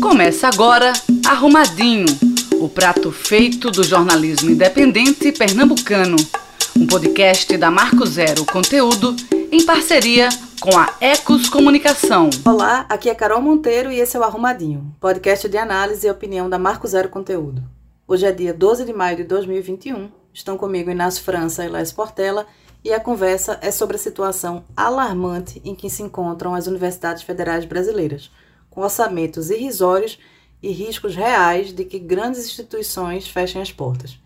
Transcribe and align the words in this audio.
Começa 0.00 0.48
agora 0.48 0.92
Arrumadinho, 1.26 2.06
o 2.60 2.68
prato 2.68 3.10
feito 3.10 3.70
do 3.70 3.82
jornalismo 3.82 4.50
independente 4.50 5.32
pernambucano. 5.32 6.16
Um 6.76 6.86
podcast 6.86 7.56
da 7.56 7.70
Marco 7.70 8.04
Zero 8.04 8.44
Conteúdo 8.44 9.14
em 9.50 9.64
parceria 9.64 10.28
com 10.60 10.76
a 10.76 10.94
Ecos 11.00 11.48
Comunicação. 11.48 12.28
Olá, 12.44 12.86
aqui 12.88 13.08
é 13.08 13.14
Carol 13.14 13.40
Monteiro 13.40 13.90
e 13.90 14.00
esse 14.00 14.16
é 14.16 14.20
o 14.20 14.24
Arrumadinho, 14.24 14.94
podcast 15.00 15.48
de 15.48 15.56
análise 15.56 16.06
e 16.06 16.10
opinião 16.10 16.50
da 16.50 16.58
Marco 16.58 16.86
Zero 16.86 17.08
Conteúdo. 17.08 17.62
Hoje 18.06 18.26
é 18.26 18.32
dia 18.32 18.52
12 18.52 18.84
de 18.84 18.92
maio 18.92 19.16
de 19.16 19.24
2021. 19.24 20.10
Estão 20.32 20.58
comigo 20.58 20.90
Inácio 20.90 21.22
França 21.22 21.64
e 21.64 21.68
Laís 21.68 21.92
Portela 21.92 22.46
e 22.84 22.92
a 22.92 23.00
conversa 23.00 23.58
é 23.62 23.70
sobre 23.70 23.96
a 23.96 23.98
situação 23.98 24.64
alarmante 24.76 25.60
em 25.64 25.74
que 25.74 25.88
se 25.88 26.02
encontram 26.02 26.54
as 26.54 26.66
universidades 26.66 27.22
federais 27.22 27.64
brasileiras, 27.64 28.30
com 28.74 28.80
orçamentos 28.80 29.50
irrisórios 29.50 30.18
e 30.62 30.70
riscos 30.70 31.14
reais 31.14 31.72
de 31.72 31.84
que 31.84 31.98
grandes 31.98 32.44
instituições 32.44 33.28
fechem 33.28 33.62
as 33.62 33.70
portas. 33.70 34.18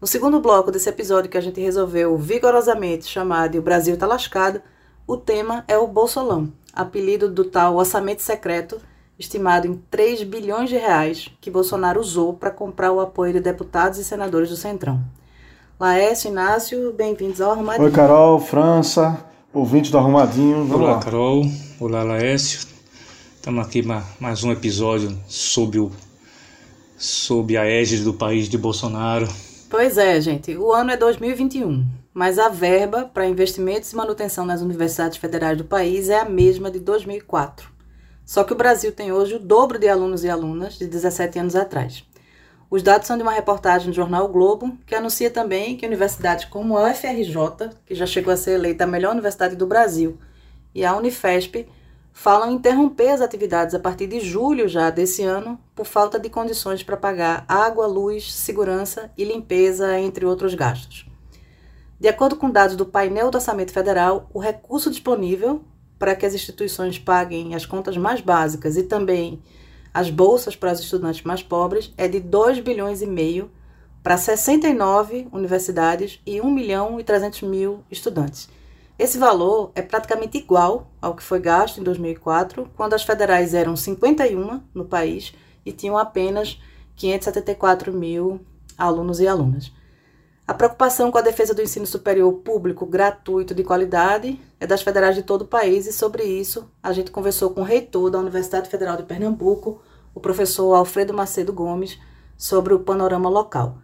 No 0.00 0.06
segundo 0.06 0.40
bloco 0.40 0.70
desse 0.70 0.88
episódio 0.88 1.30
que 1.30 1.38
a 1.38 1.40
gente 1.40 1.60
resolveu 1.60 2.16
vigorosamente 2.18 3.06
chamar 3.06 3.48
de 3.48 3.58
O 3.58 3.62
Brasil 3.62 3.96
tá 3.96 4.06
lascado, 4.06 4.60
o 5.06 5.16
tema 5.16 5.64
é 5.66 5.78
o 5.78 5.86
Bolsolão, 5.86 6.52
apelido 6.72 7.30
do 7.30 7.44
tal 7.44 7.76
orçamento 7.76 8.20
secreto 8.20 8.78
estimado 9.18 9.66
em 9.66 9.80
3 9.90 10.24
bilhões 10.24 10.68
de 10.68 10.76
reais 10.76 11.30
que 11.40 11.50
Bolsonaro 11.50 12.00
usou 12.00 12.34
para 12.34 12.50
comprar 12.50 12.92
o 12.92 13.00
apoio 13.00 13.32
de 13.32 13.40
deputados 13.40 13.98
e 13.98 14.04
senadores 14.04 14.50
do 14.50 14.56
Centrão. 14.56 15.00
Laércio, 15.80 16.28
Inácio, 16.28 16.92
bem-vindos 16.92 17.40
ao 17.40 17.52
Arrumadinho. 17.52 17.86
Oi, 17.86 17.92
Carol, 17.92 18.38
França, 18.40 19.24
ouvinte 19.52 19.90
do 19.90 19.98
Arrumadinho. 19.98 20.64
Vamos 20.64 20.82
Olá, 20.82 20.92
lá. 20.96 21.02
Carol. 21.02 21.44
Olá, 21.80 22.02
Laércio. 22.02 22.75
Estamos 23.46 23.64
aqui 23.64 23.80
mais 24.18 24.42
um 24.42 24.50
episódio 24.50 25.16
sob, 25.28 25.78
o, 25.78 25.92
sob 26.98 27.56
a 27.56 27.64
égide 27.64 28.02
do 28.02 28.12
país 28.12 28.48
de 28.48 28.58
Bolsonaro. 28.58 29.28
Pois 29.70 29.96
é, 29.96 30.20
gente. 30.20 30.56
O 30.56 30.72
ano 30.72 30.90
é 30.90 30.96
2021, 30.96 31.86
mas 32.12 32.40
a 32.40 32.48
verba 32.48 33.04
para 33.04 33.24
investimentos 33.28 33.92
e 33.92 33.94
manutenção 33.94 34.44
nas 34.44 34.62
universidades 34.62 35.16
federais 35.18 35.56
do 35.56 35.62
país 35.62 36.08
é 36.08 36.18
a 36.18 36.24
mesma 36.24 36.72
de 36.72 36.80
2004. 36.80 37.70
Só 38.24 38.42
que 38.42 38.52
o 38.52 38.56
Brasil 38.56 38.90
tem 38.90 39.12
hoje 39.12 39.36
o 39.36 39.38
dobro 39.38 39.78
de 39.78 39.88
alunos 39.88 40.24
e 40.24 40.28
alunas 40.28 40.76
de 40.76 40.88
17 40.88 41.38
anos 41.38 41.54
atrás. 41.54 42.02
Os 42.68 42.82
dados 42.82 43.06
são 43.06 43.16
de 43.16 43.22
uma 43.22 43.30
reportagem 43.30 43.90
do 43.90 43.94
jornal 43.94 44.24
o 44.24 44.28
Globo, 44.28 44.76
que 44.84 44.96
anuncia 44.96 45.30
também 45.30 45.76
que 45.76 45.86
universidades 45.86 46.46
como 46.46 46.76
a 46.76 46.90
UFRJ, 46.90 47.70
que 47.86 47.94
já 47.94 48.06
chegou 48.06 48.34
a 48.34 48.36
ser 48.36 48.54
eleita 48.54 48.82
a 48.82 48.88
melhor 48.88 49.12
universidade 49.12 49.54
do 49.54 49.68
Brasil, 49.68 50.18
e 50.74 50.84
a 50.84 50.96
Unifesp 50.96 51.64
falam 52.18 52.50
interromper 52.50 53.10
as 53.10 53.20
atividades 53.20 53.74
a 53.74 53.78
partir 53.78 54.06
de 54.06 54.20
julho 54.20 54.66
já 54.66 54.88
desse 54.88 55.22
ano, 55.22 55.60
por 55.74 55.84
falta 55.84 56.18
de 56.18 56.30
condições 56.30 56.82
para 56.82 56.96
pagar 56.96 57.44
água, 57.46 57.86
luz, 57.86 58.32
segurança 58.32 59.12
e 59.18 59.22
limpeza, 59.22 60.00
entre 60.00 60.24
outros 60.24 60.54
gastos. 60.54 61.06
De 62.00 62.08
acordo 62.08 62.34
com 62.34 62.50
dados 62.50 62.74
do 62.74 62.86
painel 62.86 63.30
do 63.30 63.34
Orçamento 63.34 63.70
Federal, 63.70 64.30
o 64.32 64.38
recurso 64.38 64.90
disponível 64.90 65.62
para 65.98 66.16
que 66.16 66.24
as 66.24 66.32
instituições 66.32 66.98
paguem 66.98 67.54
as 67.54 67.66
contas 67.66 67.98
mais 67.98 68.22
básicas 68.22 68.78
e 68.78 68.84
também 68.84 69.42
as 69.92 70.08
bolsas 70.08 70.56
para 70.56 70.72
os 70.72 70.80
estudantes 70.80 71.22
mais 71.22 71.42
pobres 71.42 71.92
é 71.98 72.08
de 72.08 72.18
2 72.18 72.60
bilhões 72.60 73.02
e 73.02 73.06
meio 73.06 73.50
para 74.02 74.16
69 74.16 75.28
universidades 75.30 76.18
e 76.24 76.40
1 76.40 76.50
milhão 76.50 76.98
e 76.98 77.04
300 77.04 77.42
mil 77.42 77.84
estudantes. 77.90 78.48
Esse 78.98 79.18
valor 79.18 79.72
é 79.74 79.82
praticamente 79.82 80.38
igual 80.38 80.90
ao 81.02 81.14
que 81.14 81.22
foi 81.22 81.38
gasto 81.38 81.78
em 81.78 81.84
2004, 81.84 82.70
quando 82.74 82.94
as 82.94 83.02
federais 83.02 83.52
eram 83.52 83.76
51 83.76 84.62
no 84.72 84.86
país 84.86 85.34
e 85.66 85.72
tinham 85.72 85.98
apenas 85.98 86.58
574 86.96 87.92
mil 87.92 88.40
alunos 88.76 89.20
e 89.20 89.28
alunas. 89.28 89.70
A 90.48 90.54
preocupação 90.54 91.10
com 91.10 91.18
a 91.18 91.22
defesa 91.22 91.52
do 91.52 91.60
ensino 91.60 91.86
superior 91.86 92.32
público 92.34 92.86
gratuito 92.86 93.54
de 93.54 93.64
qualidade 93.64 94.40
é 94.58 94.66
das 94.66 94.80
federais 94.80 95.14
de 95.14 95.24
todo 95.24 95.42
o 95.42 95.48
país 95.48 95.86
e 95.86 95.92
sobre 95.92 96.22
isso 96.22 96.70
a 96.82 96.92
gente 96.92 97.10
conversou 97.10 97.50
com 97.50 97.60
o 97.60 97.64
reitor 97.64 98.10
da 98.10 98.18
Universidade 98.18 98.70
Federal 98.70 98.96
de 98.96 99.02
Pernambuco, 99.02 99.82
o 100.14 100.20
professor 100.20 100.72
Alfredo 100.72 101.12
Macedo 101.12 101.52
Gomes, 101.52 101.98
sobre 102.36 102.72
o 102.72 102.80
panorama 102.80 103.28
local. 103.28 103.78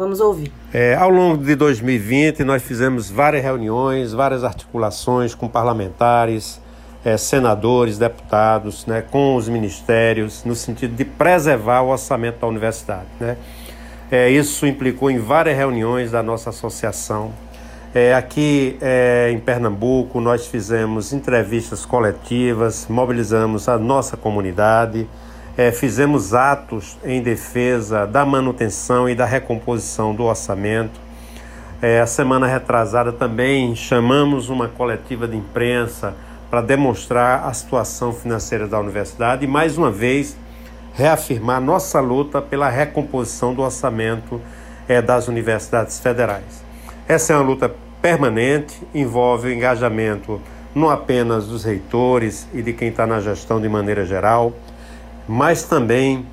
Vamos 0.00 0.18
ouvir. 0.18 0.50
É, 0.72 0.94
ao 0.94 1.10
longo 1.10 1.44
de 1.44 1.54
2020, 1.54 2.42
nós 2.42 2.62
fizemos 2.62 3.10
várias 3.10 3.42
reuniões, 3.42 4.14
várias 4.14 4.44
articulações 4.44 5.34
com 5.34 5.46
parlamentares, 5.46 6.58
é, 7.04 7.18
senadores, 7.18 7.98
deputados, 7.98 8.86
né, 8.86 9.02
com 9.02 9.36
os 9.36 9.46
ministérios, 9.46 10.42
no 10.42 10.54
sentido 10.54 10.96
de 10.96 11.04
preservar 11.04 11.82
o 11.82 11.88
orçamento 11.88 12.40
da 12.40 12.46
universidade. 12.46 13.08
Né? 13.20 13.36
É, 14.10 14.30
isso 14.30 14.66
implicou 14.66 15.10
em 15.10 15.18
várias 15.18 15.54
reuniões 15.54 16.10
da 16.10 16.22
nossa 16.22 16.48
associação, 16.48 17.30
é, 17.94 18.14
aqui 18.14 18.78
é, 18.80 19.30
em 19.30 19.38
Pernambuco, 19.38 20.18
nós 20.18 20.46
fizemos 20.46 21.12
entrevistas 21.12 21.84
coletivas, 21.84 22.86
mobilizamos 22.88 23.68
a 23.68 23.76
nossa 23.76 24.16
comunidade, 24.16 25.06
é, 25.56 25.72
fizemos 25.72 26.32
atos 26.34 26.96
em 27.04 27.22
defesa 27.22 28.06
da 28.06 28.24
manutenção 28.24 29.08
e 29.08 29.14
da 29.14 29.24
recomposição 29.24 30.14
do 30.14 30.24
orçamento. 30.24 31.00
É, 31.82 32.00
a 32.00 32.06
semana 32.06 32.46
retrasada 32.46 33.12
também 33.12 33.74
chamamos 33.74 34.48
uma 34.48 34.68
coletiva 34.68 35.26
de 35.26 35.36
imprensa 35.36 36.14
para 36.50 36.60
demonstrar 36.60 37.44
a 37.46 37.52
situação 37.52 38.12
financeira 38.12 38.66
da 38.66 38.78
universidade 38.78 39.44
e, 39.44 39.48
mais 39.48 39.78
uma 39.78 39.90
vez, 39.90 40.36
reafirmar 40.94 41.60
nossa 41.60 42.00
luta 42.00 42.42
pela 42.42 42.68
recomposição 42.68 43.54
do 43.54 43.62
orçamento 43.62 44.40
é, 44.88 45.00
das 45.00 45.28
universidades 45.28 46.00
federais. 46.00 46.64
Essa 47.06 47.32
é 47.32 47.36
uma 47.36 47.44
luta 47.44 47.72
permanente, 48.02 48.82
envolve 48.94 49.48
o 49.48 49.52
engajamento 49.52 50.40
não 50.74 50.88
apenas 50.88 51.46
dos 51.46 51.64
reitores 51.64 52.46
e 52.52 52.62
de 52.62 52.72
quem 52.72 52.88
está 52.88 53.06
na 53.06 53.20
gestão 53.20 53.60
de 53.60 53.68
maneira 53.68 54.04
geral, 54.04 54.52
mas 55.30 55.62
também 55.62 56.26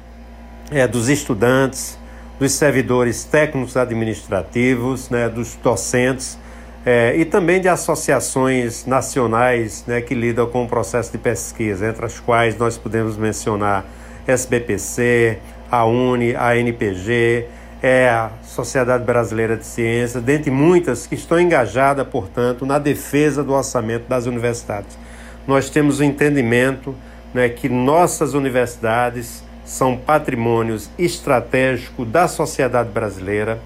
é, 0.71 0.87
dos 0.87 1.07
estudantes, 1.07 1.99
dos 2.39 2.53
servidores 2.53 3.23
técnicos 3.23 3.77
administrativos, 3.77 5.11
né, 5.11 5.29
dos 5.29 5.55
docentes 5.61 6.35
é, 6.83 7.15
e 7.15 7.23
também 7.23 7.61
de 7.61 7.67
associações 7.67 8.87
nacionais 8.87 9.83
né, 9.85 10.01
que 10.01 10.15
lidam 10.15 10.47
com 10.47 10.63
o 10.63 10.67
processo 10.67 11.11
de 11.11 11.19
pesquisa, 11.19 11.87
entre 11.87 12.07
as 12.07 12.19
quais 12.19 12.57
nós 12.57 12.75
podemos 12.75 13.17
mencionar 13.17 13.85
SBPC, 14.27 15.37
a 15.69 15.85
UNE, 15.85 16.35
a 16.35 16.57
NPG, 16.57 17.45
é 17.83 18.09
a 18.09 18.31
Sociedade 18.41 19.03
Brasileira 19.03 19.55
de 19.55 19.65
Ciências, 19.67 20.23
dentre 20.23 20.49
muitas 20.49 21.05
que 21.05 21.13
estão 21.13 21.39
engajadas, 21.39 22.07
portanto, 22.07 22.65
na 22.65 22.79
defesa 22.79 23.43
do 23.43 23.53
orçamento 23.53 24.09
das 24.09 24.25
universidades. 24.25 24.97
Nós 25.45 25.69
temos 25.69 25.99
o 25.99 26.03
entendimento 26.03 26.95
né, 27.37 27.49
que 27.49 27.69
nossas 27.69 28.33
universidades 28.33 29.43
são 29.63 29.95
patrimônios 29.95 30.89
estratégico 30.97 32.03
da 32.03 32.27
sociedade 32.27 32.89
brasileira, 32.89 33.59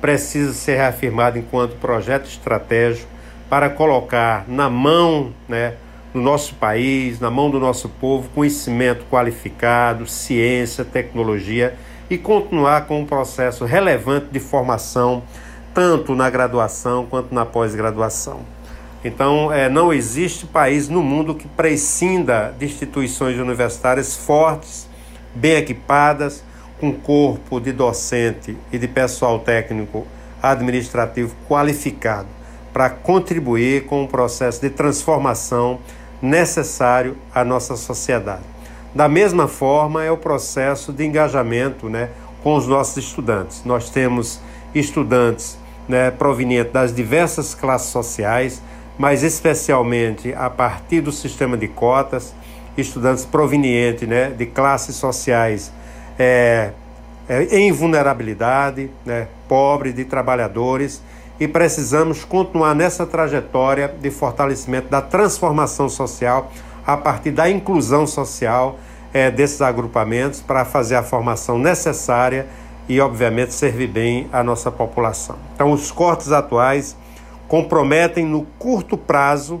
precisa 0.00 0.52
ser 0.52 0.76
reafirmado 0.76 1.36
enquanto 1.36 1.74
projeto 1.80 2.26
estratégico 2.26 3.08
para 3.50 3.68
colocar 3.68 4.44
na 4.46 4.70
mão 4.70 5.34
né, 5.48 5.74
do 6.14 6.20
nosso 6.20 6.54
país, 6.54 7.18
na 7.18 7.28
mão 7.28 7.50
do 7.50 7.58
nosso 7.58 7.88
povo, 7.88 8.28
conhecimento 8.32 9.04
qualificado, 9.10 10.06
ciência, 10.06 10.84
tecnologia 10.84 11.74
e 12.08 12.16
continuar 12.16 12.86
com 12.86 13.00
um 13.00 13.06
processo 13.06 13.64
relevante 13.64 14.26
de 14.30 14.38
formação, 14.38 15.24
tanto 15.74 16.14
na 16.14 16.30
graduação 16.30 17.04
quanto 17.06 17.34
na 17.34 17.44
pós-graduação. 17.44 18.42
Então, 19.04 19.52
é, 19.52 19.68
não 19.68 19.92
existe 19.92 20.46
país 20.46 20.88
no 20.88 21.02
mundo 21.02 21.34
que 21.34 21.46
prescinda 21.46 22.54
de 22.58 22.66
instituições 22.66 23.38
universitárias 23.38 24.16
fortes, 24.16 24.88
bem 25.34 25.56
equipadas, 25.56 26.42
com 26.80 26.92
corpo 26.92 27.60
de 27.60 27.72
docente 27.72 28.56
e 28.72 28.78
de 28.78 28.88
pessoal 28.88 29.38
técnico 29.38 30.06
administrativo 30.42 31.34
qualificado 31.48 32.28
para 32.72 32.90
contribuir 32.90 33.86
com 33.86 34.04
o 34.04 34.08
processo 34.08 34.60
de 34.60 34.68
transformação 34.68 35.78
necessário 36.20 37.16
à 37.34 37.42
nossa 37.44 37.76
sociedade. 37.76 38.42
Da 38.94 39.08
mesma 39.08 39.48
forma, 39.48 40.04
é 40.04 40.10
o 40.10 40.16
processo 40.16 40.92
de 40.92 41.04
engajamento 41.04 41.88
né, 41.88 42.10
com 42.42 42.54
os 42.54 42.66
nossos 42.66 42.96
estudantes. 42.98 43.62
Nós 43.64 43.88
temos 43.88 44.40
estudantes 44.74 45.58
né, 45.88 46.10
provenientes 46.10 46.72
das 46.72 46.94
diversas 46.94 47.54
classes 47.54 47.88
sociais, 47.88 48.62
mas 48.98 49.22
especialmente 49.22 50.32
a 50.34 50.48
partir 50.48 51.00
do 51.00 51.12
sistema 51.12 51.56
de 51.56 51.68
cotas, 51.68 52.34
estudantes 52.76 53.24
provenientes 53.24 54.08
né, 54.08 54.30
de 54.30 54.46
classes 54.46 54.96
sociais 54.96 55.72
é, 56.18 56.70
é, 57.28 57.58
em 57.58 57.72
vulnerabilidade, 57.72 58.90
né, 59.04 59.28
de 59.94 60.04
trabalhadores, 60.04 61.02
e 61.38 61.46
precisamos 61.46 62.24
continuar 62.24 62.74
nessa 62.74 63.06
trajetória 63.06 63.94
de 64.00 64.10
fortalecimento 64.10 64.88
da 64.88 65.02
transformação 65.02 65.88
social 65.88 66.50
a 66.86 66.96
partir 66.96 67.30
da 67.30 67.50
inclusão 67.50 68.06
social 68.06 68.78
é, 69.12 69.30
desses 69.30 69.60
agrupamentos 69.60 70.40
para 70.40 70.64
fazer 70.64 70.96
a 70.96 71.02
formação 71.02 71.58
necessária 71.58 72.46
e, 72.88 73.00
obviamente, 73.00 73.52
servir 73.52 73.88
bem 73.88 74.28
a 74.32 74.42
nossa 74.42 74.70
população. 74.70 75.36
Então, 75.54 75.72
os 75.72 75.90
cortes 75.90 76.32
atuais 76.32 76.96
comprometem 77.48 78.24
no 78.24 78.46
curto 78.58 78.96
prazo 78.96 79.60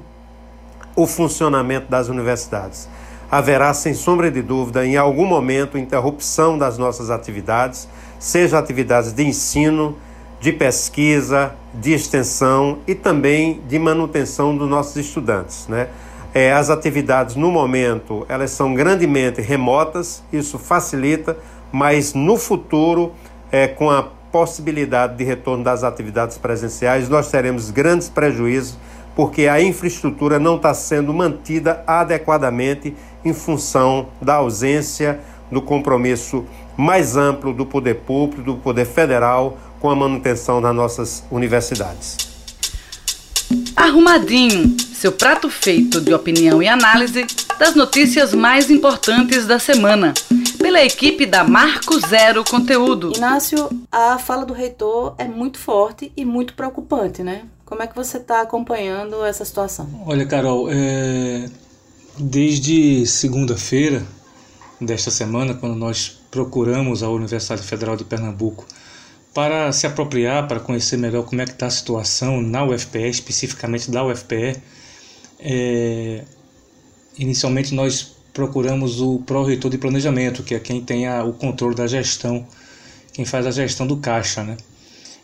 o 0.94 1.06
funcionamento 1.06 1.90
das 1.90 2.08
universidades. 2.08 2.88
Haverá, 3.30 3.74
sem 3.74 3.92
sombra 3.92 4.30
de 4.30 4.40
dúvida, 4.40 4.86
em 4.86 4.96
algum 4.96 5.26
momento, 5.26 5.76
interrupção 5.76 6.56
das 6.56 6.78
nossas 6.78 7.10
atividades, 7.10 7.88
seja 8.18 8.58
atividades 8.58 9.12
de 9.12 9.24
ensino, 9.24 9.96
de 10.40 10.52
pesquisa, 10.52 11.54
de 11.74 11.92
extensão 11.92 12.78
e 12.86 12.94
também 12.94 13.60
de 13.68 13.78
manutenção 13.78 14.56
dos 14.56 14.68
nossos 14.68 14.96
estudantes. 14.96 15.66
Né? 15.66 15.88
É, 16.32 16.52
as 16.52 16.70
atividades, 16.70 17.34
no 17.34 17.50
momento, 17.50 18.24
elas 18.28 18.50
são 18.50 18.74
grandemente 18.74 19.40
remotas, 19.40 20.22
isso 20.32 20.58
facilita, 20.58 21.36
mas 21.72 22.14
no 22.14 22.36
futuro, 22.36 23.12
é, 23.50 23.66
com 23.66 23.90
a 23.90 24.08
possibilidade 24.30 25.16
de 25.16 25.24
retorno 25.24 25.64
das 25.64 25.84
atividades 25.84 26.38
presenciais, 26.38 27.08
nós 27.08 27.30
teremos 27.30 27.70
grandes 27.70 28.08
prejuízos, 28.08 28.76
porque 29.14 29.48
a 29.48 29.60
infraestrutura 29.60 30.38
não 30.38 30.56
está 30.56 30.74
sendo 30.74 31.12
mantida 31.12 31.82
adequadamente 31.86 32.94
em 33.24 33.32
função 33.32 34.08
da 34.20 34.34
ausência 34.34 35.20
do 35.50 35.62
compromisso 35.62 36.44
mais 36.76 37.16
amplo 37.16 37.52
do 37.52 37.64
poder 37.64 37.94
público, 37.94 38.42
do 38.42 38.56
poder 38.56 38.84
federal, 38.84 39.56
com 39.80 39.88
a 39.88 39.96
manutenção 39.96 40.60
das 40.60 40.74
nossas 40.74 41.24
universidades. 41.30 42.35
Arrumadinho, 43.86 44.76
seu 44.92 45.12
prato 45.12 45.48
feito 45.48 46.00
de 46.00 46.12
opinião 46.12 46.60
e 46.60 46.66
análise 46.66 47.24
das 47.56 47.76
notícias 47.76 48.34
mais 48.34 48.68
importantes 48.68 49.46
da 49.46 49.60
semana 49.60 50.12
pela 50.58 50.82
equipe 50.82 51.24
da 51.24 51.44
Marco 51.44 51.96
Zero 52.00 52.42
Conteúdo. 52.42 53.12
Inácio, 53.16 53.70
a 53.92 54.18
fala 54.18 54.44
do 54.44 54.52
reitor 54.52 55.14
é 55.18 55.28
muito 55.28 55.58
forte 55.58 56.10
e 56.16 56.24
muito 56.24 56.54
preocupante, 56.54 57.22
né? 57.22 57.44
Como 57.64 57.80
é 57.80 57.86
que 57.86 57.94
você 57.94 58.16
está 58.16 58.40
acompanhando 58.40 59.24
essa 59.24 59.44
situação? 59.44 59.88
Olha, 60.04 60.26
Carol, 60.26 60.66
é... 60.68 61.48
desde 62.18 63.06
segunda-feira 63.06 64.04
desta 64.80 65.12
semana, 65.12 65.54
quando 65.54 65.76
nós 65.76 66.20
procuramos 66.28 67.04
a 67.04 67.08
Universidade 67.08 67.62
Federal 67.62 67.96
de 67.96 68.02
Pernambuco 68.02 68.66
para 69.36 69.70
se 69.70 69.86
apropriar, 69.86 70.48
para 70.48 70.58
conhecer 70.58 70.96
melhor 70.96 71.22
como 71.26 71.42
é 71.42 71.44
que 71.44 71.50
está 71.50 71.66
a 71.66 71.70
situação 71.70 72.40
na 72.40 72.64
UFPE, 72.64 73.10
especificamente 73.10 73.90
da 73.90 74.02
UFPE, 74.02 74.56
é... 75.38 76.24
inicialmente 77.18 77.74
nós 77.74 78.16
procuramos 78.32 78.98
o 79.02 79.18
pró-reitor 79.26 79.70
de 79.70 79.76
planejamento, 79.76 80.42
que 80.42 80.54
é 80.54 80.58
quem 80.58 80.80
tem 80.80 81.06
a, 81.06 81.22
o 81.22 81.34
controle 81.34 81.74
da 81.74 81.86
gestão, 81.86 82.46
quem 83.12 83.26
faz 83.26 83.46
a 83.46 83.50
gestão 83.50 83.86
do 83.86 83.98
caixa, 83.98 84.42
né? 84.42 84.56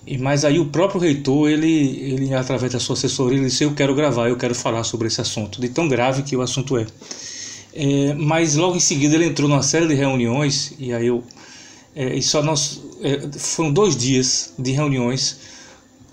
E, 0.06 0.18
mas 0.18 0.44
aí 0.44 0.58
o 0.58 0.66
próprio 0.66 1.00
reitor, 1.00 1.48
ele, 1.48 1.98
ele 2.12 2.34
através 2.34 2.70
da 2.70 2.78
sua 2.78 2.96
assessoria, 2.96 3.38
ele 3.38 3.46
disse, 3.46 3.64
eu 3.64 3.72
quero 3.74 3.94
gravar, 3.94 4.28
eu 4.28 4.36
quero 4.36 4.54
falar 4.54 4.84
sobre 4.84 5.08
esse 5.08 5.22
assunto, 5.22 5.58
de 5.58 5.70
tão 5.70 5.88
grave 5.88 6.22
que 6.22 6.36
o 6.36 6.42
assunto 6.42 6.76
é. 6.76 6.84
é 7.72 8.12
mas 8.12 8.56
logo 8.56 8.76
em 8.76 8.80
seguida 8.80 9.14
ele 9.14 9.24
entrou 9.24 9.48
numa 9.48 9.62
série 9.62 9.88
de 9.88 9.94
reuniões, 9.94 10.74
e 10.78 10.92
aí 10.92 11.06
eu... 11.06 11.24
É, 11.94 12.14
e 12.14 12.22
só 12.22 12.42
nós, 12.42 12.80
é, 13.02 13.38
foram 13.38 13.72
dois 13.72 13.96
dias 13.96 14.54
de 14.58 14.72
reuniões, 14.72 15.38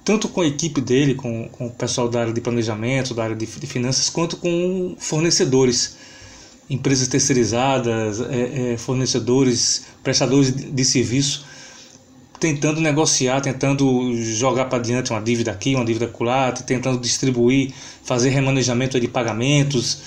tanto 0.03 0.27
com 0.27 0.41
a 0.41 0.47
equipe 0.47 0.81
dele, 0.81 1.15
com, 1.15 1.47
com 1.49 1.67
o 1.67 1.71
pessoal 1.71 2.09
da 2.09 2.21
área 2.21 2.33
de 2.33 2.41
planejamento, 2.41 3.13
da 3.13 3.23
área 3.23 3.35
de, 3.35 3.45
de 3.45 3.67
finanças, 3.67 4.09
quanto 4.09 4.37
com 4.37 4.95
fornecedores 4.97 5.97
empresas 6.69 7.07
terceirizadas, 7.07 8.21
é, 8.21 8.73
é, 8.73 8.77
fornecedores, 8.77 9.85
prestadores 10.03 10.55
de, 10.55 10.71
de 10.71 10.85
serviço, 10.85 11.45
tentando 12.39 12.79
negociar, 12.79 13.41
tentando 13.41 14.15
jogar 14.15 14.65
para 14.65 14.79
diante 14.79 15.11
uma 15.11 15.21
dívida 15.21 15.51
aqui, 15.51 15.75
uma 15.75 15.83
dívida 15.83 16.05
acolá, 16.05 16.51
tentando 16.51 16.99
distribuir, 16.99 17.73
fazer 18.03 18.29
remanejamento 18.29 18.99
de 18.99 19.07
pagamentos 19.07 20.01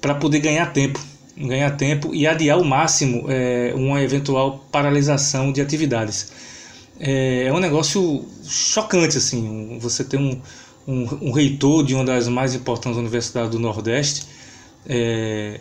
para 0.00 0.14
poder 0.14 0.40
ganhar 0.40 0.66
tempo, 0.72 1.00
ganhar 1.46 1.70
tempo 1.72 2.14
e 2.14 2.26
adiar 2.26 2.58
ao 2.58 2.64
máximo 2.64 3.26
é, 3.28 3.72
uma 3.74 4.02
eventual 4.02 4.64
paralisação 4.72 5.52
de 5.52 5.60
atividades. 5.60 6.32
É, 6.98 7.44
é 7.44 7.52
um 7.52 7.60
negócio 7.60 8.24
chocante 8.44 9.18
assim, 9.18 9.78
você 9.80 10.02
ter 10.02 10.16
um, 10.16 10.40
um, 10.86 11.28
um 11.28 11.32
reitor 11.32 11.84
de 11.84 11.94
uma 11.94 12.04
das 12.04 12.26
mais 12.28 12.54
importantes 12.54 12.98
universidades 12.98 13.50
do 13.50 13.58
Nordeste 13.58 14.26
é, 14.88 15.60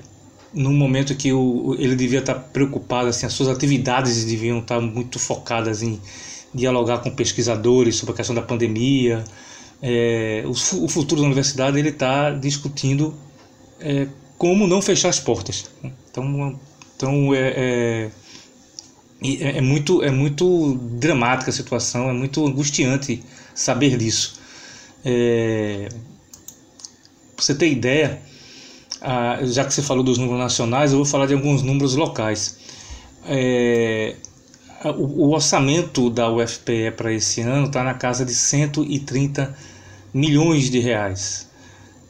no 0.53 0.71
momento 0.71 1.15
que 1.15 1.31
o, 1.33 1.75
ele 1.77 1.95
devia 1.95 2.19
estar 2.19 2.35
preocupado, 2.35 3.09
assim, 3.09 3.25
as 3.25 3.33
suas 3.33 3.49
atividades 3.49 4.23
deviam 4.25 4.59
estar 4.59 4.79
muito 4.79 5.19
focadas 5.19 5.83
em 5.83 5.99
dialogar 6.53 6.99
com 6.99 7.11
pesquisadores 7.11 7.97
sobre 7.97 8.13
a 8.13 8.15
questão 8.15 8.35
da 8.35 8.41
pandemia. 8.41 9.23
É, 9.81 10.43
o, 10.45 10.51
o, 10.51 10.87
futuro 10.87 11.21
da 11.21 11.27
universidade 11.27 11.77
ele 11.77 11.89
está 11.89 12.31
discutindo 12.31 13.13
é, 13.79 14.07
como 14.37 14.67
não 14.67 14.81
fechar 14.81 15.09
as 15.09 15.19
portas. 15.19 15.69
Então, 15.83 16.59
então 16.95 17.33
é, 17.33 18.11
é, 19.21 19.57
é, 19.57 19.61
muito, 19.61 20.03
é 20.03 20.11
muito 20.11 20.75
dramática 20.75 21.49
a 21.49 21.53
situação, 21.53 22.09
é 22.09 22.13
muito 22.13 22.45
angustiante 22.45 23.23
saber 23.53 23.97
disso. 23.97 24.39
É, 25.03 25.89
pra 27.35 27.43
você 27.43 27.55
ter 27.55 27.71
ideia, 27.71 28.21
já 29.43 29.65
que 29.65 29.73
você 29.73 29.81
falou 29.81 30.03
dos 30.03 30.17
números 30.17 30.39
nacionais, 30.39 30.91
eu 30.91 30.97
vou 30.97 31.05
falar 31.05 31.25
de 31.25 31.33
alguns 31.33 31.61
números 31.61 31.95
locais. 31.95 32.59
É, 33.25 34.15
o, 34.83 35.25
o, 35.25 35.33
orçamento 35.33 36.09
da 36.09 36.31
UFPE 36.31 36.91
para 36.95 37.11
esse 37.11 37.41
ano 37.41 37.67
está 37.67 37.83
na 37.83 37.93
casa 37.93 38.23
de 38.23 38.33
130 38.33 39.55
milhões 40.13 40.69
de 40.69 40.79
reais. 40.79 41.46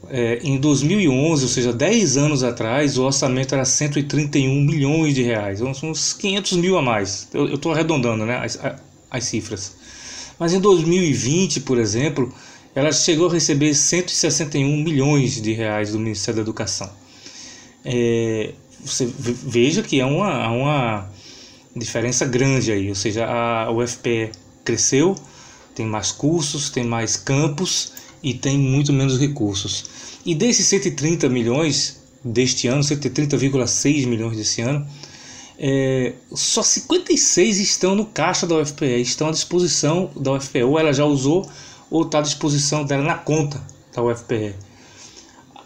É, 0.09 0.39
em 0.43 0.57
2011, 0.57 1.43
ou 1.43 1.49
seja, 1.49 1.73
10 1.73 2.17
anos 2.17 2.43
atrás, 2.43 2.97
o 2.97 3.03
orçamento 3.03 3.53
era 3.53 3.65
131 3.65 4.61
milhões 4.61 5.13
de 5.13 5.23
reais, 5.23 5.59
uns 5.61 6.13
500 6.13 6.53
mil 6.53 6.77
a 6.77 6.81
mais. 6.81 7.27
Eu 7.33 7.55
estou 7.55 7.73
arredondando 7.73 8.25
né, 8.25 8.37
as, 8.37 8.59
as 9.09 9.23
cifras. 9.25 9.75
Mas 10.39 10.53
em 10.53 10.59
2020, 10.59 11.61
por 11.61 11.77
exemplo, 11.77 12.31
ela 12.75 12.91
chegou 12.91 13.27
a 13.27 13.33
receber 13.33 13.73
161 13.73 14.83
milhões 14.83 15.41
de 15.41 15.51
reais 15.51 15.91
do 15.91 15.99
Ministério 15.99 16.35
da 16.35 16.41
Educação. 16.41 16.89
É, 17.83 18.53
você 18.83 19.11
veja 19.17 19.81
que 19.81 19.99
é 19.99 20.05
uma, 20.05 20.47
uma 20.49 21.09
diferença 21.75 22.25
grande 22.25 22.71
aí, 22.71 22.89
ou 22.89 22.95
seja, 22.95 23.25
a 23.25 23.71
UFPE 23.71 24.31
cresceu, 24.63 25.15
tem 25.73 25.85
mais 25.85 26.11
cursos, 26.11 26.69
tem 26.69 26.83
mais 26.83 27.17
campos 27.17 27.93
e 28.21 28.33
tem 28.33 28.57
muito 28.57 28.91
menos 28.91 29.19
recursos. 29.19 29.85
E 30.25 30.35
desses 30.35 30.67
130 30.67 31.29
milhões 31.29 32.01
deste 32.23 32.67
ano, 32.67 32.81
130,6 32.81 34.05
milhões 34.05 34.37
desse 34.37 34.61
ano, 34.61 34.85
é, 35.59 36.13
só 36.31 36.61
56 36.61 37.59
estão 37.59 37.95
no 37.95 38.05
caixa 38.05 38.45
da 38.45 38.55
UFPE, 38.55 39.01
estão 39.01 39.29
à 39.29 39.31
disposição 39.31 40.11
da 40.15 40.33
UFPE, 40.33 40.63
ou 40.63 40.79
ela 40.79 40.93
já 40.93 41.05
usou 41.05 41.49
ou 41.89 42.03
está 42.03 42.19
à 42.19 42.21
disposição 42.21 42.83
dela 42.83 43.03
na 43.03 43.15
conta 43.15 43.61
da 43.93 44.03
UFPE. 44.03 44.55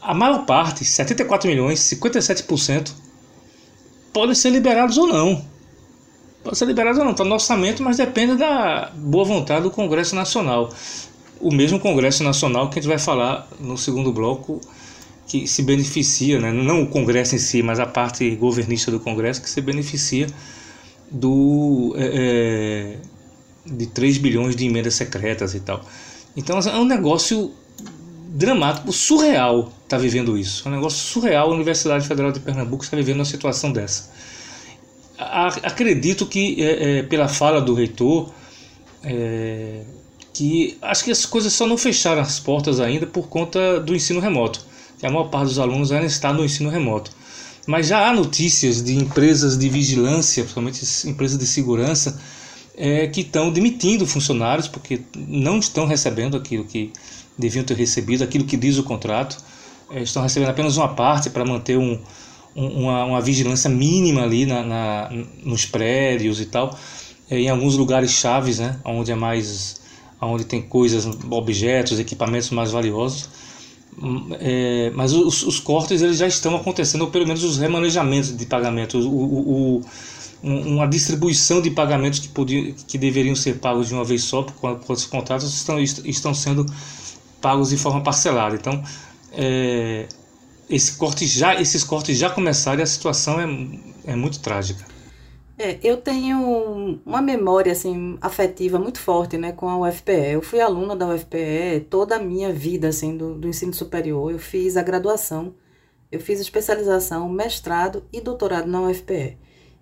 A 0.02 0.14
maior 0.14 0.46
parte, 0.46 0.86
74 0.86 1.50
milhões, 1.50 1.80
57%, 1.80 2.92
podem 4.14 4.36
ser 4.36 4.50
liberados 4.50 4.98
ou 4.98 5.08
não. 5.08 5.46
Pode 6.44 6.58
ser 6.58 6.66
liberados 6.66 6.98
ou 6.98 7.06
não, 7.06 7.12
está 7.12 7.24
no 7.24 7.34
orçamento, 7.34 7.84
mas 7.84 7.98
depende 7.98 8.36
da 8.36 8.92
boa 8.96 9.26
vontade 9.26 9.64
do 9.64 9.72
Congresso 9.72 10.16
Nacional. 10.16 10.74
O 11.42 11.52
mesmo 11.52 11.80
Congresso 11.80 12.24
Nacional 12.24 12.70
que 12.70 12.80
a 12.80 12.82
gente 12.82 12.90
vai 12.90 13.00
falar 13.00 13.48
no 13.60 13.78
segundo 13.78 14.12
bloco, 14.12 14.62
que 15.28 15.48
se 15.48 15.64
beneficia, 15.64 16.40
né? 16.40 16.52
não 16.52 16.84
o 16.84 16.88
Congresso 16.88 17.36
em 17.36 17.40
si, 17.40 17.64
mas 17.64 17.80
a 17.80 17.86
parte 17.86 18.30
governista 18.36 18.92
do 18.92 19.00
Congresso 19.00 19.42
que 19.42 19.50
se 19.50 19.62
beneficia 19.62 20.28
do, 21.10 21.94
é, 21.98 22.98
de 23.66 23.88
3 23.88 24.18
bilhões 24.18 24.56
de 24.56 24.66
emendas 24.66 24.96
secretas 24.96 25.54
e 25.56 25.60
tal. 25.60 25.84
Então 26.36 26.60
é 26.60 26.78
um 26.78 26.86
negócio 26.86 27.52
dramático, 28.34 28.92
surreal 28.92 29.60
estar 29.62 29.74
tá 29.88 29.98
vivendo 29.98 30.38
isso. 30.38 30.68
É 30.68 30.72
um 30.72 30.76
negócio 30.76 31.00
surreal 31.00 31.52
a 31.52 31.54
Universidade 31.54 32.08
Federal 32.08 32.32
de 32.32 32.40
Pernambuco 32.40 32.84
está 32.84 32.96
vivendo 32.96 33.18
uma 33.18 33.26
situação 33.26 33.72
dessa. 33.72 34.12
Acredito 35.18 36.26
que, 36.26 36.64
é, 36.64 37.00
é, 37.00 37.04
pela 37.04 37.28
fala 37.28 37.62
do 37.62 37.74
reitor, 37.74 38.32
é, 39.04 39.84
que 40.34 40.78
acho 40.82 41.04
que 41.04 41.12
as 41.12 41.26
coisas 41.26 41.54
só 41.54 41.68
não 41.68 41.78
fecharam 41.78 42.22
as 42.22 42.40
portas 42.40 42.80
ainda 42.80 43.06
por 43.06 43.28
conta 43.28 43.80
do 43.80 43.96
ensino 43.96 44.20
remoto. 44.20 44.66
Que 44.98 45.06
a 45.06 45.10
maior 45.10 45.30
parte 45.30 45.48
dos 45.48 45.60
alunos 45.60 45.92
ainda 45.92 46.06
está 46.06 46.32
no 46.32 46.46
ensino 46.46 46.70
remoto. 46.70 47.12
Mas 47.68 47.88
já 47.88 48.08
há 48.08 48.14
notícias 48.14 48.84
de 48.84 48.96
empresas 48.96 49.58
de 49.58 49.70
vigilância, 49.70 50.44
principalmente 50.44 51.08
empresas 51.08 51.38
de 51.38 51.46
segurança, 51.46 52.20
é, 52.76 53.08
que 53.08 53.22
estão 53.22 53.52
demitindo 53.52 54.08
funcionários 54.08 54.68
porque 54.68 55.02
não 55.16 55.60
estão 55.60 55.86
recebendo 55.86 56.38
aquilo 56.38 56.64
que 56.64 56.92
deviam 57.38 57.64
ter 57.64 57.78
recebido, 57.78 58.24
aquilo 58.24 58.46
que 58.46 58.58
diz 58.58 58.78
o 58.78 58.84
contrato, 58.84 59.38
é, 59.92 60.02
estão 60.02 60.24
recebendo 60.24 60.50
apenas 60.50 60.78
uma 60.78 60.90
parte 60.90 61.30
para 61.30 61.46
manter 61.46 61.78
um, 61.78 62.00
uma, 62.56 63.06
uma 63.06 63.22
vigilância 63.22 63.70
mínima 63.70 64.24
ali 64.24 64.46
na, 64.46 64.64
na, 64.64 65.10
nos 65.44 65.66
prédios 65.66 66.40
e 66.40 66.46
tal. 66.46 66.78
É, 67.30 67.40
em 67.40 67.50
alguns 67.50 67.76
lugares 67.76 68.12
chaves, 68.12 68.60
né, 68.60 68.80
onde 68.86 69.12
é 69.12 69.16
mais, 69.16 69.81
onde 70.28 70.46
tem 70.46 70.62
coisas, 70.62 71.08
objetos, 71.30 72.00
equipamentos 72.00 72.50
mais 72.52 72.72
valiosos. 72.72 73.30
É, 74.40 74.92
mas 74.96 75.14
os, 75.14 75.44
os, 75.44 75.60
cortes 75.60 76.02
eles 76.02 76.18
já 76.18 76.28
estão 76.28 76.56
acontecendo, 76.56 77.02
ou 77.02 77.12
pelo 77.12 77.28
menos 77.28 77.44
os 77.44 77.58
remanejamentos 77.58 78.36
de 78.36 78.46
pagamentos, 78.46 79.06
o, 79.06 79.10
o, 79.10 79.78
o, 79.78 79.82
uma 80.44 80.88
distribuição 80.88 81.62
de 81.62 81.70
pagamentos 81.72 82.20
que, 82.20 82.30
podiam, 82.30 82.74
que 82.88 82.98
deveriam 82.98 83.36
ser 83.36 83.60
pagos 83.60 83.90
de 83.90 83.94
uma 83.94 84.06
vez 84.06 84.24
só, 84.24 84.44
porque 84.44 84.94
os 84.94 85.06
contratos 85.06 85.54
estão, 85.54 85.80
estão 85.80 86.34
sendo 86.34 86.66
pagos 87.42 87.70
de 87.70 87.78
forma 87.78 88.02
parcelada. 88.02 88.56
Então, 88.56 88.82
é, 89.34 90.08
esse 90.70 90.94
corte 90.94 91.28
já, 91.28 91.60
esses 91.60 91.84
cortes 91.84 92.18
já 92.18 92.30
começaram 92.30 92.80
e 92.80 92.84
a 92.84 92.88
situação 92.88 93.40
é, 93.42 94.14
é 94.14 94.16
muito 94.16 94.40
trágica. 94.40 94.91
É, 95.64 95.78
eu 95.84 95.98
tenho 95.98 97.00
uma 97.06 97.22
memória 97.22 97.72
assim 97.72 98.18
afetiva 98.20 98.80
muito 98.80 99.00
forte, 99.00 99.38
né, 99.38 99.52
com 99.52 99.70
a 99.70 99.78
UFPE. 99.78 100.32
Eu 100.34 100.42
fui 100.42 100.60
aluna 100.60 100.96
da 100.96 101.08
UFPE 101.08 101.86
toda 101.88 102.16
a 102.16 102.20
minha 102.20 102.52
vida 102.52 102.88
assim 102.88 103.16
do, 103.16 103.36
do 103.36 103.48
ensino 103.48 103.72
superior. 103.72 104.32
Eu 104.32 104.40
fiz 104.40 104.76
a 104.76 104.82
graduação, 104.82 105.54
eu 106.12 106.20
fiz 106.20 106.40
especialização, 106.40 107.30
mestrado 107.30 108.04
e 108.12 108.20
doutorado 108.20 108.68
na 108.68 108.82
UFPE. 108.82 109.38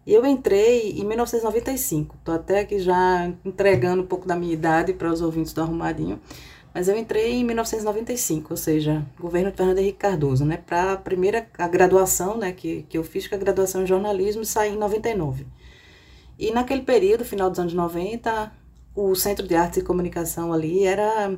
E 0.05 0.13
eu 0.13 0.25
entrei 0.25 1.00
em 1.00 1.05
1995. 1.05 2.17
Estou 2.17 2.36
até 2.36 2.59
aqui 2.59 2.79
já 2.79 3.31
entregando 3.45 4.03
um 4.03 4.05
pouco 4.05 4.27
da 4.27 4.36
minha 4.36 4.53
idade 4.53 4.91
para 4.91 5.09
os 5.09 5.21
ouvintes 5.21 5.53
do 5.53 5.62
Arrumadinho. 5.62 6.19
Mas 6.74 6.89
eu 6.89 6.98
entrei 6.98 7.36
em 7.36 7.43
1995, 7.45 8.48
ou 8.51 8.57
seja, 8.57 9.05
governo 9.17 9.50
de 9.50 9.55
Fernando 9.55 9.77
Henrique 9.79 9.98
Cardoso, 9.98 10.43
né? 10.43 10.57
Para 10.57 10.91
a 10.91 10.98
primeira 10.98 11.48
a 11.57 11.67
graduação, 11.69 12.38
né, 12.38 12.51
que, 12.51 12.83
que 12.89 12.98
eu 12.98 13.03
fiz, 13.03 13.27
que 13.27 13.33
é 13.33 13.38
a 13.38 13.39
graduação 13.39 13.83
em 13.83 13.88
jornalismo, 13.88 14.43
saí 14.43 14.74
em 14.74 14.77
99. 14.77 15.48
E 16.39 16.51
naquele 16.51 16.84
período, 16.84 17.25
final 17.25 17.50
dos 17.50 17.60
anos 17.60 17.74
90, 17.74 18.50
o 18.96 19.13
Centro 19.13 19.46
de 19.46 19.55
Artes 19.55 19.79
e 19.79 19.84
Comunicação 19.84 20.53
ali 20.53 20.86
era 20.86 21.38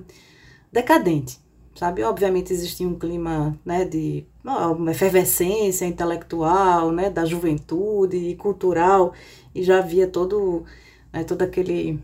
decadente, 0.72 1.40
sabe? 1.76 2.04
Obviamente 2.04 2.54
existia 2.54 2.88
um 2.88 2.94
clima, 2.94 3.60
né, 3.66 3.84
de 3.84 4.24
uma 4.44 4.92
efervescência 4.92 5.86
intelectual, 5.86 6.92
né, 6.92 7.10
da 7.10 7.26
juventude 7.26 8.16
e 8.16 8.36
cultural, 8.36 9.14
e 9.56 9.64
já 9.64 9.80
havia 9.80 10.06
todo, 10.06 10.66
né, 11.12 11.24
todo 11.24 11.42
aquele 11.42 12.00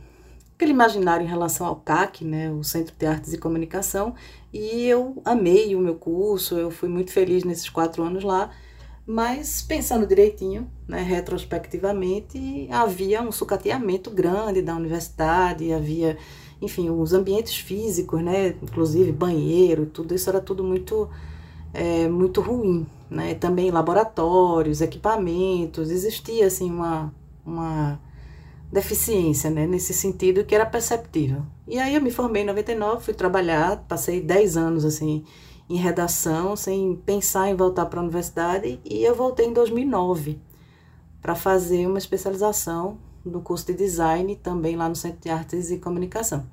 aquele 0.56 0.72
imaginário 0.72 1.24
em 1.24 1.30
relação 1.30 1.68
ao 1.68 1.75
CAC, 1.75 2.25
né, 2.25 2.51
o 2.51 2.63
Centro 2.63 2.96
de 2.98 3.06
Artes 3.06 3.32
e 3.32 3.38
Comunicação, 3.38 4.16
e 4.51 4.86
eu 4.88 5.22
amei 5.24 5.75
o 5.75 5.80
meu 5.80 5.94
curso, 5.94 6.58
eu 6.58 6.72
fui 6.72 6.89
muito 6.89 7.12
feliz 7.12 7.44
nesses 7.44 7.70
quatro 7.70 8.01
anos 8.01 8.24
lá, 8.24 8.50
mas 9.08 9.62
pensando 9.62 10.06
direitinho, 10.06 10.70
né, 10.86 11.02
retrospectivamente, 11.02 12.68
havia 12.70 13.22
um 13.22 13.32
sucateamento 13.32 14.12
grande 14.12 14.62
da 14.62 14.76
universidade, 14.76 15.72
havia, 15.72 16.18
enfim, 16.62 16.90
os 16.90 17.14
ambientes 17.14 17.56
físicos, 17.56 18.22
né, 18.22 18.50
inclusive 18.62 19.14
banheiro, 19.14 19.86
tudo 19.86 20.14
isso 20.14 20.30
era 20.30 20.42
tudo 20.42 20.62
muito, 20.62 21.10
é, 21.74 22.10
muito 22.10 22.42
ruim, 22.42 22.86
né, 23.10 23.34
também 23.34 23.72
laboratórios, 23.72 24.82
equipamentos, 24.82 25.90
existia 25.90 26.46
assim 26.46 26.70
uma, 26.70 27.14
uma 27.46 27.98
deficiência, 28.70 29.50
né, 29.50 29.66
nesse 29.66 29.94
sentido 29.94 30.44
que 30.44 30.54
era 30.54 30.66
perceptível. 30.66 31.44
E 31.66 31.80
aí 31.80 31.96
eu 31.96 32.02
me 32.02 32.12
formei 32.12 32.44
em 32.44 32.46
99, 32.46 33.06
fui 33.06 33.14
trabalhar, 33.14 33.86
passei 33.88 34.20
10 34.20 34.58
anos 34.58 34.84
assim 34.84 35.24
em 35.70 35.76
redação, 35.76 36.56
sem 36.56 36.96
pensar 36.96 37.50
em 37.50 37.56
voltar 37.56 37.86
para 37.88 38.00
a 38.00 38.04
universidade, 38.04 38.80
e 38.86 39.04
eu 39.04 39.16
voltei 39.16 39.48
em 39.48 39.54
2009 39.54 40.40
para 41.22 41.36
fazer 41.36 41.86
uma 41.88 41.98
especialização 41.98 42.98
no 43.26 43.42
curso 43.42 43.66
de 43.68 43.74
design 43.74 44.36
também 44.38 44.76
lá 44.76 44.88
no 44.88 44.96
Centro 44.96 45.20
de 45.20 45.30
Artes 45.30 45.70
e 45.70 45.78
Comunicação. 45.78 46.46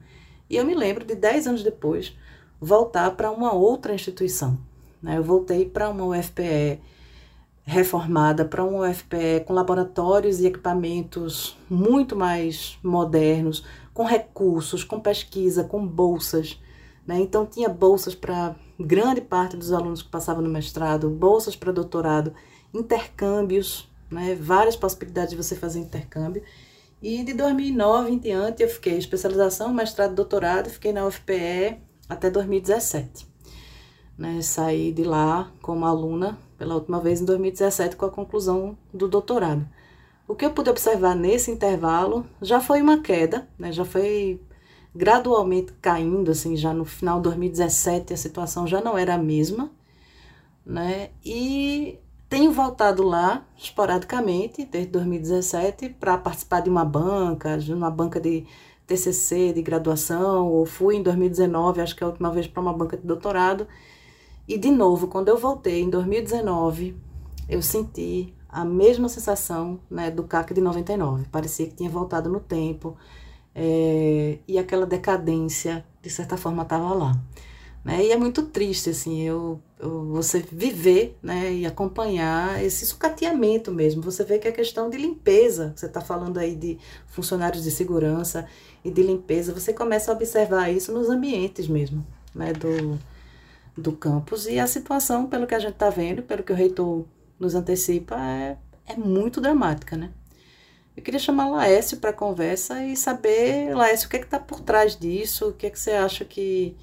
E 0.51 0.57
eu 0.57 0.65
me 0.65 0.75
lembro 0.75 1.05
de 1.05 1.15
10 1.15 1.47
anos 1.47 1.63
depois 1.63 2.17
voltar 2.61 3.11
para 3.13 3.31
uma 3.31 3.53
outra 3.53 3.95
instituição. 3.95 4.59
Né? 5.03 5.17
Eu 5.19 5.23
voltei 5.23 5.65
para 5.65 5.89
uma 5.89 6.05
UFPE 6.05 6.81
reformada 7.67 8.45
para 8.45 8.63
um 8.63 8.81
UFPE 8.81 9.45
com 9.47 9.55
laboratórios 9.55 10.41
e 10.41 10.47
equipamentos 10.47 11.57
muito 11.69 12.15
mais 12.15 12.79
modernos, 12.83 13.65
com 13.95 14.05
recursos, 14.05 14.85
com 14.85 15.01
pesquisa, 15.01 15.65
com 15.65 15.87
bolsas. 15.87 16.61
Né? 17.07 17.21
Então, 17.21 17.47
tinha 17.47 17.69
bolsas 17.69 18.15
para 18.15 18.55
grande 18.79 19.21
parte 19.21 19.57
dos 19.57 19.73
alunos 19.73 20.03
que 20.03 20.09
passavam 20.09 20.43
no 20.43 20.51
mestrado, 20.51 21.09
bolsas 21.09 21.55
para 21.55 21.73
doutorado, 21.73 22.33
intercâmbios, 22.73 23.89
né? 24.11 24.35
várias 24.35 24.77
possibilidades 24.77 25.31
de 25.31 25.37
você 25.37 25.55
fazer 25.55 25.79
intercâmbio. 25.81 26.43
E 27.03 27.23
de 27.23 27.35
2009 27.35 28.13
em 28.13 28.19
diante 28.19 28.63
eu 28.63 28.69
fiquei 28.69 28.97
especialização, 28.97 29.73
mestrado, 29.73 30.15
doutorado, 30.15 30.71
fiquei 30.71 30.93
na 30.93 31.07
UFPE 31.07 31.79
até 32.09 32.31
2017. 32.31 33.27
Né? 34.17 34.41
Saí 34.43 34.93
de 34.93 35.05
lá 35.05 35.51
como 35.61 35.85
aluna 35.85 36.39
pela 36.57 36.75
última 36.75 37.01
vez 37.01 37.21
em 37.21 37.25
2017 37.25 37.97
com 37.97 38.07
a 38.07 38.11
conclusão 38.11 38.77
do 38.93 39.07
doutorado. 39.07 39.69
O 40.27 40.35
que 40.35 40.47
eu 40.47 40.53
pude 40.53 40.71
observar 40.71 41.15
nesse 41.15 41.51
intervalo 41.51 42.25
já 42.41 42.59
foi 42.59 42.81
uma 42.81 43.03
queda, 43.03 43.47
né? 43.59 43.71
já 43.71 43.85
foi 43.85 44.41
gradualmente 44.95 45.73
caindo, 45.81 46.31
assim, 46.31 46.57
já 46.57 46.73
no 46.73 46.85
final 46.85 47.17
de 47.17 47.25
2017 47.25 48.15
a 48.15 48.17
situação 48.17 48.67
já 48.67 48.81
não 48.81 48.97
era 48.97 49.15
a 49.15 49.19
mesma, 49.19 49.71
né? 50.65 51.11
E 51.25 51.99
tenho 52.29 52.53
voltado 52.53 53.03
lá 53.03 53.47
esporadicamente 53.57 54.65
desde 54.65 54.91
2017 54.93 55.91
para 55.91 56.17
participar 56.19 56.61
de 56.61 56.71
uma 56.71 56.85
banca, 56.85 57.59
de 57.59 57.73
uma 57.73 57.91
banca 57.91 58.21
de 58.21 58.47
TCC, 58.87 59.53
de 59.53 59.63
graduação, 59.63 60.49
ou 60.49 60.67
fui 60.67 60.97
em 60.97 61.03
2019, 61.03 61.81
acho 61.81 61.97
que 61.97 62.05
é 62.05 62.07
a 62.07 62.11
última 62.11 62.31
vez 62.31 62.47
para 62.47 62.61
uma 62.61 62.73
banca 62.73 62.97
de 62.97 63.07
doutorado, 63.07 63.67
e 64.47 64.59
de 64.59 64.71
novo, 64.71 65.09
quando 65.09 65.29
eu 65.29 65.39
voltei 65.39 65.83
em 65.83 65.91
2019, 65.91 66.97
eu 67.49 67.63
senti 67.63 68.35
a 68.49 68.65
mesma 68.65 69.09
sensação 69.09 69.81
né, 69.91 70.11
do 70.11 70.23
CAC 70.25 70.55
de 70.55 70.61
99. 70.61 71.27
Parecia 71.31 71.67
que 71.67 71.75
tinha 71.75 71.91
voltado 71.91 72.29
no 72.29 72.41
tempo 72.41 72.97
é, 73.55 74.39
e 74.49 74.59
aquela 74.59 74.87
decadência, 74.87 75.85
de 76.03 76.11
certa 76.11 76.37
forma, 76.37 76.63
estava 76.63 76.93
lá. 76.93 77.19
Né? 77.85 78.07
E 78.07 78.13
é 78.13 78.17
muito 78.17 78.45
triste, 78.45 78.91
assim, 78.91 79.21
eu, 79.23 79.61
eu, 79.79 80.07
você 80.07 80.39
viver 80.51 81.19
né, 81.23 81.53
e 81.53 81.67
acompanhar 81.67 82.65
esse 82.65 82.87
sucateamento 82.87 83.71
mesmo. 83.71 84.01
Você 84.03 84.25
vê 84.25 84.39
que 84.39 84.49
é 84.49 84.53
questão 84.53 84.89
de 84.89 84.97
limpeza, 84.97 85.75
você 85.77 85.87
está 85.87 86.01
falando 86.01 86.39
aí 86.39 86.57
de 86.57 86.79
funcionários 87.07 87.63
de 87.63 87.71
segurança 87.71 88.47
e 88.83 88.91
de 88.91 89.03
limpeza, 89.03 89.53
você 89.53 89.73
começa 89.73 90.11
a 90.11 90.15
observar 90.15 90.71
isso 90.71 90.93
nos 90.93 91.11
ambientes 91.11 91.69
mesmo, 91.69 92.07
né, 92.35 92.55
do, 92.55 92.99
do 93.77 93.93
campus. 93.93 94.47
E 94.47 94.59
a 94.59 94.67
situação, 94.67 95.27
pelo 95.27 95.47
que 95.47 95.55
a 95.55 95.59
gente 95.59 95.75
está 95.75 95.91
vendo, 95.91 96.23
pelo 96.23 96.43
que 96.43 96.53
o 96.53 96.57
reitor 96.57 97.05
nos 97.39 97.55
antecipa, 97.55 98.17
é, 98.19 98.57
é 98.87 98.97
muito 98.97 99.43
dramática, 99.43 99.95
né? 99.97 100.11
Eu 100.97 101.03
queria 101.03 101.19
chamar 101.19 101.49
Laércio 101.49 101.99
para 101.99 102.13
conversa 102.13 102.85
e 102.85 102.97
saber, 102.97 103.75
Laércio, 103.75 104.07
o 104.07 104.11
que 104.11 104.17
é 104.17 104.21
está 104.21 104.39
por 104.39 104.61
trás 104.61 104.97
disso, 104.97 105.49
o 105.49 105.53
que 105.53 105.67
é 105.67 105.71
que 105.71 105.79
você 105.79 105.93
acha 105.93 106.25
que, 106.25 106.77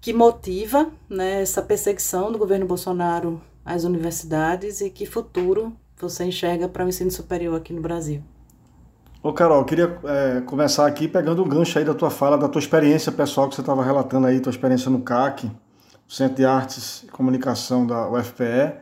que 0.00 0.12
motiva 0.12 0.90
né, 1.08 1.42
essa 1.42 1.60
perseguição 1.60 2.32
do 2.32 2.38
governo 2.38 2.66
Bolsonaro 2.66 3.40
às 3.64 3.84
universidades 3.84 4.80
e 4.80 4.88
que 4.88 5.04
futuro 5.04 5.76
você 5.98 6.24
enxerga 6.24 6.66
para 6.66 6.84
o 6.84 6.88
ensino 6.88 7.10
superior 7.10 7.56
aqui 7.56 7.74
no 7.74 7.82
Brasil? 7.82 8.22
Ô 9.22 9.34
Carol, 9.34 9.66
queria 9.66 9.98
é, 10.04 10.40
começar 10.40 10.86
aqui 10.86 11.06
pegando 11.06 11.42
o 11.42 11.44
gancho 11.44 11.78
aí 11.78 11.84
da 11.84 11.92
tua 11.92 12.10
fala, 12.10 12.38
da 12.38 12.48
tua 12.48 12.58
experiência 12.58 13.12
pessoal 13.12 13.50
que 13.50 13.54
você 13.54 13.60
estava 13.60 13.84
relatando 13.84 14.26
aí, 14.26 14.40
tua 14.40 14.50
experiência 14.50 14.90
no 14.90 15.02
CAC. 15.02 15.50
Centro 16.10 16.38
de 16.38 16.44
Artes 16.44 17.04
e 17.04 17.06
Comunicação 17.06 17.86
da 17.86 18.10
UFPE. 18.10 18.74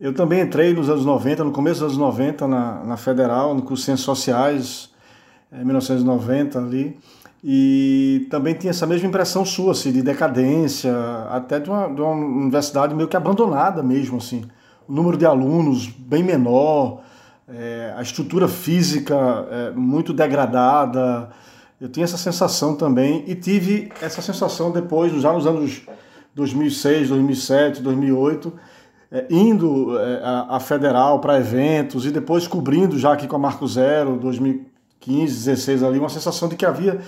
Eu 0.00 0.12
também 0.12 0.40
entrei 0.40 0.74
nos 0.74 0.88
anos 0.88 1.04
90, 1.04 1.44
no 1.44 1.52
começo 1.52 1.80
dos 1.80 1.92
anos 1.92 1.98
90, 1.98 2.48
na, 2.48 2.84
na 2.84 2.96
Federal, 2.96 3.54
no 3.54 3.62
curso 3.62 3.84
Ciências 3.84 4.04
Sociais, 4.04 4.90
em 5.52 5.64
1990 5.64 6.58
ali, 6.58 6.98
e 7.42 8.26
também 8.28 8.54
tinha 8.54 8.70
essa 8.70 8.86
mesma 8.86 9.06
impressão 9.06 9.44
sua, 9.44 9.72
assim, 9.72 9.92
de 9.92 10.02
decadência, 10.02 10.92
até 11.30 11.60
de 11.60 11.70
uma, 11.70 11.86
de 11.88 12.00
uma 12.00 12.10
universidade 12.10 12.94
meio 12.94 13.08
que 13.08 13.16
abandonada 13.16 13.82
mesmo, 13.82 14.16
assim. 14.16 14.44
O 14.88 14.92
número 14.92 15.16
de 15.16 15.26
alunos 15.26 15.86
bem 15.86 16.22
menor, 16.22 17.02
é, 17.48 17.94
a 17.96 18.02
estrutura 18.02 18.48
física 18.48 19.14
é, 19.50 19.70
muito 19.72 20.12
degradada. 20.12 21.30
Eu 21.80 21.88
tinha 21.88 22.04
essa 22.04 22.16
sensação 22.16 22.74
também 22.74 23.24
e 23.28 23.34
tive 23.34 23.92
essa 24.00 24.20
sensação 24.20 24.72
depois, 24.72 25.12
já 25.20 25.32
nos 25.32 25.46
anos 25.46 25.82
2006, 26.34 27.10
2007, 27.10 27.80
2008, 27.80 28.52
é, 29.14 29.26
indo 29.30 29.96
é, 29.96 30.20
a, 30.24 30.56
a, 30.56 30.60
federal 30.60 31.20
para 31.20 31.38
eventos 31.38 32.04
e 32.04 32.10
depois 32.10 32.48
cobrindo 32.48 32.98
já 32.98 33.12
aqui 33.12 33.28
com 33.28 33.36
a 33.36 33.38
Marco 33.38 33.64
Zero, 33.68 34.16
2015, 34.16 35.44
16 35.44 35.84
ali, 35.84 36.00
uma 36.00 36.08
sensação 36.08 36.48
de 36.48 36.56
que 36.56 36.66
havia 36.66 37.00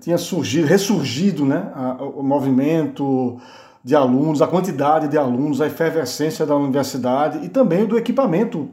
tinha 0.00 0.16
surgido, 0.16 0.66
ressurgido, 0.66 1.44
né, 1.44 1.70
a, 1.74 2.02
o 2.02 2.22
movimento 2.22 3.38
de 3.84 3.94
alunos, 3.94 4.40
a 4.40 4.46
quantidade 4.46 5.06
de 5.06 5.18
alunos, 5.18 5.60
a 5.60 5.66
efervescência 5.66 6.46
da 6.46 6.56
universidade 6.56 7.44
e 7.44 7.48
também 7.50 7.84
do 7.84 7.98
equipamento 7.98 8.70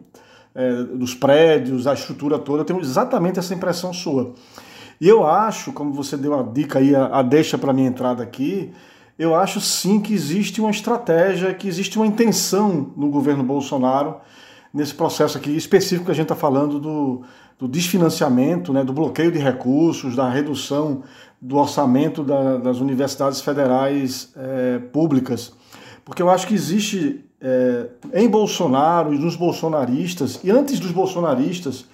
é, 0.56 0.84
dos 0.84 1.14
prédios, 1.14 1.86
a 1.86 1.94
estrutura 1.94 2.40
toda. 2.40 2.62
Eu 2.62 2.66
tenho 2.66 2.80
exatamente 2.80 3.38
essa 3.38 3.54
impressão 3.54 3.92
sua. 3.92 4.34
E 5.00 5.10
eu 5.10 5.26
acho, 5.26 5.74
como 5.74 5.94
você 5.94 6.16
deu 6.16 6.40
a 6.40 6.42
dica 6.42 6.80
aí, 6.80 6.96
a, 6.96 7.08
a 7.08 7.22
deixa 7.22 7.58
para 7.58 7.74
minha 7.74 7.90
entrada 7.90 8.24
aqui, 8.24 8.74
eu 9.18 9.34
acho 9.34 9.62
sim 9.62 10.00
que 10.00 10.14
existe 10.14 10.60
uma 10.60 10.72
estratégia, 10.72 11.54
que 11.54 11.68
existe 11.68 11.98
uma 11.98 12.06
intenção 12.06 12.92
no 12.98 13.10
governo 13.10 13.44
Bolsonaro 13.44 14.18
nesse 14.74 14.94
processo 14.94 15.38
aqui 15.38 15.56
específico 15.56 16.06
que 16.06 16.12
a 16.12 16.16
gente 16.16 16.26
está 16.26 16.36
falando 16.36 16.80
do, 16.80 17.22
do 17.58 17.68
desfinanciamento, 17.68 18.74
né, 18.74 18.84
do 18.84 18.92
bloqueio 18.92 19.32
de 19.32 19.40
recursos, 19.40 20.16
da 20.16 20.30
redução 20.30 21.04
do 21.42 21.58
orçamento 21.58 22.24
da, 22.24 22.58
das 22.58 22.80
universidades 22.80 23.40
federais 23.40 24.34
é, 24.36 24.80
públicas. 24.80 25.54
Porque 26.04 26.22
eu 26.22 26.30
acho 26.30 26.46
que 26.48 26.54
existe 26.54 27.24
é, 27.40 27.88
em 28.14 28.28
Bolsonaro 28.28 29.14
e 29.14 29.18
nos 29.18 29.38
bolsonaristas, 29.38 30.42
e 30.44 30.52
antes 30.52 30.80
dos 30.80 30.92
bolsonaristas, 30.92 31.86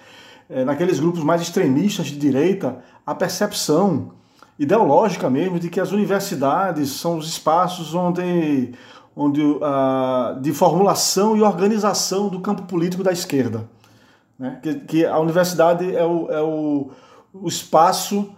é, 0.49 0.65
naqueles 0.65 0.99
grupos 0.99 1.23
mais 1.23 1.41
extremistas 1.41 2.07
de 2.07 2.17
direita, 2.17 2.79
a 3.05 3.13
percepção 3.13 4.13
ideológica 4.61 5.27
mesmo 5.27 5.59
de 5.59 5.71
que 5.71 5.79
as 5.79 5.91
universidades 5.91 6.91
são 6.91 7.17
os 7.17 7.27
espaços 7.27 7.95
onde, 7.95 8.73
onde 9.15 9.41
uh, 9.41 10.39
de 10.39 10.53
formulação 10.53 11.35
e 11.35 11.41
organização 11.41 12.29
do 12.29 12.39
campo 12.39 12.61
político 12.63 13.03
da 13.03 13.11
esquerda. 13.11 13.67
Né? 14.37 14.59
Que, 14.61 14.75
que, 14.75 15.05
a 15.05 15.17
universidade 15.17 15.95
é 15.95 16.05
o, 16.05 16.31
é 16.31 16.41
o, 16.43 16.91
o 17.33 17.47
espaço 17.47 18.29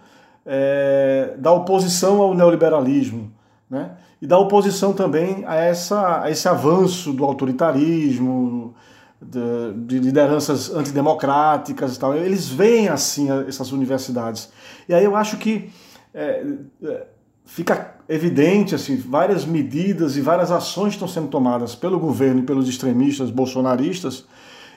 é, 0.46 1.34
da 1.36 1.52
oposição 1.52 2.22
ao 2.22 2.32
neoliberalismo. 2.32 3.30
Né? 3.68 3.90
E 4.22 4.26
da 4.26 4.38
oposição 4.38 4.94
também 4.94 5.44
a, 5.46 5.56
essa, 5.56 6.22
a 6.22 6.30
esse 6.30 6.48
avanço 6.48 7.12
do 7.12 7.22
autoritarismo, 7.22 8.74
de, 9.20 9.74
de 9.86 9.98
lideranças 9.98 10.74
antidemocráticas 10.74 11.96
e 11.96 11.98
tal. 11.98 12.14
Eles 12.16 12.48
veem 12.48 12.88
assim 12.88 13.28
essas 13.46 13.72
universidades. 13.72 14.50
E 14.88 14.94
aí 14.94 15.04
eu 15.04 15.14
acho 15.14 15.36
que 15.36 15.70
é, 16.14 16.44
é, 16.82 17.06
fica 17.44 17.96
evidente 18.08 18.74
assim 18.74 18.96
várias 18.96 19.44
medidas 19.44 20.16
e 20.16 20.20
várias 20.20 20.50
ações 20.50 20.94
estão 20.94 21.08
sendo 21.08 21.28
tomadas 21.28 21.74
pelo 21.74 21.98
governo 21.98 22.40
e 22.40 22.44
pelos 22.44 22.68
extremistas 22.68 23.30
bolsonaristas 23.30 24.24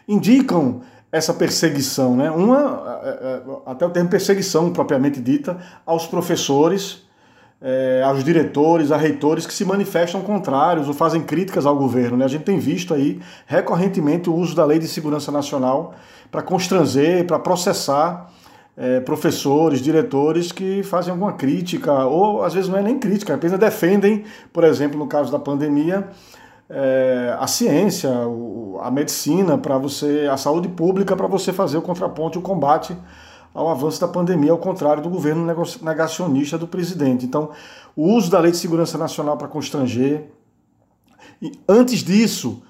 indicam 0.07 0.81
essa 1.11 1.33
perseguição, 1.33 2.17
né? 2.17 2.29
Uma 2.29 2.99
é, 3.03 3.09
é, 3.09 3.41
até 3.65 3.85
o 3.85 3.89
termo 3.89 4.09
perseguição 4.09 4.73
propriamente 4.73 5.21
dita 5.21 5.57
aos 5.85 6.05
professores 6.05 7.07
é, 7.61 8.03
aos 8.05 8.23
diretores, 8.23 8.91
a 8.91 8.97
reitores 8.97 9.45
que 9.47 9.53
se 9.53 9.65
manifestam 9.65 10.21
contrários 10.21 10.87
ou 10.87 10.93
fazem 10.93 11.23
críticas 11.23 11.65
ao 11.65 11.75
governo. 11.75 12.17
Né? 12.17 12.25
A 12.25 12.27
gente 12.27 12.43
tem 12.43 12.59
visto 12.59 12.93
aí 12.93 13.19
recorrentemente 13.45 14.29
o 14.29 14.35
uso 14.35 14.55
da 14.55 14.63
Lei 14.63 14.79
de 14.79 14.87
Segurança 14.87 15.31
Nacional 15.31 15.95
para 16.31 16.41
constranger, 16.41 17.25
para 17.25 17.39
processar 17.39 18.31
é, 18.77 18.99
professores, 18.99 19.81
diretores 19.81 20.51
que 20.51 20.83
fazem 20.83 21.11
alguma 21.11 21.33
crítica, 21.33 22.05
ou 22.05 22.43
às 22.43 22.53
vezes 22.53 22.69
não 22.69 22.77
é 22.77 22.83
nem 22.83 22.99
crítica, 22.99 23.33
apenas 23.33 23.59
defendem, 23.59 24.23
por 24.53 24.63
exemplo, 24.63 24.99
no 24.99 25.07
caso 25.07 25.31
da 25.31 25.39
pandemia, 25.39 26.07
é, 26.69 27.35
a 27.39 27.47
ciência, 27.47 28.11
a 28.81 28.91
medicina 28.91 29.57
para 29.57 29.77
você, 29.79 30.27
a 30.31 30.37
saúde 30.37 30.67
pública 30.67 31.15
para 31.15 31.25
você 31.25 31.51
fazer 31.51 31.77
o 31.77 31.81
contraponto 31.81 32.37
e 32.37 32.39
o 32.39 32.43
combate 32.43 32.95
ao 33.51 33.69
avanço 33.69 33.99
da 33.99 34.07
pandemia, 34.07 34.51
ao 34.51 34.59
contrário 34.59 35.01
do 35.01 35.09
governo 35.09 35.43
negacionista 35.81 36.57
do 36.57 36.67
presidente. 36.67 37.25
Então, 37.25 37.49
o 37.95 38.13
uso 38.13 38.29
da 38.29 38.39
Lei 38.39 38.51
de 38.51 38.57
Segurança 38.57 38.97
Nacional 38.99 39.35
para 39.37 39.47
constranger. 39.47 40.25
E 41.41 41.51
antes 41.67 42.03
disso, 42.03 42.61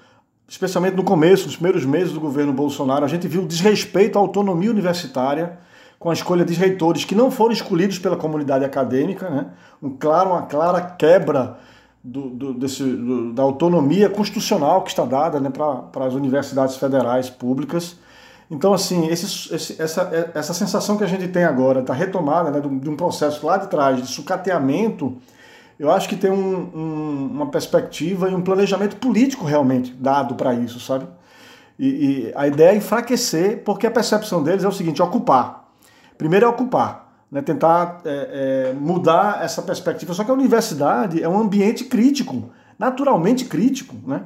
especialmente 0.48 0.96
no 0.96 1.04
começo, 1.04 1.44
nos 1.44 1.56
primeiros 1.56 1.84
meses 1.84 2.14
do 2.14 2.20
governo 2.20 2.54
Bolsonaro, 2.54 3.04
a 3.04 3.08
gente 3.08 3.28
viu 3.28 3.44
desrespeito 3.44 4.16
à 4.16 4.22
autonomia 4.22 4.70
universitária 4.70 5.58
com 5.98 6.10
a 6.10 6.12
escolha 6.12 6.44
de 6.44 6.54
reitores 6.54 7.04
que 7.04 7.14
não 7.14 7.30
foram 7.30 7.52
escolhidos 7.52 7.98
pela 7.98 8.16
comunidade 8.16 8.64
acadêmica, 8.64 9.28
né? 9.28 9.46
um 9.82 9.90
claro, 9.90 10.30
uma 10.30 10.42
clara 10.42 10.80
quebra 10.80 11.58
do, 12.02 12.30
do, 12.30 12.54
desse, 12.54 12.84
do, 12.84 13.32
da 13.32 13.42
autonomia 13.42 14.08
constitucional 14.08 14.82
que 14.82 14.90
está 14.90 15.04
dada 15.04 15.40
né, 15.40 15.50
para 15.50 16.04
as 16.04 16.14
universidades 16.14 16.76
federais 16.76 17.28
públicas. 17.28 17.96
Então, 18.50 18.72
assim, 18.72 19.08
esse, 19.08 19.54
esse, 19.54 19.80
essa, 19.80 20.30
essa 20.34 20.54
sensação 20.54 20.96
que 20.96 21.04
a 21.04 21.08
gente 21.08 21.28
tem 21.28 21.44
agora 21.44 21.82
da 21.82 21.92
retomada 21.92 22.50
né, 22.50 22.60
de 22.60 22.88
um 22.88 22.96
processo 22.96 23.44
lá 23.44 23.58
de 23.58 23.66
trás, 23.66 24.00
de 24.00 24.06
sucateamento, 24.06 25.18
eu 25.78 25.90
acho 25.90 26.08
que 26.08 26.16
tem 26.16 26.30
um, 26.30 26.70
um, 26.74 27.30
uma 27.32 27.46
perspectiva 27.46 28.30
e 28.30 28.34
um 28.34 28.40
planejamento 28.40 28.96
político 28.96 29.44
realmente 29.44 29.92
dado 29.92 30.34
para 30.34 30.54
isso, 30.54 30.80
sabe? 30.80 31.06
E, 31.78 31.86
e, 31.86 32.32
a 32.34 32.48
ideia 32.48 32.72
é 32.72 32.76
enfraquecer, 32.76 33.62
porque 33.64 33.86
a 33.86 33.90
percepção 33.90 34.42
deles 34.42 34.64
é 34.64 34.68
o 34.68 34.72
seguinte: 34.72 35.00
ocupar. 35.00 35.67
Primeiro 36.18 36.46
é 36.46 36.48
ocupar, 36.48 37.12
né, 37.30 37.40
tentar 37.40 38.00
é, 38.04 38.70
é, 38.70 38.72
mudar 38.72 39.42
essa 39.44 39.62
perspectiva. 39.62 40.12
Só 40.12 40.24
que 40.24 40.30
a 40.32 40.34
universidade 40.34 41.22
é 41.22 41.28
um 41.28 41.38
ambiente 41.38 41.84
crítico, 41.84 42.50
naturalmente 42.76 43.44
crítico. 43.44 43.94
Né? 44.04 44.22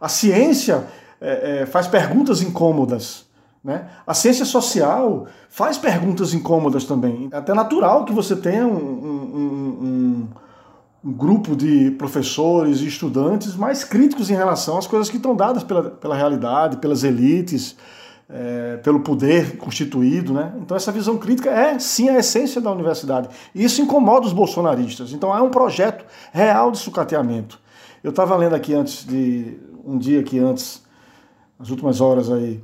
A 0.00 0.08
ciência 0.08 0.84
é, 1.20 1.62
é 1.62 1.66
faz 1.66 1.88
perguntas 1.88 2.40
incômodas. 2.40 3.26
Né? 3.64 3.86
A 4.06 4.14
ciência 4.14 4.44
social 4.44 5.26
faz 5.48 5.78
perguntas 5.78 6.32
incômodas 6.32 6.84
também. 6.84 7.28
É 7.32 7.36
até 7.36 7.52
natural 7.54 8.04
que 8.04 8.12
você 8.12 8.36
tenha 8.36 8.66
um, 8.66 8.76
um, 8.76 9.34
um, 9.34 10.28
um, 11.04 11.12
grupo 11.12 11.54
de 11.54 11.90
professores 11.92 12.80
e 12.80 12.86
estudantes 12.86 13.54
mais 13.56 13.84
críticos 13.84 14.30
em 14.30 14.34
relação 14.34 14.78
às 14.78 14.86
coisas 14.86 15.08
que 15.08 15.16
estão 15.16 15.34
dadas 15.34 15.62
pela, 15.62 15.90
pela 15.90 16.16
realidade, 16.16 16.76
pelas 16.78 17.04
elites, 17.04 17.76
é, 18.32 18.78
pelo 18.78 19.00
poder 19.00 19.56
constituído. 19.58 20.32
Né? 20.32 20.52
Então, 20.60 20.76
essa 20.76 20.90
visão 20.90 21.18
crítica 21.18 21.50
é 21.50 21.78
sim 21.78 22.08
a 22.08 22.18
essência 22.18 22.60
da 22.60 22.72
universidade. 22.72 23.28
E 23.54 23.62
isso 23.62 23.82
incomoda 23.82 24.26
os 24.26 24.32
bolsonaristas. 24.32 25.12
Então, 25.12 25.36
é 25.36 25.42
um 25.42 25.50
projeto 25.50 26.04
real 26.32 26.70
de 26.70 26.78
sucateamento. 26.78 27.60
Eu 28.02 28.10
estava 28.10 28.34
lendo 28.36 28.54
aqui 28.54 28.74
antes 28.74 29.04
de. 29.04 29.58
um 29.84 29.98
dia 29.98 30.20
aqui 30.20 30.38
antes, 30.38 30.82
nas 31.58 31.70
últimas 31.70 32.00
horas 32.00 32.30
aí 32.30 32.60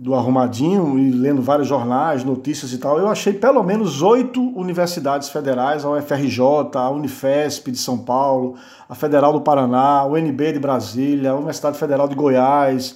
do 0.00 0.14
Arrumadinho 0.14 0.96
e 0.96 1.10
lendo 1.10 1.42
vários 1.42 1.66
jornais, 1.66 2.22
notícias 2.22 2.72
e 2.72 2.78
tal, 2.78 3.00
eu 3.00 3.08
achei 3.08 3.32
pelo 3.32 3.64
menos 3.64 4.00
oito 4.00 4.40
universidades 4.56 5.28
federais, 5.28 5.84
a 5.84 5.90
UFRJ, 5.90 6.40
a 6.74 6.88
Unifesp 6.88 7.72
de 7.72 7.78
São 7.78 7.98
Paulo, 7.98 8.54
a 8.88 8.94
Federal 8.94 9.32
do 9.32 9.40
Paraná, 9.40 9.98
a 9.98 10.06
UNB 10.06 10.52
de 10.52 10.60
Brasília, 10.60 11.32
a 11.32 11.34
Universidade 11.34 11.76
Federal 11.76 12.06
de 12.06 12.14
Goiás, 12.14 12.94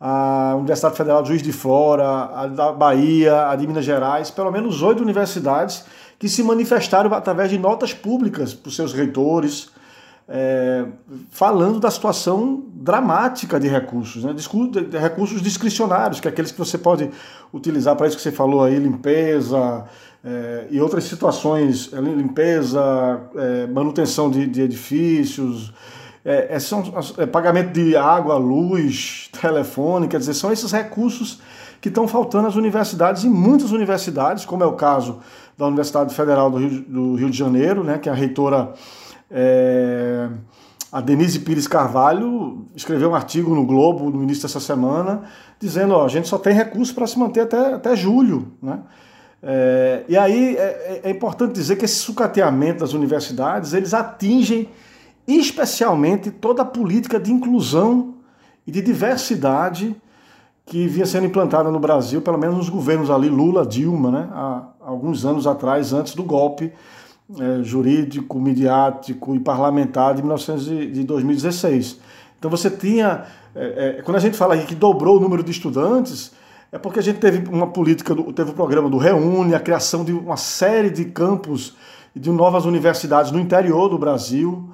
a 0.00 0.54
Universidade 0.56 0.96
Federal 0.96 1.22
de 1.22 1.28
Juiz 1.28 1.42
de 1.42 1.52
Fora, 1.52 2.30
a 2.34 2.46
da 2.46 2.72
Bahia, 2.72 3.48
a 3.48 3.56
de 3.56 3.66
Minas 3.66 3.84
Gerais, 3.84 4.30
pelo 4.30 4.50
menos 4.50 4.82
oito 4.82 5.02
universidades 5.02 5.84
que 6.18 6.28
se 6.28 6.42
manifestaram 6.42 7.12
através 7.12 7.50
de 7.50 7.58
notas 7.58 7.92
públicas 7.92 8.54
para 8.54 8.68
os 8.68 8.76
seus 8.76 8.92
reitores, 8.92 9.70
é, 10.28 10.86
falando 11.30 11.78
da 11.78 11.90
situação 11.90 12.64
dramática 12.72 13.60
de 13.60 13.68
recursos, 13.68 14.24
né? 14.24 14.32
de 14.32 14.98
recursos 14.98 15.42
discricionários, 15.42 16.20
que 16.20 16.28
é 16.28 16.30
aqueles 16.30 16.50
que 16.50 16.58
você 16.58 16.78
pode 16.78 17.10
utilizar 17.52 17.94
para 17.94 18.06
isso 18.06 18.16
que 18.16 18.22
você 18.22 18.32
falou 18.32 18.64
aí, 18.64 18.78
limpeza 18.78 19.84
é, 20.24 20.66
e 20.70 20.80
outras 20.80 21.04
situações, 21.04 21.92
é, 21.92 22.00
limpeza, 22.00 22.80
é, 23.36 23.66
manutenção 23.66 24.30
de, 24.30 24.46
de 24.46 24.62
edifícios, 24.62 25.72
é, 26.24 26.54
é 26.54 26.58
são, 26.58 26.82
pagamento 27.30 27.72
de 27.72 27.96
água, 27.96 28.36
luz, 28.36 29.28
telefone, 29.40 30.08
quer 30.08 30.18
dizer, 30.18 30.34
são 30.34 30.52
esses 30.52 30.72
recursos 30.72 31.40
que 31.80 31.88
estão 31.88 32.08
faltando 32.08 32.48
às 32.48 32.56
universidades, 32.56 33.24
e 33.24 33.28
muitas 33.28 33.70
universidades, 33.70 34.44
como 34.44 34.62
é 34.62 34.66
o 34.66 34.72
caso 34.72 35.20
da 35.56 35.66
Universidade 35.66 36.14
Federal 36.14 36.50
do 36.50 36.56
Rio, 36.56 36.80
do 36.82 37.14
Rio 37.14 37.30
de 37.30 37.36
Janeiro, 37.36 37.84
né, 37.84 37.98
que 37.98 38.08
é 38.08 38.12
a 38.12 38.14
reitora 38.14 38.72
é, 39.30 40.28
a 40.94 41.00
Denise 41.00 41.40
Pires 41.40 41.66
Carvalho 41.66 42.68
escreveu 42.76 43.10
um 43.10 43.16
artigo 43.16 43.52
no 43.52 43.66
Globo 43.66 44.10
no 44.10 44.22
início 44.22 44.44
dessa 44.44 44.60
semana, 44.60 45.24
dizendo: 45.58 45.92
ó, 45.92 46.04
a 46.04 46.08
gente 46.08 46.28
só 46.28 46.38
tem 46.38 46.54
recurso 46.54 46.94
para 46.94 47.04
se 47.08 47.18
manter 47.18 47.40
até, 47.40 47.74
até 47.74 47.96
julho. 47.96 48.52
Né? 48.62 48.78
É, 49.42 50.04
e 50.08 50.16
aí 50.16 50.56
é, 50.56 51.00
é, 51.02 51.10
importante 51.10 51.52
dizer 51.52 51.74
que 51.74 51.84
esse 51.84 51.96
sucateamento 51.96 52.78
das 52.78 52.92
universidades 52.92 53.74
eles 53.74 53.92
atingem 53.92 54.68
especialmente 55.26 56.30
toda 56.30 56.62
a 56.62 56.64
política 56.64 57.18
de 57.18 57.32
inclusão 57.32 58.14
e 58.66 58.70
de 58.70 58.82
diversidade 58.82 59.96
que 60.66 60.86
vinha 60.86 61.04
sendo 61.04 61.26
implantada 61.26 61.70
no 61.70 61.78
Brasil, 61.78 62.22
pelo 62.22 62.38
menos 62.38 62.56
nos 62.56 62.68
governos 62.68 63.10
ali, 63.10 63.28
Lula, 63.28 63.66
Dilma, 63.66 64.10
né, 64.10 64.28
há 64.32 64.62
alguns 64.80 65.24
anos 65.24 65.46
atrás, 65.46 65.92
antes 65.92 66.14
do 66.14 66.22
golpe 66.22 66.72
é, 67.38 67.62
jurídico, 67.62 68.38
midiático 68.38 69.34
e 69.34 69.40
parlamentar 69.40 70.14
de, 70.14 70.22
1900, 70.22 70.64
de 70.92 71.04
2016. 71.04 71.98
Então 72.38 72.50
você 72.50 72.70
tinha, 72.70 73.24
é, 73.54 73.98
é, 73.98 74.02
quando 74.02 74.16
a 74.16 74.20
gente 74.20 74.36
fala 74.36 74.54
aqui 74.54 74.66
que 74.66 74.74
dobrou 74.74 75.16
o 75.16 75.20
número 75.20 75.42
de 75.42 75.50
estudantes, 75.50 76.32
é 76.70 76.78
porque 76.78 76.98
a 76.98 77.02
gente 77.02 77.18
teve 77.20 77.48
uma 77.48 77.68
política, 77.68 78.14
do, 78.14 78.32
teve 78.32 78.50
o 78.50 78.54
programa 78.54 78.90
do 78.90 78.98
Reúne, 78.98 79.54
a 79.54 79.60
criação 79.60 80.04
de 80.04 80.12
uma 80.12 80.36
série 80.36 80.90
de 80.90 81.04
campos 81.06 81.76
de 82.14 82.30
novas 82.30 82.64
universidades 82.64 83.30
no 83.30 83.40
interior 83.40 83.88
do 83.88 83.98
Brasil, 83.98 84.68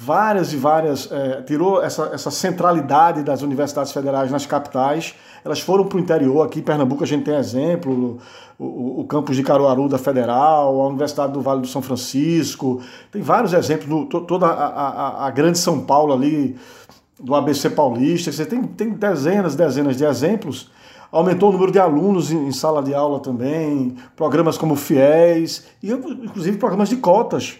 várias 0.00 0.52
e 0.52 0.56
várias, 0.56 1.10
é, 1.10 1.42
tirou 1.42 1.82
essa, 1.82 2.10
essa 2.14 2.30
centralidade 2.30 3.24
das 3.24 3.42
universidades 3.42 3.90
federais 3.90 4.30
nas 4.30 4.46
capitais, 4.46 5.12
elas 5.44 5.58
foram 5.58 5.86
para 5.86 5.98
o 5.98 6.00
interior, 6.00 6.46
aqui 6.46 6.60
em 6.60 6.62
Pernambuco 6.62 7.02
a 7.02 7.06
gente 7.06 7.24
tem 7.24 7.34
exemplo, 7.34 8.18
o, 8.56 9.00
o, 9.00 9.04
campus 9.08 9.34
de 9.34 9.42
Caruaru 9.42 9.88
da 9.88 9.98
Federal, 9.98 10.80
a 10.80 10.86
Universidade 10.86 11.32
do 11.32 11.40
Vale 11.40 11.62
do 11.62 11.66
São 11.66 11.82
Francisco, 11.82 12.80
tem 13.10 13.20
vários 13.20 13.52
exemplos, 13.52 13.88
no, 13.88 14.06
toda 14.06 14.46
a, 14.46 14.66
a, 14.66 15.26
a, 15.26 15.30
grande 15.32 15.58
São 15.58 15.80
Paulo 15.80 16.12
ali, 16.12 16.56
do 17.20 17.34
ABC 17.34 17.70
Paulista, 17.70 18.30
você 18.30 18.46
tem, 18.46 18.62
tem 18.62 18.90
dezenas, 18.90 19.56
dezenas 19.56 19.96
de 19.96 20.04
exemplos, 20.04 20.70
aumentou 21.10 21.48
o 21.48 21.52
número 21.52 21.72
de 21.72 21.80
alunos 21.80 22.30
em, 22.30 22.46
em 22.46 22.52
sala 22.52 22.80
de 22.84 22.94
aula 22.94 23.18
também, 23.18 23.96
programas 24.14 24.56
como 24.56 24.76
FIES, 24.76 25.66
e 25.82 25.90
inclusive 25.90 26.56
programas 26.56 26.88
de 26.88 26.98
cotas, 26.98 27.58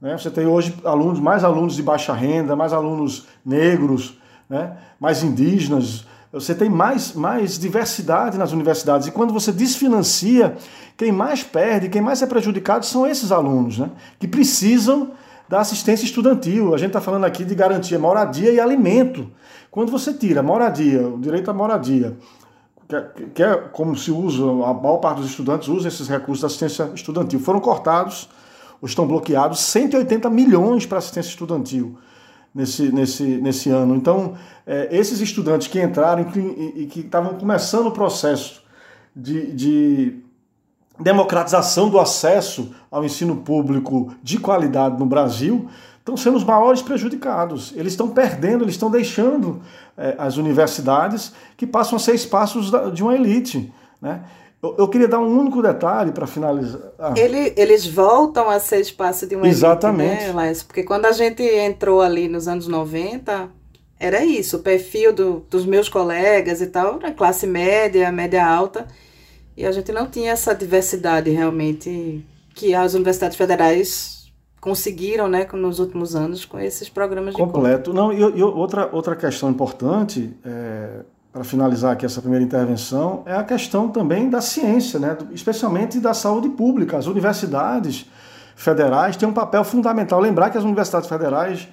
né? 0.00 0.16
Você 0.16 0.30
tem 0.30 0.46
hoje 0.46 0.74
alunos, 0.84 1.20
mais 1.20 1.44
alunos 1.44 1.76
de 1.76 1.82
baixa 1.82 2.12
renda, 2.14 2.56
mais 2.56 2.72
alunos 2.72 3.26
negros, 3.44 4.18
né? 4.48 4.76
mais 4.98 5.22
indígenas. 5.22 6.06
Você 6.32 6.54
tem 6.54 6.70
mais, 6.70 7.12
mais 7.12 7.58
diversidade 7.58 8.38
nas 8.38 8.52
universidades. 8.52 9.08
E 9.08 9.10
quando 9.10 9.32
você 9.32 9.52
desfinancia, 9.52 10.56
quem 10.96 11.12
mais 11.12 11.42
perde, 11.42 11.88
quem 11.88 12.00
mais 12.00 12.22
é 12.22 12.26
prejudicado 12.26 12.86
são 12.86 13.06
esses 13.06 13.30
alunos, 13.30 13.78
né? 13.78 13.90
que 14.18 14.26
precisam 14.26 15.10
da 15.48 15.60
assistência 15.60 16.04
estudantil. 16.04 16.74
A 16.74 16.78
gente 16.78 16.88
está 16.88 17.00
falando 17.00 17.24
aqui 17.24 17.44
de 17.44 17.54
garantia 17.54 17.98
moradia 17.98 18.52
e 18.52 18.60
alimento. 18.60 19.30
Quando 19.70 19.90
você 19.90 20.14
tira 20.14 20.42
moradia, 20.42 21.06
o 21.06 21.18
direito 21.18 21.50
à 21.50 21.54
moradia, 21.54 22.16
é, 22.88 23.06
que 23.34 23.42
é 23.42 23.54
como 23.56 23.96
se 23.96 24.10
usa, 24.10 24.44
a 24.44 24.72
maior 24.72 24.98
parte 24.98 25.20
dos 25.20 25.30
estudantes 25.30 25.68
usa 25.68 25.88
esses 25.88 26.08
recursos 26.08 26.40
da 26.40 26.46
assistência 26.46 26.90
estudantil, 26.94 27.38
foram 27.38 27.60
cortados 27.60 28.28
ou 28.80 28.86
estão 28.86 29.06
bloqueados 29.06 29.60
180 29.60 30.28
milhões 30.30 30.86
para 30.86 30.98
assistência 30.98 31.30
estudantil 31.30 31.98
nesse, 32.54 32.92
nesse, 32.92 33.24
nesse 33.24 33.70
ano. 33.70 33.94
Então, 33.94 34.34
é, 34.66 34.88
esses 34.90 35.20
estudantes 35.20 35.68
que 35.68 35.80
entraram 35.80 36.26
e 36.76 36.86
que 36.86 37.00
estavam 37.00 37.34
começando 37.34 37.86
o 37.86 37.92
processo 37.92 38.62
de, 39.14 39.52
de 39.52 40.16
democratização 40.98 41.88
do 41.88 41.98
acesso 41.98 42.74
ao 42.90 43.04
ensino 43.04 43.36
público 43.36 44.14
de 44.22 44.38
qualidade 44.38 44.98
no 44.98 45.06
Brasil 45.06 45.68
estão 45.98 46.16
sendo 46.16 46.36
os 46.36 46.44
maiores 46.44 46.82
prejudicados. 46.82 47.72
Eles 47.76 47.92
estão 47.92 48.08
perdendo, 48.08 48.64
eles 48.64 48.74
estão 48.74 48.90
deixando 48.90 49.60
é, 49.96 50.14
as 50.18 50.36
universidades 50.36 51.32
que 51.56 51.66
passam 51.66 51.96
a 51.96 51.98
ser 51.98 52.14
espaços 52.14 52.70
de 52.92 53.02
uma 53.02 53.14
elite. 53.14 53.72
Né? 54.00 54.22
Eu, 54.62 54.76
eu 54.78 54.88
queria 54.88 55.08
dar 55.08 55.20
um 55.20 55.38
único 55.38 55.62
detalhe 55.62 56.12
para 56.12 56.26
finalizar. 56.26 56.92
Ah. 56.98 57.14
Ele, 57.16 57.52
eles 57.56 57.86
voltam 57.86 58.50
a 58.50 58.60
ser 58.60 58.80
espaço 58.80 59.26
de 59.26 59.34
uma 59.34 59.48
Exatamente. 59.48 60.24
elite, 60.24 60.36
né, 60.36 60.52
Porque 60.66 60.82
quando 60.82 61.06
a 61.06 61.12
gente 61.12 61.42
entrou 61.42 62.02
ali 62.02 62.28
nos 62.28 62.46
anos 62.46 62.68
90, 62.68 63.48
era 63.98 64.24
isso, 64.24 64.56
o 64.56 64.60
perfil 64.60 65.12
do, 65.12 65.46
dos 65.50 65.64
meus 65.64 65.88
colegas 65.88 66.60
e 66.60 66.66
tal, 66.66 66.96
era 66.96 67.12
classe 67.12 67.46
média, 67.46 68.10
média 68.12 68.46
alta, 68.46 68.86
e 69.56 69.64
a 69.66 69.72
gente 69.72 69.92
não 69.92 70.06
tinha 70.06 70.32
essa 70.32 70.54
diversidade 70.54 71.30
realmente 71.30 72.24
que 72.54 72.74
as 72.74 72.94
universidades 72.94 73.36
federais 73.36 74.20
conseguiram, 74.60 75.26
né, 75.26 75.46
nos 75.54 75.78
últimos 75.78 76.14
anos 76.14 76.44
com 76.44 76.58
esses 76.58 76.88
programas 76.88 77.34
de 77.34 77.40
completo. 77.40 77.94
Não, 77.94 78.12
e, 78.12 78.18
e, 78.20 78.42
outra 78.42 78.90
outra 78.92 79.16
questão 79.16 79.50
importante 79.50 80.36
é, 80.44 81.00
para 81.32 81.44
finalizar 81.44 81.92
aqui 81.92 82.04
essa 82.04 82.20
primeira 82.20 82.44
intervenção, 82.44 83.22
é 83.24 83.34
a 83.34 83.44
questão 83.44 83.88
também 83.88 84.28
da 84.28 84.40
ciência, 84.40 84.98
né? 84.98 85.16
especialmente 85.30 86.00
da 86.00 86.12
saúde 86.12 86.48
pública. 86.48 86.96
As 86.96 87.06
universidades 87.06 88.06
federais 88.56 89.16
têm 89.16 89.28
um 89.28 89.32
papel 89.32 89.62
fundamental. 89.62 90.20
Lembrar 90.20 90.50
que 90.50 90.58
as 90.58 90.64
universidades 90.64 91.08
federais 91.08 91.68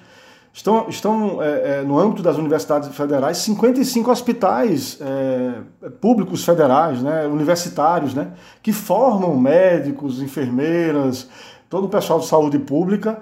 estão, 0.52 0.88
estão 0.88 1.42
é, 1.42 1.80
é, 1.80 1.82
no 1.82 1.98
âmbito 1.98 2.22
das 2.22 2.36
universidades 2.36 2.88
federais, 2.94 3.38
55 3.38 4.10
hospitais 4.10 4.96
é, 5.00 5.88
públicos 6.00 6.44
federais, 6.44 7.02
né? 7.02 7.26
universitários, 7.26 8.14
né? 8.14 8.28
que 8.62 8.72
formam 8.72 9.36
médicos, 9.36 10.22
enfermeiras, 10.22 11.28
todo 11.68 11.86
o 11.86 11.88
pessoal 11.88 12.20
de 12.20 12.26
saúde 12.26 12.60
pública 12.60 13.18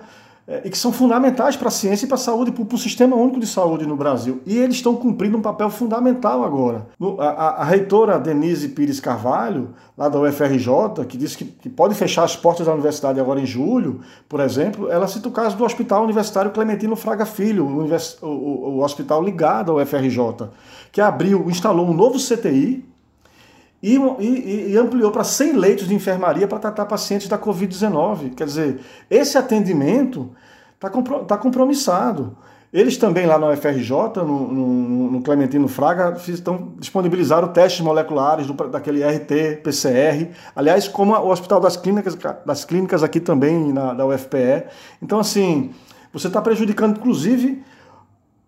e 0.65 0.71
que 0.71 0.79
são 0.79 0.93
fundamentais 0.93 1.57
para 1.57 1.69
a 1.69 1.73
ciência 1.73 2.05
e 2.05 2.09
para 2.09 2.15
a 2.15 2.19
saúde, 2.19 2.53
para 2.53 2.63
o 2.63 2.79
sistema 2.79 3.17
único 3.17 3.41
de 3.41 3.47
saúde 3.49 3.85
no 3.85 3.97
Brasil. 3.97 4.41
E 4.47 4.57
eles 4.57 4.77
estão 4.77 4.95
cumprindo 4.95 5.37
um 5.37 5.43
papel 5.43 5.69
fundamental 5.71 6.45
agora. 6.45 6.87
A, 7.19 7.25
a, 7.25 7.49
a 7.63 7.65
reitora 7.65 8.19
Denise 8.19 8.69
Pires 8.69 9.01
Carvalho, 9.01 9.71
lá 9.99 10.09
da 10.09 10.21
UFRJ, 10.21 11.05
que 11.09 11.17
disse 11.17 11.39
que, 11.39 11.45
que, 11.45 11.69
pode 11.69 11.97
fechar 11.97 12.23
as 12.23 12.37
portas 12.37 12.67
da 12.67 12.73
universidade 12.73 13.19
agora 13.19 13.41
em 13.41 13.47
julho, 13.47 14.01
por 14.29 14.39
exemplo, 14.39 14.89
ela 14.89 15.09
cita 15.09 15.29
o 15.29 15.33
caso 15.33 15.57
do 15.57 15.65
Hospital 15.65 16.05
Universitário 16.05 16.53
Clementino 16.53 16.95
Fraga 16.95 17.27
Filho, 17.27 17.67
o, 17.67 18.27
o, 18.27 18.77
o 18.77 18.85
hospital 18.85 19.25
ligado 19.25 19.73
ao 19.73 19.79
UFRJ, 19.79 20.49
que 20.93 21.01
abriu, 21.01 21.51
instalou 21.51 21.89
um 21.89 21.93
novo 21.93 22.19
CTI, 22.19 22.85
e, 23.87 24.25
e, 24.25 24.73
e 24.73 24.77
ampliou 24.77 25.13
para 25.13 25.23
100 25.23 25.53
leitos 25.53 25.87
de 25.87 25.95
enfermaria 25.95 26.49
para 26.49 26.59
tratar 26.59 26.87
pacientes 26.87 27.29
da 27.29 27.39
Covid-19. 27.39 28.35
Quer 28.35 28.45
dizer, 28.45 28.81
esse 29.09 29.39
atendimento 29.39 30.33
está 30.75 30.91
tá 31.25 31.39
compromissado. 31.39 32.37
Eles 32.73 32.97
também 32.97 33.27
lá 33.27 33.39
na 33.39 33.49
UFRJ, 33.51 33.91
no, 34.17 34.53
no, 34.53 35.11
no 35.13 35.23
Clementino 35.23 35.69
Fraga, 35.69 36.17
estão 36.27 36.73
disponibilizaram 36.79 37.49
testes 37.49 37.81
moleculares 37.81 38.49
do, 38.49 38.55
daquele 38.55 39.05
RT-PCR. 39.05 40.31
Aliás, 40.55 40.89
como 40.89 41.15
o 41.15 41.31
Hospital 41.31 41.61
das 41.61 41.77
Clínicas, 41.77 42.19
das 42.45 42.65
Clínicas 42.65 43.05
aqui 43.05 43.21
também, 43.21 43.73
na, 43.73 43.95
da 43.95 44.05
UFPE. 44.05 44.65
Então, 45.01 45.21
assim, 45.21 45.71
você 46.13 46.27
está 46.27 46.43
prejudicando, 46.43 46.97
inclusive, 46.97 47.63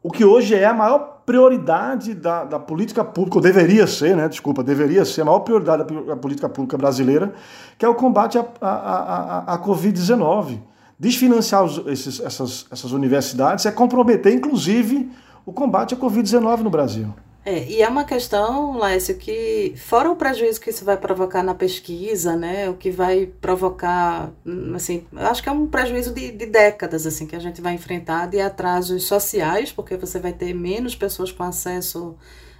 o 0.02 0.10
que 0.10 0.24
hoje 0.24 0.56
é 0.56 0.64
a 0.64 0.74
maior 0.74 1.17
prioridade 1.28 2.14
da, 2.14 2.42
da 2.42 2.58
política 2.58 3.04
pública, 3.04 3.36
ou 3.36 3.42
deveria 3.42 3.86
ser, 3.86 4.16
né? 4.16 4.26
Desculpa, 4.30 4.64
deveria 4.64 5.04
ser 5.04 5.20
a 5.20 5.24
maior 5.26 5.40
prioridade 5.40 5.84
da, 5.84 6.16
política 6.16 6.48
pública 6.48 6.78
brasileira, 6.78 7.34
que 7.76 7.84
é 7.84 7.88
o 7.88 7.94
combate 7.94 8.38
à, 8.38 8.46
à, 8.62 9.54
à 9.54 9.58
Covid-19. 9.58 10.58
Desfinanciar 10.98 11.62
os, 11.62 11.86
esses, 11.86 12.18
essas, 12.18 12.66
essas 12.70 12.92
universidades 12.92 13.66
é 13.66 13.70
comprometer, 13.70 14.32
inclusive, 14.32 15.12
o 15.44 15.52
combate 15.52 15.92
à 15.92 15.98
Covid-19 15.98 16.60
no 16.60 16.70
Brasil. 16.70 17.12
É, 17.48 17.66
e 17.66 17.80
é 17.80 17.88
uma 17.88 18.04
questão, 18.04 18.78
Lécio, 18.78 19.16
que 19.16 19.72
fora 19.74 20.10
o 20.10 20.16
prejuízo 20.16 20.60
que 20.60 20.68
isso 20.68 20.84
vai 20.84 20.98
provocar 20.98 21.42
na 21.42 21.54
pesquisa, 21.54 22.36
né, 22.36 22.68
o 22.68 22.74
que 22.74 22.90
vai 22.90 23.24
provocar, 23.24 24.30
hum, 24.44 24.74
assim, 24.74 25.06
acho 25.16 25.42
que 25.42 25.48
é 25.48 25.52
um 25.52 25.66
prejuízo 25.66 26.12
de, 26.12 26.30
de 26.30 26.44
décadas, 26.44 27.06
assim, 27.06 27.26
que 27.26 27.34
a 27.34 27.38
gente 27.38 27.62
vai 27.62 27.72
enfrentar 27.72 28.26
de 28.26 28.38
atrasos 28.38 29.04
sociais, 29.04 29.72
porque 29.72 29.96
você 29.96 30.18
vai 30.20 30.34
ter 30.34 30.52
menos 30.52 30.94
pessoas 30.94 31.32
com 31.32 31.42
acesso 31.42 32.16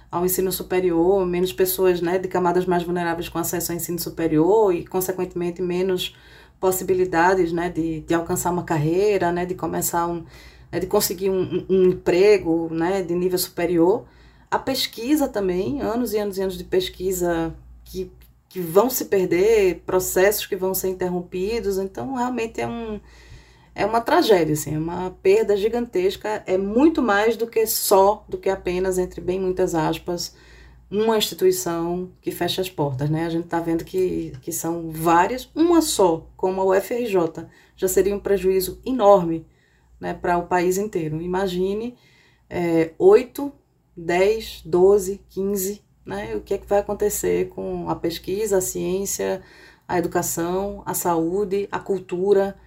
ao 0.09 0.25
ensino 0.25 0.51
superior, 0.51 1.23
menos 1.23 1.53
pessoas, 1.53 2.01
né, 2.01 2.17
de 2.17 2.27
camadas 2.27 2.65
mais 2.65 2.81
vulneráveis 2.81 3.29
com 3.29 3.37
acesso 3.37 3.71
ao 3.71 3.77
ensino 3.77 3.99
superior 3.99 4.73
e, 4.73 4.87
consequentemente, 4.87 5.61
menos 5.61 6.15
possibilidades, 6.59 7.53
né, 7.53 7.69
de, 7.69 8.01
de 8.01 8.13
alcançar 8.15 8.49
uma 8.51 8.63
carreira, 8.63 9.31
né, 9.31 9.45
de 9.45 9.53
começar 9.53 10.07
um, 10.07 10.25
né, 10.71 10.79
de 10.79 10.87
conseguir 10.87 11.29
um, 11.29 11.63
um 11.69 11.83
emprego, 11.89 12.69
né, 12.71 13.03
de 13.03 13.13
nível 13.13 13.37
superior. 13.37 14.03
A 14.51 14.57
pesquisa 14.57 15.27
também, 15.27 15.81
anos 15.81 16.13
e 16.13 16.17
anos 16.17 16.37
e 16.37 16.41
anos 16.41 16.57
de 16.57 16.63
pesquisa 16.63 17.55
que, 17.85 18.11
que 18.47 18.59
vão 18.59 18.89
se 18.89 19.05
perder, 19.05 19.83
processos 19.85 20.45
que 20.45 20.55
vão 20.55 20.73
ser 20.73 20.89
interrompidos, 20.89 21.77
então 21.77 22.15
realmente 22.15 22.59
é 22.59 22.67
um 22.67 22.99
é 23.75 23.85
uma 23.85 24.01
tragédia, 24.01 24.53
assim, 24.53 24.75
é 24.75 24.77
uma 24.77 25.11
perda 25.23 25.55
gigantesca, 25.55 26.43
é 26.45 26.57
muito 26.57 27.01
mais 27.01 27.37
do 27.37 27.47
que 27.47 27.65
só, 27.65 28.25
do 28.27 28.37
que 28.37 28.49
apenas, 28.49 28.97
entre 28.97 29.21
bem 29.21 29.39
muitas 29.39 29.73
aspas, 29.73 30.35
uma 30.91 31.17
instituição 31.17 32.11
que 32.19 32.29
fecha 32.29 32.61
as 32.61 32.69
portas, 32.69 33.09
né? 33.09 33.25
A 33.25 33.29
gente 33.29 33.45
está 33.45 33.59
vendo 33.61 33.85
que, 33.85 34.33
que 34.41 34.51
são 34.51 34.89
várias, 34.89 35.49
uma 35.55 35.81
só, 35.81 36.27
como 36.35 36.59
a 36.59 36.77
UFRJ, 36.77 37.45
já 37.77 37.87
seria 37.87 38.13
um 38.13 38.19
prejuízo 38.19 38.81
enorme 38.85 39.45
né, 39.97 40.13
para 40.13 40.37
o 40.37 40.47
país 40.47 40.77
inteiro. 40.77 41.21
Imagine 41.21 41.95
é, 42.49 42.91
oito 42.97 43.53
10, 43.99 44.63
12, 44.65 45.21
15, 45.29 45.81
né? 46.05 46.35
O 46.35 46.41
que 46.41 46.53
é 46.53 46.57
que 46.57 46.67
vai 46.67 46.79
acontecer 46.79 47.49
com 47.49 47.89
a 47.89 47.95
pesquisa, 47.95 48.57
a 48.57 48.61
ciência, 48.61 49.41
a 49.87 49.97
educação, 49.97 50.83
a 50.85 50.93
saúde, 50.93 51.67
a 51.71 51.79
cultura, 51.79 52.57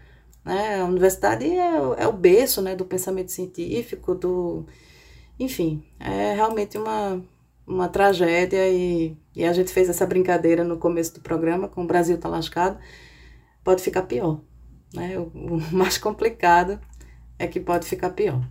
né? 0.44 0.80
A 0.80 0.84
universidade 0.84 1.44
é, 1.46 1.76
é 1.98 2.08
o 2.08 2.12
berço, 2.12 2.62
né, 2.62 2.76
do 2.76 2.84
pensamento 2.84 3.32
científico, 3.32 4.14
do 4.14 4.64
enfim, 5.38 5.84
é 5.98 6.34
realmente 6.34 6.78
uma 6.78 7.22
uma 7.66 7.88
tragédia 7.88 8.68
e, 8.68 9.16
e 9.34 9.44
a 9.44 9.52
gente 9.52 9.72
fez 9.72 9.88
essa 9.88 10.06
brincadeira 10.06 10.64
no 10.64 10.78
começo 10.78 11.14
do 11.14 11.20
programa 11.20 11.68
com 11.68 11.84
o 11.84 11.86
Brasil 11.86 12.18
tá 12.18 12.28
lascado, 12.28 12.78
pode 13.64 13.82
ficar 13.82 14.02
pior, 14.02 14.40
né? 14.94 15.18
o, 15.18 15.22
o 15.34 15.60
mais 15.72 15.98
complicado 15.98 16.80
é 17.38 17.46
que 17.46 17.60
pode 17.60 17.86
ficar 17.86 18.10
pior. 18.10 18.42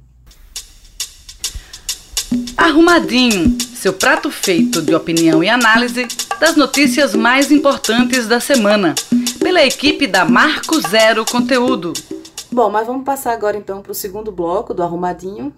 Arrumadinho, 2.61 3.59
seu 3.59 3.91
prato 3.91 4.29
feito 4.29 4.83
de 4.83 4.93
opinião 4.93 5.43
e 5.43 5.49
análise 5.49 6.07
das 6.39 6.55
notícias 6.55 7.15
mais 7.15 7.51
importantes 7.51 8.27
da 8.27 8.39
semana, 8.39 8.93
pela 9.39 9.65
equipe 9.65 10.05
da 10.05 10.25
Marco 10.25 10.79
Zero 10.87 11.25
Conteúdo. 11.25 11.91
Bom, 12.51 12.69
mas 12.69 12.85
vamos 12.85 13.03
passar 13.03 13.33
agora 13.33 13.57
então 13.57 13.81
para 13.81 13.91
o 13.91 13.95
segundo 13.95 14.31
bloco 14.31 14.75
do 14.75 14.83
Arrumadinho, 14.83 15.51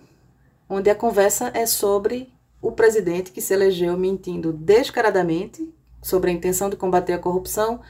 onde 0.70 0.90
a 0.90 0.96
conversa 0.96 1.52
é 1.54 1.66
sobre 1.66 2.30
o 2.62 2.72
presidente 2.72 3.34
que 3.34 3.42
se 3.42 3.54
elegeu 3.54 3.98
mentindo 3.98 4.54
descaradamente 4.54 5.70
sobre 6.02 6.32
a 6.32 6.34
intenção 6.34 6.70
de 6.70 6.78
combater 6.78 7.12
a 7.12 7.20
corrupção, 7.20 7.82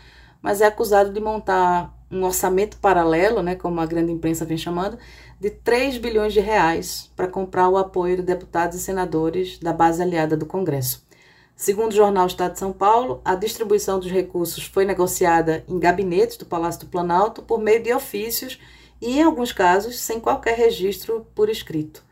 mas 0.41 0.59
é 0.59 0.65
acusado 0.65 1.13
de 1.13 1.19
montar 1.19 1.93
um 2.13 2.23
orçamento 2.23 2.77
paralelo, 2.77 3.41
né, 3.41 3.55
como 3.55 3.79
a 3.79 3.85
grande 3.85 4.11
imprensa 4.11 4.45
vem 4.45 4.57
chamando, 4.57 4.97
de 5.39 5.49
3 5.49 5.97
bilhões 5.97 6.33
de 6.33 6.39
reais 6.39 7.11
para 7.15 7.27
comprar 7.27 7.67
o 7.69 7.77
apoio 7.77 8.17
de 8.17 8.21
deputados 8.21 8.77
e 8.77 8.79
senadores 8.79 9.59
da 9.59 9.73
base 9.73 10.01
aliada 10.01 10.37
do 10.37 10.45
Congresso. 10.45 11.03
Segundo 11.55 11.91
o 11.91 11.95
jornal 11.95 12.25
Estado 12.27 12.53
de 12.53 12.59
São 12.59 12.73
Paulo, 12.73 13.21
a 13.23 13.35
distribuição 13.35 13.99
dos 13.99 14.11
recursos 14.11 14.65
foi 14.65 14.85
negociada 14.85 15.63
em 15.67 15.79
gabinetes 15.79 16.37
do 16.37 16.45
Palácio 16.45 16.81
do 16.81 16.87
Planalto 16.87 17.41
por 17.41 17.59
meio 17.59 17.81
de 17.81 17.93
ofícios 17.93 18.59
e, 19.01 19.19
em 19.19 19.23
alguns 19.23 19.51
casos, 19.51 19.99
sem 19.99 20.19
qualquer 20.19 20.57
registro 20.57 21.27
por 21.35 21.49
escrito. 21.49 22.03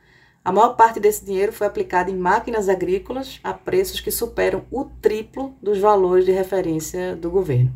A 0.43 0.51
maior 0.51 0.75
parte 0.75 0.99
desse 0.99 1.23
dinheiro 1.23 1.53
foi 1.53 1.67
aplicada 1.67 2.09
em 2.09 2.17
máquinas 2.17 2.67
agrícolas 2.67 3.39
a 3.43 3.53
preços 3.53 3.99
que 3.99 4.09
superam 4.09 4.65
o 4.71 4.85
triplo 4.85 5.55
dos 5.61 5.77
valores 5.77 6.25
de 6.25 6.31
referência 6.31 7.15
do 7.15 7.29
governo. 7.29 7.71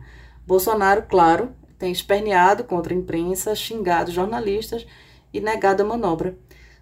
Bolsonaro, 0.47 1.03
claro, 1.07 1.51
tem 1.77 1.91
esperneado 1.91 2.63
contra 2.63 2.93
a 2.93 2.97
imprensa, 2.97 3.55
xingado 3.55 4.11
jornalistas 4.11 4.85
e 5.33 5.39
negado 5.39 5.83
a 5.83 5.85
manobra. 5.85 6.37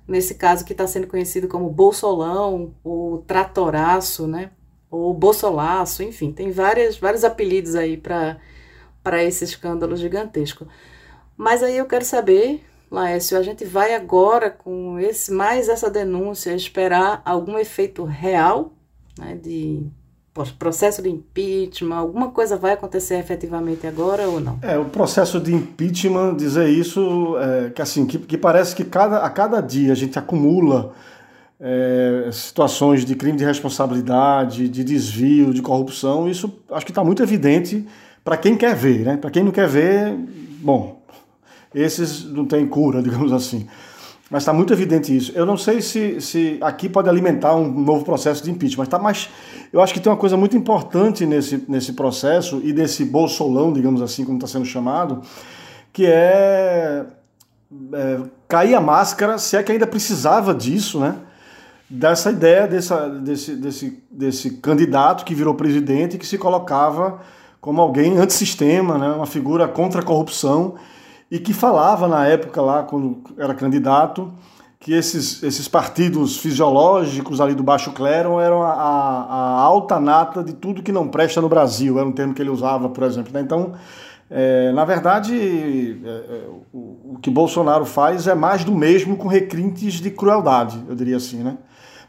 Nesse 0.08 0.36
caso 0.36 0.66
que 0.66 0.74
está 0.74 0.86
sendo 0.86 1.08
conhecido 1.08 1.48
como 1.48 1.70
Bolsolão, 1.70 2.74
ou 2.84 3.20
Tratoraço, 3.20 4.28
né? 4.28 4.52
ou 4.94 5.12
Bolsolaço, 5.14 6.04
enfim, 6.04 6.32
tem 6.32 6.52
várias, 6.52 6.98
vários 6.98 7.24
apelidos 7.24 7.76
aí 7.76 7.98
para 7.98 9.24
esse 9.24 9.44
escândalo 9.44 9.96
gigantesco. 9.96 10.68
Mas 11.36 11.64
aí 11.64 11.78
eu 11.78 11.88
quero 11.88 12.06
saber, 12.06 12.64
Laércio, 12.92 13.38
a 13.38 13.42
gente 13.42 13.66
vai 13.66 13.96
agora 13.96 14.52
com 14.52 15.00
esse 15.00 15.32
mais 15.32 15.68
essa 15.68 15.90
denúncia 15.90 16.54
esperar 16.54 17.24
algum 17.26 17.58
efeito 17.58 18.04
real 18.04 18.72
né, 19.18 19.36
de 19.36 19.84
processo 20.58 21.02
de 21.02 21.10
impeachment, 21.10 21.96
alguma 21.96 22.32
coisa 22.32 22.58
vai 22.58 22.74
acontecer 22.74 23.16
efetivamente 23.16 23.86
agora 23.86 24.28
ou 24.28 24.40
não? 24.40 24.58
É, 24.62 24.78
o 24.78 24.86
processo 24.86 25.40
de 25.40 25.54
impeachment, 25.54 26.36
dizer 26.36 26.68
isso, 26.70 27.36
é, 27.38 27.70
que 27.70 27.82
assim, 27.82 28.06
que, 28.06 28.18
que, 28.18 28.38
parece 28.38 28.76
que 28.76 28.84
cada, 28.84 29.20
a 29.20 29.30
cada 29.30 29.62
dia 29.62 29.92
a 29.92 29.96
gente 29.96 30.18
acumula 30.18 30.94
é, 31.60 32.30
situações 32.32 33.06
de 33.06 33.16
crime 33.16 33.38
de 33.38 33.46
responsabilidade, 33.46 34.68
de 34.68 34.84
desvio, 34.84 35.54
de 35.54 35.62
corrupção, 35.62 36.28
isso 36.28 36.52
acho 36.72 36.86
que 36.86 36.92
está 36.92 37.04
muito 37.04 37.22
evidente 37.22 37.86
para 38.24 38.36
quem 38.36 38.58
quer 38.58 38.76
ver, 38.76 39.06
né? 39.06 39.18
Para 39.18 39.30
quem 39.30 39.44
não 39.44 39.52
quer 39.52 39.68
ver, 39.68 40.18
bom, 40.62 41.02
esses 41.76 42.24
não 42.26 42.46
têm 42.46 42.68
cura, 42.68 43.02
digamos 43.04 43.32
assim. 43.32 43.68
Mas 44.34 44.42
está 44.42 44.52
muito 44.52 44.74
evidente 44.74 45.16
isso. 45.16 45.32
Eu 45.36 45.46
não 45.46 45.56
sei 45.56 45.80
se, 45.80 46.20
se 46.20 46.58
aqui 46.60 46.90
pode 46.90 47.08
alimentar 47.08 47.54
um 47.54 47.70
novo 47.70 48.04
processo 48.04 48.44
de 48.44 48.50
impeachment, 48.50 48.88
tá, 48.88 48.98
mas 48.98 49.30
eu 49.72 49.80
acho 49.80 49.94
que 49.94 50.00
tem 50.00 50.12
uma 50.12 50.18
coisa 50.18 50.36
muito 50.36 50.58
importante 50.58 51.24
nesse, 51.24 51.64
nesse 51.68 51.94
processo 51.94 52.60
e 52.64 52.74
desse 52.74 53.06
bolsolão, 53.06 53.72
digamos 53.72 54.02
assim, 54.02 54.26
como 54.26 54.40
está 54.40 54.48
sendo 54.48 54.66
chamado, 54.66 55.22
que 55.94 56.08
é, 56.08 57.06
é, 57.94 58.20
cair 58.48 58.74
a 58.74 58.82
máscara, 58.82 59.38
se 59.38 59.56
é 59.56 59.62
que 59.62 59.72
ainda 59.72 59.86
precisava 59.86 60.52
disso, 60.52 61.00
né? 61.00 61.16
Dessa 61.88 62.32
ideia 62.32 62.68
dessa, 62.68 63.08
desse, 63.08 63.56
desse, 63.56 64.04
desse 64.10 64.50
candidato 64.54 65.26
que 65.26 65.36
virou 65.36 65.54
presidente 65.54 66.16
e 66.16 66.18
que 66.18 66.26
se 66.26 66.40
colocava 66.40 67.22
como 67.62 67.80
alguém 67.80 68.18
antissistema, 68.18 68.98
né? 68.98 69.10
uma 69.10 69.28
figura 69.28 69.68
contra 69.68 70.02
a 70.02 70.04
corrupção 70.04 70.74
e 71.34 71.40
que 71.40 71.52
falava 71.52 72.08
na 72.08 72.28
época 72.28 72.62
lá, 72.62 72.84
quando 72.84 73.24
era 73.40 73.56
candidato, 73.56 74.32
que 74.80 74.94
esses, 74.94 75.42
esses 75.42 75.68
partidos 75.68 76.38
fisiológicos 76.38 77.42
ali 77.42 77.56
do 77.56 77.64
baixo 77.64 77.92
clero 77.92 78.40
eram 78.40 78.62
a, 78.62 78.72
a, 78.72 79.60
alta 79.60 80.00
nata 80.00 80.44
de 80.44 80.54
tudo 80.54 80.84
que 80.84 80.92
não 80.92 81.08
presta 81.08 81.42
no 81.42 81.50
Brasil, 81.50 81.98
era 81.98 82.08
um 82.08 82.12
termo 82.12 82.36
que 82.36 82.42
ele 82.44 82.52
usava, 82.52 82.88
por 82.88 83.04
exemplo. 83.04 83.34
Né? 83.34 83.42
Então, 83.42 83.74
é, 84.30 84.72
na 84.74 84.86
verdade, 84.86 86.00
é, 86.06 86.08
é, 86.08 86.50
o, 86.72 87.14
o, 87.14 87.20
que 87.20 87.32
Bolsonaro 87.32 87.84
faz 87.84 88.28
é 88.28 88.36
mais 88.36 88.64
do 88.64 88.76
mesmo 88.76 89.18
com 89.18 89.28
requintes 89.28 89.96
de 89.96 90.12
crueldade, 90.12 90.84
eu 90.88 90.94
diria 90.94 91.18
assim, 91.18 91.38
né? 91.38 91.58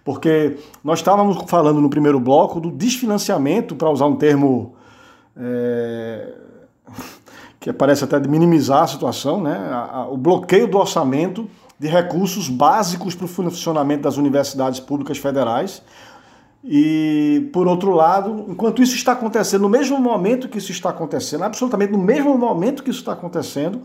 Porque 0.04 0.58
nós 0.84 0.98
estávamos 0.98 1.42
falando 1.46 1.80
no 1.80 1.88
primeiro 1.88 2.20
bloco 2.20 2.60
do 2.60 2.70
desfinanciamento, 2.70 3.74
para 3.74 3.88
usar 3.88 4.04
um 4.04 4.16
termo 4.16 4.74
é, 5.34 6.34
que 7.64 7.72
parece 7.72 8.04
até 8.04 8.20
de 8.20 8.28
minimizar 8.28 8.82
a 8.82 8.86
situação, 8.86 9.40
né? 9.40 9.58
o 10.10 10.18
bloqueio 10.18 10.68
do 10.68 10.76
orçamento 10.76 11.48
de 11.78 11.88
recursos 11.88 12.46
básicos 12.46 13.14
para 13.14 13.24
o 13.24 13.26
funcionamento 13.28 14.02
das 14.02 14.18
universidades 14.18 14.80
públicas 14.80 15.16
federais. 15.16 15.80
E, 16.62 17.48
por 17.54 17.66
outro 17.66 17.92
lado, 17.92 18.44
enquanto 18.50 18.82
isso 18.82 18.94
está 18.94 19.12
acontecendo, 19.12 19.62
no 19.62 19.70
mesmo 19.70 19.98
momento 19.98 20.46
que 20.46 20.58
isso 20.58 20.72
está 20.72 20.90
acontecendo, 20.90 21.42
absolutamente 21.42 21.90
no 21.92 21.98
mesmo 21.98 22.36
momento 22.36 22.82
que 22.82 22.90
isso 22.90 23.00
está 23.00 23.14
acontecendo, 23.14 23.80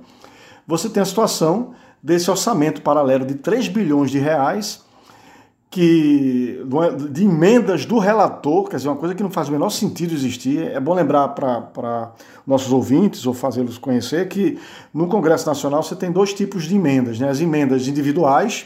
você 0.67 0.89
tem 0.89 1.01
a 1.01 1.05
situação 1.05 1.69
desse 2.03 2.29
orçamento 2.29 2.81
paralelo 2.81 3.25
de 3.25 3.35
3 3.35 3.69
bilhões 3.69 4.11
de 4.11 4.19
reais 4.19 4.83
que 5.69 6.65
de 7.11 7.25
emendas 7.25 7.85
do 7.85 7.99
relator, 7.99 8.67
quer 8.67 8.77
dizer, 8.77 8.89
uma 8.89 8.95
coisa 8.95 9.13
que 9.13 9.21
não 9.21 9.29
faz 9.29 9.49
o 9.49 9.51
menor 9.51 9.69
sentido 9.69 10.13
existir. 10.13 10.63
É 10.63 10.79
bom 10.79 10.95
lembrar 10.95 11.27
para 11.29 12.11
nossos 12.45 12.71
ouvintes 12.73 13.27
ou 13.27 13.35
fazê-los 13.35 13.77
conhecer 13.77 14.27
que 14.27 14.57
no 14.91 15.07
Congresso 15.07 15.45
Nacional 15.45 15.83
você 15.83 15.95
tem 15.95 16.11
dois 16.11 16.33
tipos 16.33 16.63
de 16.63 16.75
emendas, 16.75 17.19
né? 17.19 17.29
As 17.29 17.39
emendas 17.39 17.87
individuais, 17.87 18.65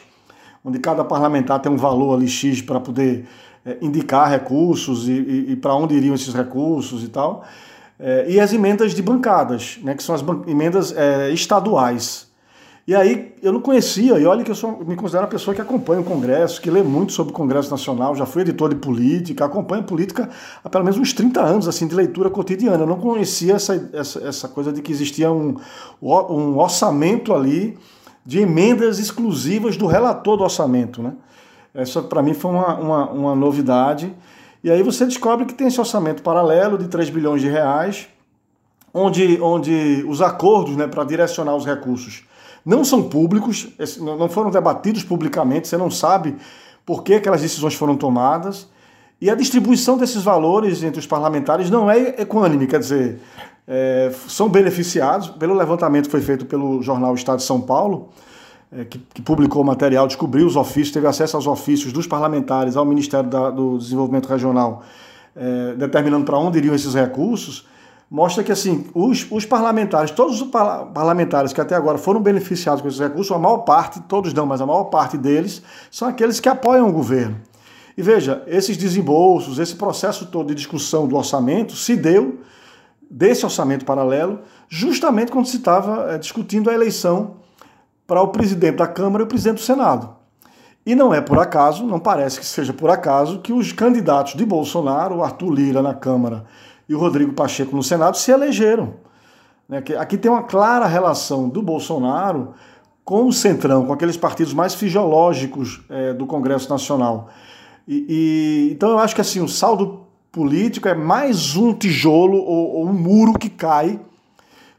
onde 0.63 0.79
cada 0.79 1.03
parlamentar 1.03 1.59
tem 1.61 1.69
um 1.69 1.77
valor 1.77 2.15
ali 2.15 2.27
X 2.27 2.61
para 2.61 2.79
poder 2.79 3.25
é, 3.65 3.77
indicar 3.81 4.29
recursos 4.29 5.09
e, 5.09 5.11
e, 5.11 5.51
e 5.51 5.55
para 5.57 5.75
onde 5.75 5.95
iriam 5.95 6.15
esses 6.15 6.33
recursos 6.33 7.03
e 7.03 7.09
tal. 7.09 7.43
É, 7.99 8.25
e 8.29 8.39
as 8.39 8.53
emendas 8.53 8.93
de 8.93 9.01
bancadas, 9.01 9.77
né? 9.83 9.93
Que 9.93 10.01
são 10.01 10.15
as 10.15 10.23
emendas 10.47 10.95
é, 10.95 11.31
estaduais. 11.31 12.31
E 12.85 12.93
aí 12.93 13.33
eu 13.41 13.53
não 13.53 13.61
conhecia, 13.61 14.19
e 14.19 14.25
olha 14.25 14.43
que 14.43 14.51
eu 14.51 14.55
sou, 14.55 14.83
me 14.83 14.95
considero 14.97 15.23
uma 15.23 15.29
pessoa 15.29 15.55
que 15.55 15.61
acompanha 15.61 16.01
o 16.01 16.03
Congresso, 16.03 16.61
que 16.61 16.69
lê 16.69 16.83
muito 16.83 17.13
sobre 17.13 17.31
o 17.31 17.35
Congresso 17.35 17.71
Nacional, 17.71 18.13
já 18.13 18.25
fui 18.25 18.41
editor 18.41 18.69
de 18.69 18.75
política, 18.75 19.45
acompanho 19.45 19.83
política 19.83 20.29
há 20.61 20.69
pelo 20.69 20.83
menos 20.83 20.99
uns 20.99 21.13
30 21.13 21.41
anos, 21.41 21.67
assim, 21.67 21.87
de 21.87 21.95
leitura 21.95 22.29
cotidiana. 22.29 22.83
Eu 22.83 22.87
não 22.87 22.99
conhecia 22.99 23.53
essa, 23.53 23.89
essa, 23.93 24.27
essa 24.27 24.47
coisa 24.49 24.73
de 24.73 24.81
que 24.81 24.91
existia 24.91 25.31
um, 25.31 25.55
um 26.01 26.57
orçamento 26.57 27.33
ali 27.33 27.77
de 28.25 28.39
emendas 28.39 28.99
exclusivas 28.99 29.77
do 29.77 29.85
relator 29.85 30.35
do 30.35 30.43
orçamento, 30.43 31.01
né? 31.01 31.13
Essa 31.73 32.01
para 32.01 32.21
mim 32.21 32.33
foi 32.33 32.51
uma, 32.51 32.75
uma, 32.75 33.11
uma 33.11 33.35
novidade. 33.35 34.13
E 34.61 34.69
aí 34.69 34.83
você 34.83 35.05
descobre 35.05 35.45
que 35.45 35.53
tem 35.53 35.67
esse 35.67 35.79
orçamento 35.79 36.21
paralelo 36.21 36.77
de 36.77 36.89
3 36.89 37.09
bilhões 37.09 37.41
de 37.41 37.47
reais, 37.47 38.07
onde, 38.93 39.39
onde 39.41 40.05
os 40.07 40.21
acordos 40.21 40.75
né, 40.75 40.85
para 40.85 41.03
direcionar 41.03 41.55
os 41.55 41.65
recursos 41.65 42.23
não 42.65 42.84
são 42.86 43.04
públicos, 43.04 43.67
não 43.99 44.30
foram 44.30 44.49
debatidos 44.49 45.04
publicamente, 45.04 45.67
você 45.67 45.78
não 45.78 45.91
sabe 45.91 46.36
por 46.86 47.04
que 47.04 47.15
aquelas 47.15 47.41
decisões 47.41 47.76
foram 47.76 47.95
tomadas. 47.95 48.67
E 49.19 49.30
a 49.30 49.36
distribuição 49.36 49.97
desses 49.97 50.21
valores 50.21 50.84
entre 50.84 50.99
os 50.99 51.08
parlamentares 51.08 51.69
não 51.69 51.89
é 51.89 52.21
equânime, 52.21 52.67
quer 52.67 52.80
dizer, 52.80 53.19
é, 53.67 54.12
são 54.28 54.49
beneficiados 54.49 55.30
pelo 55.30 55.54
levantamento 55.54 56.06
que 56.06 56.12
foi 56.12 56.21
feito 56.21 56.45
pelo 56.45 56.82
jornal 56.82 57.15
Estado 57.15 57.38
de 57.38 57.43
São 57.43 57.62
Paulo, 57.62 58.10
é, 58.71 58.84
que, 58.84 58.99
que, 59.13 59.21
publicou 59.21 59.62
o 59.62 59.65
material, 59.65 60.08
descobriu 60.08 60.45
os 60.45 60.56
ofícios, 60.56 60.91
teve 60.91 61.08
acesso 61.08 61.38
aos 61.38 61.47
ofícios 61.47 61.93
dos 61.93 62.08
parlamentares 62.08 62.76
ao 62.76 62.84
Ministério 62.84 63.30
da, 63.30 63.49
do 63.49 63.78
Desenvolvimento 63.78 64.28
Regional, 64.28 64.84
é, 65.36 65.73
determinando 65.76 66.26
para 66.26 66.38
onde 66.38 66.58
iriam 66.58 66.76
esses 66.76 66.93
recursos 66.93 67.65
mostra 68.09 68.43
que 68.43 68.51
assim 68.51 68.85
os, 68.93 69.25
os 69.31 69.45
parlamentares, 69.45 70.11
todos 70.11 70.41
os 70.41 70.47
parlamentares 70.49 71.53
que 71.53 71.61
até 71.61 71.75
agora 71.75 71.97
foram 71.97 72.21
beneficiados 72.21 72.81
com 72.81 72.87
esses 72.87 72.99
recursos, 72.99 73.35
a 73.35 73.39
maior 73.39 73.59
parte, 73.59 73.99
todos 74.01 74.33
não, 74.33 74.45
mas 74.45 74.61
a 74.61 74.65
maior 74.65 74.85
parte 74.85 75.17
deles, 75.17 75.61
são 75.89 76.07
aqueles 76.07 76.39
que 76.39 76.49
apoiam 76.49 76.89
o 76.89 76.91
governo. 76.91 77.37
E 77.97 78.01
veja, 78.01 78.43
esses 78.47 78.75
desembolsos, 78.75 79.59
esse 79.59 79.75
processo 79.75 80.25
todo 80.25 80.47
de 80.47 80.55
discussão 80.55 81.07
do 81.07 81.15
orçamento 81.15 81.75
se 81.75 81.95
deu 81.95 82.39
desse 83.09 83.45
orçamento 83.45 83.85
paralelo 83.85 84.39
justamente 84.67 85.31
quando 85.31 85.47
se 85.47 85.57
estava 85.57 86.11
é, 86.11 86.17
discutindo 86.17 86.69
a 86.69 86.73
eleição 86.73 87.35
para 88.07 88.21
o 88.21 88.29
presidente 88.29 88.77
da 88.77 88.87
Câmara 88.87 89.23
e 89.23 89.25
o 89.25 89.27
presidente 89.27 89.57
do 89.57 89.61
Senado. 89.61 90.09
E 90.85 90.95
não 90.95 91.13
é 91.13 91.21
por 91.21 91.39
acaso, 91.39 91.85
não 91.85 91.99
parece 91.99 92.39
que 92.39 92.45
seja 92.45 92.73
por 92.73 92.89
acaso, 92.89 93.39
que 93.39 93.53
os 93.53 93.71
candidatos 93.71 94.33
de 94.33 94.45
Bolsonaro, 94.45 95.23
Arthur 95.23 95.51
Lira 95.51 95.81
na 95.81 95.93
Câmara 95.93 96.45
e 96.93 96.95
o 96.95 96.99
Rodrigo 96.99 97.34
Pacheco 97.34 97.75
no 97.75 97.82
Senado 97.82 98.17
se 98.17 98.32
elegeram. 98.32 98.93
Né? 99.67 99.84
Aqui 99.97 100.15
tem 100.15 100.32
uma 100.32 100.43
clara 100.43 100.86
relação 100.86 101.49
do 101.49 101.62
Bolsonaro 101.62 102.53
com 103.03 103.27
o 103.27 103.34
Centrão, 103.34 103.86
com 103.86 103.93
aqueles 103.93 104.15
partidos 104.15 104.53
mais 104.53 104.75
fisiológicos 104.75 105.82
é, 105.89 106.13
do 106.13 106.27
Congresso 106.27 106.69
Nacional. 106.69 107.29
E, 107.88 108.06
e, 108.08 108.71
então 108.71 108.91
eu 108.91 108.99
acho 108.99 109.15
que 109.15 109.21
assim 109.21 109.41
o 109.41 109.47
saldo 109.47 110.03
político 110.32 110.88
é 110.88 110.93
mais 110.93 111.56
um 111.56 111.73
tijolo 111.73 112.38
ou, 112.38 112.75
ou 112.75 112.88
um 112.88 112.93
muro 112.93 113.34
que 113.34 113.49
cai 113.49 113.99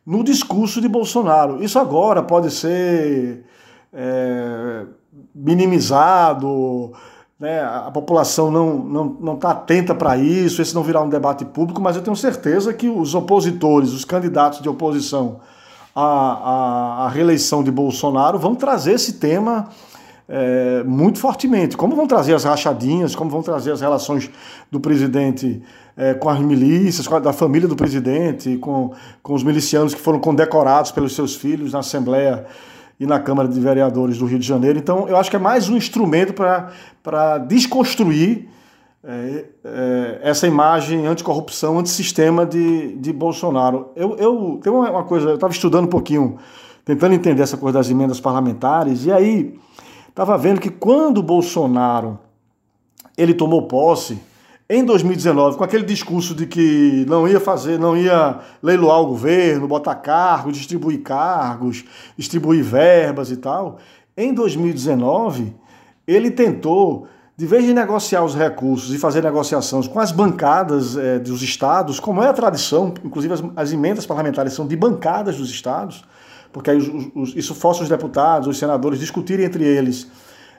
no 0.07 0.23
discurso 0.23 0.81
de 0.81 0.89
Bolsonaro. 0.89 1.63
Isso 1.63 1.79
agora 1.79 2.23
pode 2.23 2.51
ser 2.53 3.45
é, 3.93 4.87
minimizado, 5.35 6.93
né? 7.45 7.63
a 7.63 7.91
população 7.91 8.51
não 8.51 8.79
está 8.79 8.89
não, 8.89 9.17
não 9.21 9.37
tá 9.37 9.51
atenta 9.51 9.95
para 9.95 10.17
isso, 10.17 10.63
esse 10.63 10.75
não 10.75 10.83
virar 10.83 11.03
um 11.03 11.11
debate 11.11 11.45
público, 11.45 11.79
mas 11.79 11.95
eu 11.95 12.01
tenho 12.01 12.17
certeza 12.17 12.73
que 12.73 12.89
os 12.89 13.15
opositores, 13.15 13.93
os 13.93 14.03
candidatos 14.03 14.63
de 14.63 14.69
oposição 14.69 15.41
à, 15.95 16.03
à, 16.03 17.05
à 17.05 17.09
reeleição 17.11 17.63
de 17.63 17.71
Bolsonaro 17.71 18.39
vão 18.39 18.55
trazer 18.55 18.93
esse 18.93 19.15
tema 19.15 19.69
é, 20.27 20.83
muito 20.85 21.19
fortemente. 21.19 21.77
Como 21.77 21.95
vão 21.95 22.07
trazer 22.07 22.35
as 22.35 22.45
rachadinhas, 22.45 23.15
como 23.15 23.31
vão 23.31 23.43
trazer 23.43 23.73
as 23.73 23.83
relações 23.83 24.31
do 24.71 24.81
presidente 24.81 25.63
é, 25.99 26.15
com 26.15 26.31
as 26.31 26.41
milícias, 26.41 27.07
com 27.07 27.17
a, 27.17 27.19
da 27.19 27.35
família 27.35 27.69
do 27.69 27.77
presidente, 27.77 28.57
com, 28.57 28.93
com 29.23 29.35
os 29.35 29.43
milicianos 29.43 29.93
que 29.93 30.01
foram 30.01 30.19
condecorados 30.19 30.91
pelos 30.91 31.15
seus 31.15 31.37
filhos 31.37 31.75
na 31.75 31.81
Assembleia 31.81 32.47
e 32.99 33.07
na 33.07 33.19
Câmara 33.19 33.49
de 33.49 33.59
Vereadores 33.59 34.19
do 34.19 34.27
Rio 34.27 34.39
de 34.39 34.47
Janeiro. 34.47 34.79
Então, 34.79 35.09
eu 35.09 35.17
acho 35.17 35.31
que 35.31 35.37
é 35.37 35.39
mais 35.39 35.69
um 35.69 35.77
instrumento 35.77 36.33
para 36.33 37.39
desconstruir 37.39 38.49
é, 39.07 39.45
é, 39.65 40.21
essa 40.23 40.47
imagem 40.47 41.07
anticorrupção, 41.07 41.79
antissistema 41.79 42.47
de, 42.47 42.97
de 42.97 43.13
Bolsonaro. 43.13 43.91
Eu, 43.95 44.17
eu 44.17 44.61
tem 44.63 44.73
uma, 44.73 45.05
coisa, 45.05 45.29
eu 45.29 45.35
estava 45.35 45.53
estudando 45.53 45.85
um 45.85 45.91
pouquinho, 45.91 46.39
tentando 46.85 47.15
entender 47.15 47.43
essa 47.43 47.57
coisa 47.57 47.79
das 47.79 47.91
emendas 47.91 48.19
parlamentares, 48.19 49.05
e 49.05 49.13
aí 49.13 49.59
estava 50.09 50.39
vendo 50.39 50.61
que 50.61 50.71
quando 50.71 51.23
Bolsonaro 51.23 52.19
ele 53.17 53.35
tomou 53.35 53.69
posse, 53.69 54.19
em 54.69 54.83
2019, 54.83 55.59
com 55.59 55.65
aquele 55.65 55.85
discurso 55.85 56.35
de 56.35 56.47
que 56.47 57.05
não 57.07 57.29
ia 57.29 57.39
fazer, 57.39 57.79
não 57.79 57.95
ia 57.95 58.39
leiloar 58.63 58.99
o 58.99 59.07
governo, 59.07 59.69
botar 59.69 59.95
cargos, 59.97 60.57
distribuir 60.57 61.03
cargos, 61.03 61.85
distribuir 62.17 62.65
verbas 62.65 63.31
e 63.31 63.37
tal, 63.37 63.79
em 64.17 64.33
2019, 64.33 65.55
ele 66.07 66.31
tentou, 66.31 67.07
de 67.37 67.47
vez 67.47 67.65
de 67.65 67.75
negociar 67.75 68.25
os 68.25 68.35
recursos 68.35 68.95
e 68.95 68.99
fazer 68.99 69.23
negociações 69.23 69.87
com 69.87 70.01
as 70.01 70.11
bancadas 70.11 70.97
é, 70.97 71.19
dos 71.19 71.43
estados, 71.43 72.01
como 72.01 72.23
é 72.23 72.29
a 72.29 72.33
tradição, 72.33 72.95
inclusive 73.05 73.35
as, 73.35 73.45
as, 73.55 73.73
emendas 73.73 74.07
parlamentares 74.07 74.55
são 74.55 74.67
de 74.67 74.77
bancadas 74.77 75.37
dos 75.37 75.51
estados, 75.51 76.05
porque 76.51 76.71
os, 76.71 76.89
os, 77.15 77.37
isso 77.37 77.55
força 77.55 77.83
os 77.83 77.89
deputados, 77.91 78.49
os 78.49 78.57
senadores 78.57 78.99
discutirem 78.99 79.45
entre 79.45 79.63
eles, 79.63 80.07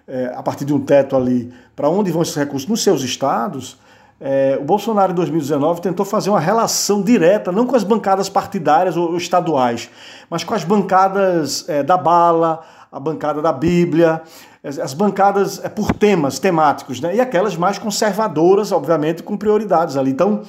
é, 0.08 0.32
a 0.36 0.44
partir 0.44 0.64
de 0.64 0.74
um 0.76 0.80
teto 0.80 1.16
ali, 1.16 1.52
para 1.76 1.90
onde 1.90 2.12
vão 2.12 2.22
esses 2.22 2.36
recursos 2.36 2.70
nos 2.70 2.84
seus 2.84 3.02
estados 3.02 3.84
é, 4.20 4.58
o 4.60 4.64
Bolsonaro 4.64 5.12
em 5.12 5.16
2019 5.16 5.82
tentou 5.82 6.06
fazer 6.06 6.30
uma 6.30 6.40
relação 6.40 7.02
direta, 7.02 7.52
não 7.52 7.66
com 7.66 7.76
as 7.76 7.84
bancadas 7.84 8.30
partidárias 8.30 8.96
ou, 8.96 9.18
estaduais, 9.18 9.90
mas 10.30 10.44
com 10.44 10.54
as 10.54 10.64
bancadas 10.64 11.68
é, 11.68 11.84
da 11.84 11.98
bala, 11.98 12.62
a 12.92 13.00
bancada 13.00 13.42
da 13.42 13.52
Bíblia, 13.52 14.22
as, 14.64 14.80
as 14.80 14.94
bancadas 14.94 15.64
é, 15.64 15.68
por 15.68 15.92
temas 15.92 16.40
temáticos, 16.40 17.02
né? 17.02 17.16
e 17.16 17.20
aquelas 17.20 17.58
mais 17.58 17.78
conservadoras, 17.78 18.72
obviamente, 18.72 19.22
com 19.22 19.36
prioridades 19.36 19.98
ali. 19.98 20.12
Então, 20.12 20.44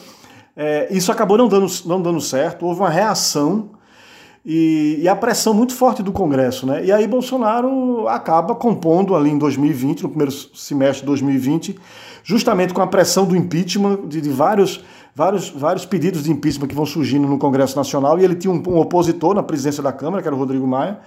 é, 0.57 0.87
isso 0.91 1.11
acabou 1.11 1.37
não 1.37 1.49
dando, 1.49 1.67
não 1.85 2.01
dando 2.01 2.21
certo, 2.21 2.65
houve 2.65 2.81
uma 2.81 2.89
reação 2.89 3.71
e, 4.49 5.01
e, 5.03 5.09
a 5.09 5.17
pressão 5.17 5.53
muito 5.53 5.75
forte 5.75 6.05
do 6.05 6.13
Congresso. 6.13 6.69
Né? 6.69 6.85
E 6.85 6.93
aí 6.93 7.05
Bolsonaro 7.09 8.07
acaba 8.07 8.55
compondo 8.55 9.17
ali 9.17 9.29
em 9.29 9.39
2020, 9.39 10.05
no 10.05 10.09
primeiro 10.09 10.31
semestre 10.31 11.01
de 11.01 11.07
2020, 11.07 11.77
justamente 12.27 12.75
com 12.75 12.83
a 12.83 12.89
pressão 12.89 13.25
do 13.25 13.37
impeachment, 13.37 14.09
de, 14.09 14.21
de 14.21 14.31
vários, 14.31 14.85
vários, 15.15 15.49
vários 15.49 15.87
pedidos 15.87 16.25
de 16.25 16.33
impeachment 16.33 16.67
que 16.67 16.75
vão 16.75 16.85
surgindo 16.85 17.29
no 17.29 17.39
Congresso 17.39 17.77
Nacional, 17.77 18.19
e 18.19 18.25
ele 18.25 18.35
tinha 18.35 18.53
um, 18.53 18.61
um 18.67 18.79
opositor 18.79 19.33
na 19.33 19.45
presidência 19.45 19.81
da 19.81 19.93
Câmara, 19.93 20.21
que 20.21 20.27
era 20.27 20.35
o 20.35 20.39
Rodrigo 20.39 20.67
Maia, 20.67 20.99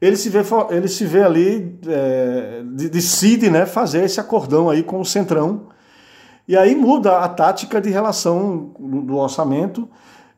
ele 0.00 0.16
se 0.16 0.30
vê, 0.30 0.42
ele 0.70 0.86
se 0.86 1.04
vê 1.04 1.24
ali, 1.24 1.76
é, 1.88 2.62
decide 2.64 3.50
né, 3.50 3.66
fazer 3.66 4.04
esse 4.04 4.20
acordão 4.20 4.70
aí 4.70 4.84
com 4.84 5.00
o 5.00 5.04
Centrão, 5.04 5.62
e 6.46 6.56
aí 6.56 6.76
muda 6.76 7.18
a 7.18 7.28
tática 7.28 7.80
de 7.80 7.90
relação 7.90 8.70
do, 8.78 9.02
do 9.02 9.16
orçamento, 9.16 9.88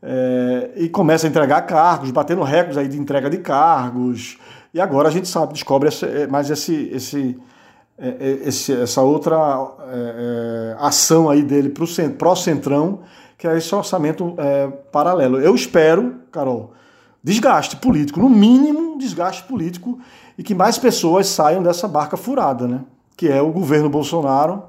é, 0.03 0.71
e 0.77 0.88
começa 0.88 1.27
a 1.27 1.31
entregar 1.31 1.61
cargos, 1.61 2.11
batendo 2.11 2.42
recordes 2.42 2.79
aí 2.79 2.88
de 2.88 2.99
entrega 2.99 3.29
de 3.29 3.37
cargos, 3.37 4.38
e 4.73 4.81
agora 4.81 5.09
a 5.09 5.12
gente 5.12 5.29
sabe, 5.29 5.53
descobre 5.53 5.90
esse, 5.90 6.07
é, 6.07 6.27
mais 6.27 6.49
esse, 6.49 6.88
esse, 6.90 7.38
esse, 8.44 8.72
essa 8.72 9.00
outra 9.02 9.36
é, 9.88 10.74
é, 10.74 10.76
ação 10.78 11.30
aí 11.30 11.42
dele 11.42 11.68
para 11.68 11.84
o 11.84 12.36
Centrão, 12.36 13.00
que 13.38 13.46
é 13.46 13.56
esse 13.56 13.74
orçamento 13.74 14.34
é, 14.38 14.68
paralelo. 14.90 15.40
Eu 15.40 15.54
espero, 15.54 16.16
Carol, 16.30 16.72
desgaste 17.22 17.76
político, 17.76 18.20
no 18.20 18.28
mínimo 18.28 18.98
desgaste 18.98 19.44
político, 19.44 19.98
e 20.36 20.42
que 20.42 20.54
mais 20.54 20.78
pessoas 20.78 21.28
saiam 21.28 21.62
dessa 21.62 21.86
barca 21.86 22.16
furada, 22.16 22.66
né? 22.66 22.80
que 23.16 23.28
é 23.28 23.40
o 23.40 23.52
governo 23.52 23.88
Bolsonaro 23.88 24.64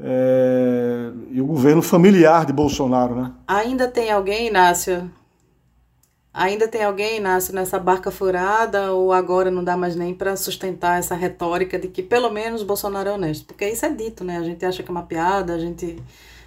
é, 0.00 1.10
e 1.30 1.40
o 1.40 1.46
governo 1.46 1.82
familiar 1.82 2.46
de 2.46 2.52
Bolsonaro. 2.52 3.14
Né? 3.14 3.32
Ainda 3.46 3.88
tem 3.88 4.10
alguém, 4.10 4.48
Inácio, 4.48 5.10
Ainda 6.38 6.68
tem 6.68 6.84
alguém, 6.84 7.16
Inácio, 7.16 7.52
nessa 7.52 7.80
barca 7.80 8.12
furada 8.12 8.92
ou 8.92 9.12
agora 9.12 9.50
não 9.50 9.64
dá 9.64 9.76
mais 9.76 9.96
nem 9.96 10.14
para 10.14 10.36
sustentar 10.36 11.00
essa 11.00 11.16
retórica 11.16 11.76
de 11.76 11.88
que 11.88 12.00
pelo 12.00 12.30
menos 12.30 12.62
Bolsonaro 12.62 13.08
é 13.08 13.12
honesto? 13.12 13.44
Porque 13.44 13.68
isso 13.68 13.84
é 13.84 13.92
dito, 13.92 14.22
né? 14.22 14.38
A 14.38 14.44
gente 14.44 14.64
acha 14.64 14.80
que 14.80 14.88
é 14.88 14.92
uma 14.92 15.02
piada, 15.02 15.52
a 15.52 15.58
gente 15.58 16.00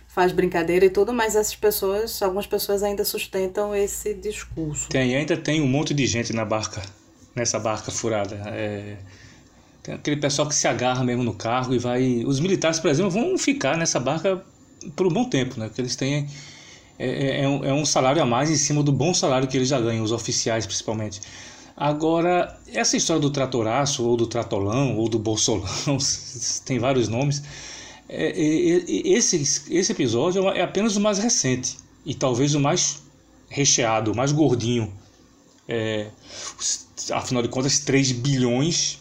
faz 0.08 0.32
brincadeira 0.32 0.86
e 0.86 0.90
tudo, 0.90 1.12
mas 1.12 1.36
essas 1.36 1.56
pessoas, 1.58 2.22
algumas 2.22 2.48
pessoas 2.48 2.84
ainda 2.84 3.04
sustentam 3.04 3.76
esse 3.76 4.14
discurso. 4.14 4.88
Tem, 4.88 5.14
ainda 5.14 5.36
tem 5.36 5.60
um 5.62 5.68
monte 5.68 5.94
de 5.94 6.08
gente 6.08 6.32
na 6.32 6.46
barca, 6.46 6.82
nessa 7.36 7.60
barca 7.60 7.92
furada. 7.92 8.42
É, 8.46 8.96
tem 9.84 9.94
aquele 9.94 10.16
pessoal 10.16 10.48
que 10.48 10.56
se 10.56 10.70
agarra 10.70 11.04
mesmo 11.04 11.22
no 11.22 11.34
carro 11.34 11.76
e 11.76 11.78
vai. 11.78 12.24
Os 12.26 12.40
militares, 12.40 12.80
por 12.80 12.90
exemplo, 12.90 13.12
vão 13.12 13.38
ficar 13.38 13.76
nessa 13.76 14.00
barca 14.00 14.42
por 14.96 15.06
um 15.06 15.10
bom 15.10 15.26
tempo, 15.26 15.60
né? 15.60 15.68
Porque 15.68 15.82
eles 15.82 15.98
têm 15.98 16.30
é, 17.02 17.08
é, 17.08 17.42
é, 17.42 17.48
um, 17.48 17.66
é 17.66 17.74
um 17.74 17.84
salário 17.84 18.22
a 18.22 18.26
mais 18.26 18.52
em 18.52 18.56
cima 18.56 18.84
do 18.84 18.92
bom 18.92 19.12
salário 19.12 19.48
que 19.48 19.58
eles 19.58 19.68
já 19.68 19.80
ganham, 19.80 20.04
os 20.04 20.12
oficiais 20.12 20.68
principalmente. 20.68 21.20
Agora, 21.76 22.60
essa 22.72 22.96
história 22.96 23.20
do 23.20 23.32
tratoraço, 23.32 24.06
ou 24.06 24.16
do 24.16 24.28
tratolão, 24.28 24.96
ou 24.98 25.10
do 25.10 25.18
bolsolão, 25.18 25.66
tem 26.64 26.78
vários 26.78 27.08
nomes, 27.08 27.42
é, 28.08 28.26
é, 28.26 28.78
é, 28.78 29.08
esse, 29.18 29.38
esse 29.72 29.92
episódio 29.92 30.48
é 30.50 30.62
apenas 30.62 30.96
o 30.96 31.02
mais 31.02 31.18
recente 31.18 31.78
e 32.06 32.14
talvez 32.14 32.54
o 32.54 32.60
mais 32.60 33.02
recheado, 33.50 34.12
o 34.12 34.16
mais 34.16 34.32
gordinho. 34.32 34.94
É, 35.68 36.10
afinal 37.14 37.42
de 37.42 37.50
contas, 37.50 37.80
3 37.80 38.12
bilhões 38.12 39.00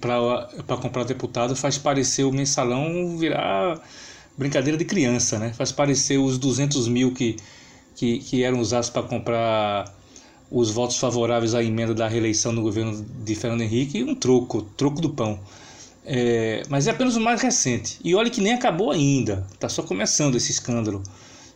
para 0.00 0.76
comprar 0.76 1.04
deputado 1.04 1.54
faz 1.54 1.76
parecer 1.76 2.24
o 2.24 2.32
mensalão 2.32 3.18
virar 3.18 3.82
brincadeira 4.36 4.76
de 4.76 4.84
criança, 4.84 5.38
né? 5.38 5.52
Faz 5.52 5.72
parecer 5.72 6.18
os 6.18 6.38
200 6.38 6.88
mil 6.88 7.12
que, 7.12 7.36
que, 7.94 8.18
que 8.18 8.42
eram 8.42 8.60
usados 8.60 8.90
para 8.90 9.02
comprar 9.02 9.94
os 10.50 10.70
votos 10.70 10.96
favoráveis 10.98 11.54
à 11.54 11.62
emenda 11.62 11.94
da 11.94 12.06
reeleição 12.06 12.52
no 12.52 12.62
governo 12.62 13.04
de 13.24 13.34
Fernando 13.34 13.62
Henrique 13.62 14.04
um 14.04 14.14
troco, 14.14 14.62
troco 14.76 15.00
do 15.00 15.10
pão. 15.10 15.38
É, 16.06 16.62
mas 16.68 16.86
é 16.86 16.90
apenas 16.90 17.16
o 17.16 17.20
mais 17.20 17.40
recente. 17.40 17.98
E 18.04 18.14
olha 18.14 18.30
que 18.30 18.40
nem 18.40 18.52
acabou 18.52 18.90
ainda, 18.90 19.46
está 19.52 19.68
só 19.68 19.82
começando 19.82 20.36
esse 20.36 20.50
escândalo. 20.52 21.02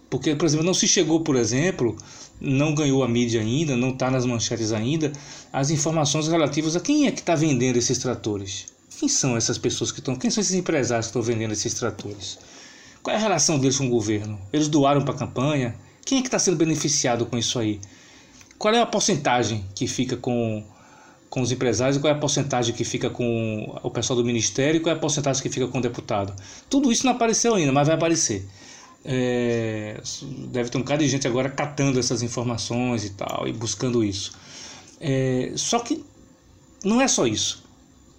Porque, 0.08 0.34
por 0.34 0.46
exemplo, 0.46 0.64
não 0.64 0.72
se 0.72 0.88
chegou, 0.88 1.20
por 1.20 1.36
exemplo, 1.36 1.96
não 2.40 2.74
ganhou 2.74 3.04
a 3.04 3.08
mídia 3.08 3.42
ainda, 3.42 3.76
não 3.76 3.90
está 3.90 4.10
nas 4.10 4.24
manchetes 4.24 4.72
ainda, 4.72 5.12
as 5.52 5.70
informações 5.70 6.28
relativas 6.28 6.76
a 6.76 6.80
quem 6.80 7.06
é 7.06 7.10
que 7.12 7.20
está 7.20 7.34
vendendo 7.34 7.76
esses 7.76 7.98
tratores. 7.98 8.66
Quem 8.98 9.08
são 9.08 9.36
essas 9.36 9.58
pessoas 9.58 9.92
que 9.92 10.00
estão. 10.00 10.16
Quem 10.16 10.30
são 10.30 10.40
esses 10.40 10.56
empresários 10.56 11.06
que 11.06 11.10
estão 11.10 11.22
vendendo 11.22 11.52
esses 11.52 11.74
tratores? 11.74 12.38
Qual 13.08 13.14
é 13.14 13.16
a 13.16 13.22
relação 13.22 13.58
deles 13.58 13.78
com 13.78 13.86
o 13.86 13.88
governo? 13.88 14.38
Eles 14.52 14.68
doaram 14.68 15.02
para 15.02 15.14
a 15.14 15.16
campanha? 15.16 15.74
Quem 16.04 16.18
é 16.18 16.20
que 16.20 16.28
está 16.28 16.38
sendo 16.38 16.58
beneficiado 16.58 17.24
com 17.24 17.38
isso 17.38 17.58
aí? 17.58 17.80
Qual 18.58 18.74
é 18.74 18.82
a 18.82 18.84
porcentagem 18.84 19.64
que 19.74 19.86
fica 19.86 20.14
com, 20.14 20.62
com 21.30 21.40
os 21.40 21.50
empresários 21.50 21.96
qual 21.96 22.12
é 22.12 22.14
a 22.14 22.18
porcentagem 22.18 22.74
que 22.74 22.84
fica 22.84 23.08
com 23.08 23.80
o 23.82 23.90
pessoal 23.90 24.18
do 24.18 24.22
ministério 24.26 24.82
qual 24.82 24.94
é 24.94 24.98
a 24.98 25.00
porcentagem 25.00 25.42
que 25.42 25.48
fica 25.48 25.66
com 25.66 25.78
o 25.78 25.80
deputado? 25.80 26.34
Tudo 26.68 26.92
isso 26.92 27.06
não 27.06 27.12
apareceu 27.14 27.54
ainda, 27.54 27.72
mas 27.72 27.86
vai 27.86 27.96
aparecer. 27.96 28.46
É, 29.02 29.98
deve 30.50 30.68
ter 30.68 30.76
um 30.76 30.84
cara 30.84 31.00
de 31.00 31.08
gente 31.08 31.26
agora 31.26 31.48
catando 31.48 31.98
essas 31.98 32.20
informações 32.20 33.06
e 33.06 33.10
tal, 33.14 33.48
e 33.48 33.54
buscando 33.54 34.04
isso. 34.04 34.32
É, 35.00 35.52
só 35.56 35.78
que 35.78 36.04
não 36.84 37.00
é 37.00 37.08
só 37.08 37.26
isso. 37.26 37.64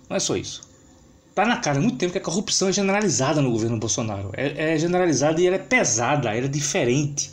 Não 0.09 0.17
é 0.17 0.19
só 0.19 0.35
isso. 0.35 0.67
Tá 1.39 1.45
na 1.45 1.55
cara 1.55 1.79
há 1.79 1.81
muito 1.81 1.95
tempo 1.95 2.11
que 2.11 2.17
a 2.17 2.21
corrupção 2.21 2.67
é 2.67 2.73
generalizada 2.73 3.41
no 3.41 3.49
governo 3.49 3.79
Bolsonaro. 3.79 4.29
É, 4.35 4.73
é 4.73 4.77
generalizada 4.77 5.39
e 5.39 5.47
ela 5.47 5.55
é 5.55 5.59
pesada, 5.59 6.35
ela 6.35 6.47
é 6.47 6.49
diferente. 6.49 7.31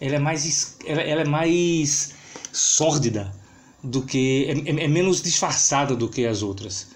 Ela 0.00 0.14
é 0.14 0.18
mais, 0.18 0.78
ela, 0.86 1.02
ela 1.02 1.20
é 1.20 1.24
mais 1.26 2.14
sórdida 2.50 3.30
do 3.84 4.00
que. 4.00 4.46
É, 4.48 4.70
é, 4.70 4.84
é 4.84 4.88
menos 4.88 5.20
disfarçada 5.20 5.94
do 5.94 6.08
que 6.08 6.24
as 6.24 6.42
outras. 6.42 6.86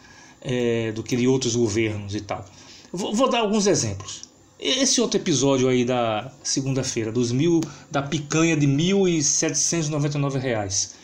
É, 0.40 0.92
do 0.92 1.02
que 1.02 1.14
de 1.14 1.28
outros 1.28 1.54
governos 1.54 2.14
e 2.14 2.22
tal. 2.22 2.42
Vou, 2.90 3.14
vou, 3.14 3.28
dar 3.28 3.40
alguns 3.40 3.66
exemplos. 3.66 4.22
Esse 4.58 4.98
outro 5.02 5.20
episódio 5.20 5.68
aí 5.68 5.84
da 5.84 6.32
segunda-feira, 6.42 7.12
dos 7.12 7.32
mil 7.32 7.60
da 7.90 8.00
picanha 8.00 8.56
de 8.56 8.66
1.799 8.66 10.38
reais, 10.40 10.94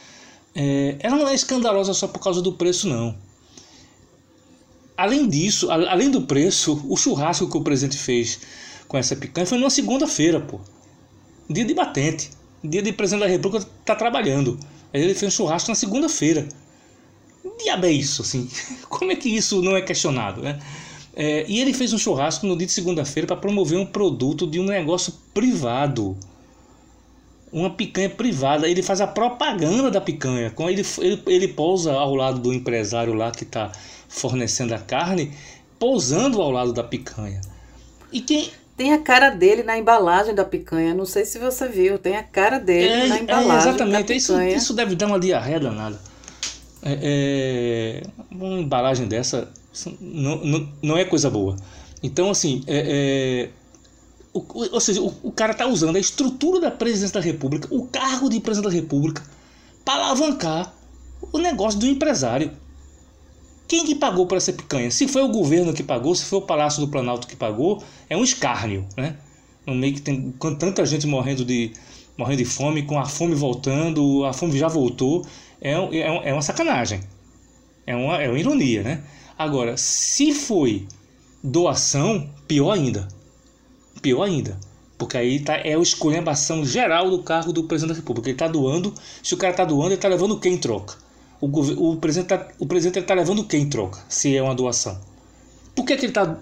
é, 0.55 0.96
ela 0.98 1.16
não 1.16 1.28
é 1.28 1.34
escandalosa 1.34 1.92
só 1.92 2.09
por 2.09 2.20
causa 2.20 2.40
do 2.40 2.55
preço, 2.55 2.88
não. 2.88 3.14
Além 5.03 5.28
disso, 5.28 5.68
além 5.68 6.12
do 6.12 6.22
preço, 6.22 6.80
o 6.88 6.96
churrasco 6.96 7.50
que 7.50 7.57
o 7.57 7.61
presidente 7.61 7.98
fez 7.98 8.38
com 8.86 8.96
essa 8.96 9.16
picanha 9.16 9.44
foi 9.44 9.59
numa 9.59 9.68
segunda-feira, 9.68 10.38
pô. 10.38 10.61
Dia 11.50 11.64
de 11.64 11.74
batente. 11.74 12.30
Dia 12.62 12.80
de 12.80 12.92
presidente 12.92 13.22
da 13.22 13.26
República 13.26 13.66
tá 13.84 13.96
trabalhando. 13.96 14.61
Aí 14.94 15.03
ele 15.03 15.12
fez 15.16 15.32
um 15.32 15.36
churrasco 15.36 15.70
na 15.70 15.74
segunda-feira. 15.74 16.46
Diabo 17.61 17.86
é 17.86 17.90
isso, 17.90 18.22
assim? 18.22 18.48
Como 18.88 19.11
é 19.11 19.16
que 19.16 19.28
isso 19.28 19.61
não 19.61 19.76
é 19.76 19.82
questionado, 19.82 20.40
né? 20.40 20.61
É, 21.16 21.46
e 21.48 21.59
ele 21.59 21.74
fez 21.74 21.92
um 21.92 21.98
churrasco 21.98 22.46
no 22.46 22.57
dia 22.57 22.68
de 22.68 22.72
segunda-feira 22.72 23.26
para 23.26 23.36
promover 23.36 23.80
um 23.80 23.86
produto 23.86 24.46
de 24.46 24.61
um 24.61 24.64
negócio 24.66 25.12
privado. 25.34 26.16
Uma 27.53 27.70
picanha 27.70 28.09
privada. 28.09 28.68
Ele 28.68 28.84
faz 28.84 29.00
a 29.00 29.09
propaganda 29.09 29.90
da 29.90 30.00
picanha. 30.00 30.55
Ele, 30.68 30.86
ele, 30.98 31.22
ele 31.26 31.48
pousa 31.48 31.92
ao 31.92 32.14
lado 32.14 32.38
do 32.38 32.53
empresário 32.53 33.14
lá 33.14 33.32
que 33.32 33.42
está 33.42 33.72
fornecendo 34.12 34.74
a 34.74 34.78
carne, 34.78 35.32
pousando 35.78 36.40
ao 36.40 36.50
lado 36.50 36.72
da 36.72 36.84
picanha. 36.84 37.40
E 38.12 38.20
quem. 38.20 38.50
Tem 38.74 38.92
a 38.94 38.98
cara 38.98 39.30
dele 39.30 39.62
na 39.62 39.78
embalagem 39.78 40.34
da 40.34 40.44
picanha. 40.44 40.94
Não 40.94 41.04
sei 41.04 41.24
se 41.24 41.38
você 41.38 41.68
viu. 41.68 41.98
Tem 41.98 42.16
a 42.16 42.22
cara 42.22 42.58
dele 42.58 43.04
é, 43.04 43.06
na 43.06 43.16
é, 43.16 43.20
embalagem. 43.20 43.52
É, 43.52 43.74
exatamente. 43.74 44.08
Da 44.08 44.14
isso, 44.14 44.42
isso 44.42 44.74
deve 44.74 44.94
dar 44.94 45.06
uma 45.06 45.20
diarreia 45.20 45.60
danada. 45.60 46.00
É, 46.82 46.98
é, 47.02 48.02
uma 48.30 48.60
embalagem 48.60 49.06
dessa 49.06 49.48
não, 50.00 50.44
não, 50.44 50.68
não 50.82 50.98
é 50.98 51.04
coisa 51.04 51.30
boa. 51.30 51.56
Então, 52.02 52.30
assim, 52.30 52.62
é, 52.66 53.48
é, 53.48 53.50
o, 54.32 54.44
ou 54.72 54.80
seja, 54.80 55.00
o, 55.00 55.14
o 55.22 55.32
cara 55.32 55.52
está 55.52 55.66
usando 55.66 55.96
a 55.96 56.00
estrutura 56.00 56.60
da 56.60 56.70
presidência 56.70 57.14
da 57.14 57.24
República, 57.24 57.68
o 57.70 57.86
cargo 57.86 58.28
de 58.28 58.40
presidente 58.40 58.70
da 58.70 58.74
República, 58.74 59.22
para 59.84 60.04
alavancar 60.04 60.74
o 61.32 61.38
negócio 61.38 61.78
do 61.78 61.86
empresário. 61.86 62.50
Quem 63.66 63.84
que 63.86 63.94
pagou 63.94 64.26
por 64.26 64.36
essa 64.36 64.52
picanha? 64.52 64.90
Se 64.90 65.08
foi 65.08 65.22
o 65.22 65.28
governo 65.28 65.72
que 65.72 65.82
pagou, 65.82 66.14
se 66.14 66.24
foi 66.24 66.38
o 66.38 66.42
Palácio 66.42 66.80
do 66.80 66.88
Planalto 66.88 67.26
que 67.26 67.36
pagou, 67.36 67.82
é 68.08 68.16
um 68.16 68.22
escárnio, 68.22 68.86
né? 68.96 69.16
No 69.66 69.74
meio 69.74 69.94
que 69.94 70.02
tem 70.02 70.32
com 70.38 70.54
tanta 70.54 70.84
gente 70.84 71.06
morrendo 71.06 71.44
de, 71.44 71.72
morrendo 72.16 72.38
de 72.38 72.44
fome, 72.44 72.82
com 72.82 72.98
a 72.98 73.06
fome 73.06 73.34
voltando, 73.34 74.24
a 74.24 74.32
fome 74.32 74.58
já 74.58 74.68
voltou, 74.68 75.24
é, 75.60 75.72
é, 75.72 76.30
é 76.30 76.32
uma 76.32 76.42
sacanagem. 76.42 77.00
É 77.86 77.96
uma, 77.96 78.22
é 78.22 78.28
uma 78.28 78.38
ironia, 78.38 78.82
né? 78.82 79.04
Agora, 79.38 79.76
se 79.76 80.32
foi 80.32 80.86
doação, 81.42 82.28
pior 82.46 82.72
ainda. 82.72 83.08
Pior 84.00 84.22
ainda. 84.22 84.58
Porque 84.98 85.16
aí 85.16 85.40
tá, 85.40 85.56
é 85.56 85.74
a 85.74 85.78
escolhambação 85.78 86.64
geral 86.64 87.10
do 87.10 87.22
cargo 87.22 87.52
do 87.52 87.64
presidente 87.64 87.94
da 87.94 88.00
República. 88.00 88.28
Ele 88.28 88.36
está 88.36 88.46
doando, 88.46 88.94
se 89.22 89.34
o 89.34 89.36
cara 89.36 89.52
está 89.52 89.64
doando, 89.64 89.88
ele 89.88 89.94
está 89.94 90.08
levando 90.08 90.38
quem 90.38 90.54
em 90.54 90.58
troca? 90.58 90.96
O, 91.43 91.90
o 91.90 91.97
presidente 91.97 92.32
está 92.32 92.49
o 92.61 92.66
presidente 92.66 93.01
está 93.01 93.14
levando 93.14 93.43
quem 93.43 93.62
em 93.62 93.68
troca, 93.68 93.99
se 94.09 94.36
é 94.36 94.40
uma 94.40 94.55
doação? 94.55 94.97
Por 95.74 95.84
que, 95.84 95.97
que 95.97 96.05
ele 96.07 96.12
está 96.12 96.38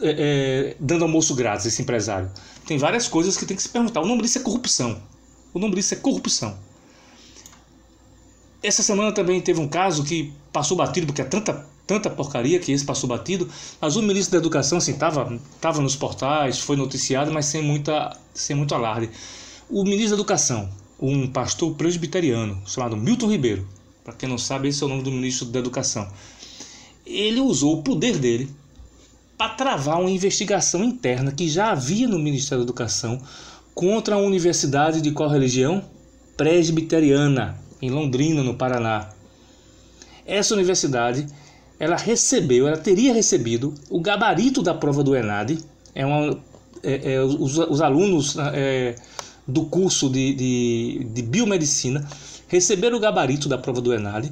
é, 0.00 0.70
é, 0.70 0.76
dando 0.78 1.02
almoço 1.02 1.34
grátis, 1.34 1.66
esse 1.66 1.82
empresário? 1.82 2.30
Tem 2.64 2.78
várias 2.78 3.08
coisas 3.08 3.36
que 3.36 3.44
tem 3.44 3.56
que 3.56 3.62
se 3.64 3.68
perguntar. 3.68 4.02
O 4.02 4.06
nome 4.06 4.22
disso 4.22 4.38
é 4.38 4.42
corrupção. 4.42 5.02
O 5.52 5.58
nome 5.58 5.74
disso 5.74 5.94
é 5.94 5.96
corrupção. 5.96 6.56
Essa 8.62 8.84
semana 8.84 9.10
também 9.10 9.40
teve 9.40 9.58
um 9.58 9.66
caso 9.66 10.04
que 10.04 10.32
passou 10.52 10.76
batido, 10.76 11.08
porque 11.08 11.22
é 11.22 11.24
tanta 11.24 11.66
tanta 11.84 12.08
porcaria 12.08 12.60
que 12.60 12.70
esse 12.70 12.84
passou 12.84 13.08
batido. 13.08 13.48
Mas 13.80 13.96
o 13.96 14.02
ministro 14.02 14.32
da 14.32 14.38
Educação, 14.38 14.78
assim, 14.78 14.92
tava, 14.92 15.40
tava 15.60 15.82
nos 15.82 15.96
portais, 15.96 16.60
foi 16.60 16.76
noticiado, 16.76 17.32
mas 17.32 17.46
sem, 17.46 17.62
muita, 17.62 18.16
sem 18.32 18.54
muito 18.54 18.76
alarde. 18.76 19.10
O 19.68 19.82
ministro 19.82 20.10
da 20.10 20.16
Educação, 20.16 20.68
um 21.00 21.26
pastor 21.26 21.74
presbiteriano 21.74 22.62
chamado 22.64 22.96
Milton 22.96 23.30
Ribeiro, 23.30 23.66
para 24.06 24.14
quem 24.14 24.28
não 24.28 24.38
sabe, 24.38 24.68
esse 24.68 24.80
é 24.84 24.86
o 24.86 24.88
nome 24.88 25.02
do 25.02 25.10
ministro 25.10 25.46
da 25.48 25.58
Educação. 25.58 26.06
Ele 27.04 27.40
usou 27.40 27.80
o 27.80 27.82
poder 27.82 28.18
dele 28.18 28.48
para 29.36 29.54
travar 29.54 30.00
uma 30.00 30.08
investigação 30.08 30.84
interna 30.84 31.32
que 31.32 31.48
já 31.48 31.72
havia 31.72 32.06
no 32.06 32.16
Ministério 32.16 32.58
da 32.58 32.68
Educação 32.68 33.20
contra 33.74 34.14
a 34.14 34.18
universidade 34.18 35.02
de 35.02 35.10
qual 35.10 35.28
religião? 35.28 35.84
Presbiteriana, 36.36 37.58
em 37.82 37.90
Londrina, 37.90 38.44
no 38.44 38.54
Paraná. 38.54 39.08
Essa 40.24 40.54
universidade 40.54 41.26
ela 41.76 41.96
recebeu, 41.96 42.68
ela 42.68 42.76
teria 42.76 43.12
recebido 43.12 43.74
o 43.90 44.00
gabarito 44.00 44.62
da 44.62 44.72
prova 44.72 45.02
do 45.02 45.16
ENAD, 45.16 45.58
é 45.96 46.06
uma, 46.06 46.38
é, 46.80 47.14
é, 47.14 47.22
os, 47.22 47.58
os, 47.58 47.80
alunos 47.80 48.36
é, 48.54 48.94
do 49.48 49.64
curso 49.64 50.08
de, 50.08 50.32
de, 50.34 51.04
de, 51.12 51.22
biomedicina 51.22 52.06
receberam 52.48 52.96
o 52.96 53.00
gabarito 53.00 53.48
da 53.48 53.58
prova 53.58 53.80
do 53.80 53.92
ENAD, 53.92 54.30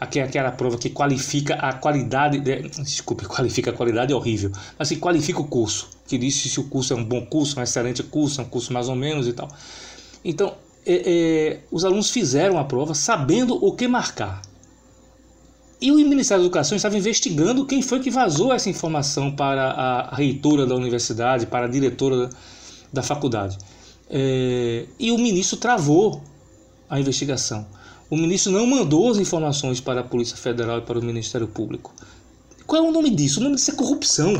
aquela 0.00 0.50
prova 0.50 0.76
que 0.76 0.90
qualifica 0.90 1.54
a 1.54 1.72
qualidade, 1.72 2.38
de, 2.40 2.68
desculpe, 2.68 3.26
qualifica 3.26 3.70
a 3.70 3.74
qualidade 3.74 4.12
é 4.12 4.16
horrível, 4.16 4.50
mas 4.78 4.88
que 4.88 4.96
qualifica 4.96 5.40
o 5.40 5.44
curso, 5.44 5.88
que 6.06 6.18
diz 6.18 6.34
se 6.34 6.60
o 6.60 6.64
curso 6.64 6.92
é 6.92 6.96
um 6.96 7.04
bom 7.04 7.24
curso, 7.24 7.58
um 7.58 7.62
excelente 7.62 8.02
curso, 8.02 8.42
um 8.42 8.44
curso 8.44 8.72
mais 8.72 8.88
ou 8.88 8.96
menos 8.96 9.26
e 9.26 9.32
tal. 9.32 9.48
Então, 10.24 10.54
é, 10.86 11.02
é, 11.06 11.60
os 11.70 11.84
alunos 11.84 12.10
fizeram 12.10 12.58
a 12.58 12.64
prova 12.64 12.94
sabendo 12.94 13.54
o 13.64 13.72
que 13.72 13.88
marcar. 13.88 14.42
E 15.80 15.90
o 15.90 15.96
Ministério 15.96 16.42
da 16.42 16.46
Educação 16.46 16.76
estava 16.76 16.96
investigando 16.96 17.66
quem 17.66 17.82
foi 17.82 18.00
que 18.00 18.10
vazou 18.10 18.52
essa 18.52 18.70
informação 18.70 19.30
para 19.30 19.70
a 19.70 20.14
reitora 20.14 20.66
da 20.66 20.74
universidade, 20.74 21.46
para 21.46 21.66
a 21.66 21.68
diretora 21.68 22.30
da 22.92 23.02
faculdade. 23.02 23.58
É, 24.08 24.86
e 24.98 25.10
o 25.10 25.18
ministro 25.18 25.56
travou 25.56 26.22
a 26.88 27.00
investigação. 27.00 27.66
O 28.10 28.16
ministro 28.16 28.52
não 28.52 28.66
mandou 28.66 29.10
as 29.10 29.18
informações 29.18 29.80
para 29.80 30.00
a 30.00 30.04
Polícia 30.04 30.36
Federal 30.36 30.78
e 30.78 30.82
para 30.82 30.98
o 30.98 31.02
Ministério 31.02 31.48
Público. 31.48 31.92
Qual 32.66 32.84
é 32.84 32.88
o 32.88 32.92
nome 32.92 33.10
disso? 33.10 33.40
O 33.40 33.42
nome 33.42 33.56
disso 33.56 33.70
é 33.70 33.74
corrupção. 33.74 34.36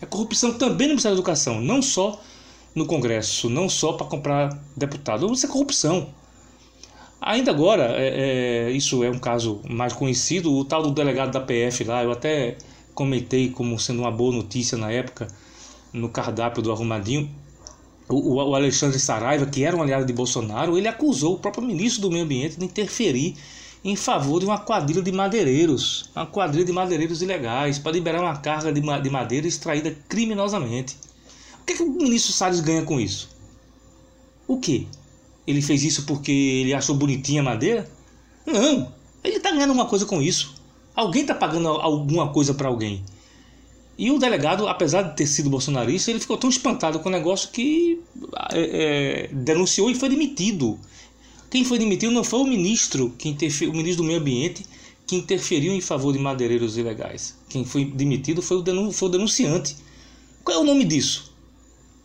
É 0.00 0.06
corrupção 0.06 0.54
também 0.54 0.86
no 0.88 0.92
Ministério 0.92 1.16
da 1.16 1.20
Educação, 1.20 1.60
não 1.60 1.80
só 1.80 2.20
no 2.74 2.86
Congresso, 2.86 3.48
não 3.48 3.68
só 3.68 3.92
para 3.92 4.06
comprar 4.06 4.58
deputado. 4.76 5.30
Isso 5.32 5.46
é 5.46 5.48
corrupção. 5.48 6.08
Ainda 7.20 7.50
agora, 7.50 7.84
é, 7.96 8.66
é, 8.66 8.70
isso 8.70 9.02
é 9.02 9.10
um 9.10 9.18
caso 9.18 9.60
mais 9.68 9.92
conhecido, 9.92 10.52
o 10.52 10.64
tal 10.64 10.82
do 10.82 10.90
delegado 10.90 11.32
da 11.32 11.40
PF 11.40 11.82
lá, 11.84 12.04
eu 12.04 12.12
até 12.12 12.58
comentei 12.94 13.48
como 13.48 13.78
sendo 13.78 14.00
uma 14.00 14.10
boa 14.10 14.34
notícia 14.34 14.76
na 14.76 14.90
época, 14.90 15.26
no 15.92 16.08
cardápio 16.10 16.62
do 16.62 16.70
Arrumadinho, 16.70 17.30
o, 18.08 18.34
o 18.34 18.54
Alexandre 18.54 18.98
Saraiva, 18.98 19.46
que 19.46 19.64
era 19.64 19.76
um 19.76 19.82
aliado 19.82 20.04
de 20.04 20.12
Bolsonaro, 20.12 20.76
ele 20.76 20.88
acusou 20.88 21.34
o 21.34 21.38
próprio 21.38 21.64
ministro 21.64 22.02
do 22.02 22.10
Meio 22.10 22.24
Ambiente 22.24 22.58
de 22.58 22.64
interferir 22.64 23.36
em 23.84 23.96
favor 23.96 24.40
de 24.40 24.46
uma 24.46 24.58
quadrilha 24.58 25.02
de 25.02 25.12
madeireiros, 25.12 26.10
uma 26.16 26.26
quadrilha 26.26 26.64
de 26.64 26.72
madeireiros 26.72 27.20
ilegais, 27.20 27.78
para 27.78 27.92
liberar 27.92 28.22
uma 28.22 28.36
carga 28.36 28.72
de, 28.72 28.80
de 28.80 29.10
madeira 29.10 29.46
extraída 29.46 29.94
criminosamente. 30.08 30.96
O 31.60 31.64
que, 31.66 31.74
que 31.74 31.82
o 31.82 31.90
ministro 31.90 32.32
Salles 32.32 32.60
ganha 32.60 32.82
com 32.82 32.98
isso? 32.98 33.28
O 34.48 34.58
que? 34.58 34.88
Ele 35.46 35.60
fez 35.60 35.82
isso 35.82 36.04
porque 36.06 36.32
ele 36.32 36.72
achou 36.72 36.94
bonitinha 36.94 37.42
a 37.42 37.44
madeira? 37.44 37.90
Não, 38.46 38.90
ele 39.22 39.36
está 39.36 39.50
ganhando 39.50 39.72
uma 39.72 39.86
coisa 39.86 40.06
com 40.06 40.20
isso. 40.20 40.54
Alguém 40.94 41.22
está 41.22 41.34
pagando 41.34 41.68
alguma 41.68 42.28
coisa 42.28 42.54
para 42.54 42.68
alguém. 42.68 43.04
E 43.96 44.10
o 44.10 44.18
delegado, 44.18 44.66
apesar 44.66 45.02
de 45.02 45.16
ter 45.16 45.26
sido 45.26 45.48
bolsonarista, 45.48 46.10
ele 46.10 46.18
ficou 46.18 46.36
tão 46.36 46.50
espantado 46.50 46.98
com 46.98 47.08
o 47.08 47.12
negócio 47.12 47.50
que 47.50 48.00
é, 48.52 49.28
é, 49.28 49.28
denunciou 49.32 49.88
e 49.88 49.94
foi 49.94 50.08
demitido. 50.08 50.78
Quem 51.48 51.64
foi 51.64 51.78
demitido 51.78 52.10
não 52.12 52.24
foi 52.24 52.40
o 52.40 52.44
ministro, 52.44 53.14
que 53.16 53.36
o 53.68 53.72
ministro 53.72 54.02
do 54.02 54.04
Meio 54.04 54.18
Ambiente, 54.18 54.66
que 55.06 55.14
interferiu 55.14 55.72
em 55.72 55.80
favor 55.80 56.12
de 56.12 56.18
madeireiros 56.18 56.76
ilegais. 56.76 57.36
Quem 57.48 57.64
foi 57.64 57.84
demitido 57.84 58.42
foi 58.42 58.56
o, 58.56 58.62
denun 58.62 58.90
foi 58.90 59.08
o 59.08 59.12
denunciante. 59.12 59.76
Qual 60.42 60.58
é 60.58 60.60
o 60.60 60.64
nome 60.64 60.84
disso? 60.84 61.32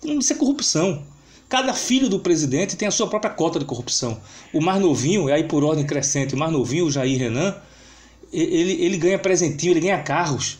O 0.04 0.08
nome 0.08 0.20
disso 0.20 0.34
é 0.34 0.36
corrupção. 0.36 1.04
Cada 1.48 1.74
filho 1.74 2.08
do 2.08 2.20
presidente 2.20 2.76
tem 2.76 2.88
a 2.88 2.92
sua 2.92 3.08
própria 3.08 3.32
cota 3.32 3.58
de 3.58 3.66
corrupção. 3.66 4.22
O 4.54 4.62
mais 4.62 4.80
novinho, 4.80 5.28
é 5.28 5.34
aí 5.34 5.44
por 5.46 5.64
ordem 5.64 5.88
crescente, 5.88 6.36
o 6.36 6.38
mais 6.38 6.52
novinho, 6.52 6.86
o 6.86 6.92
Jair 6.92 7.18
Renan, 7.18 7.56
ele, 8.32 8.74
ele 8.74 8.98
ganha 8.98 9.18
presentinho, 9.18 9.74
ele 9.74 9.80
ganha 9.80 10.04
carros 10.04 10.60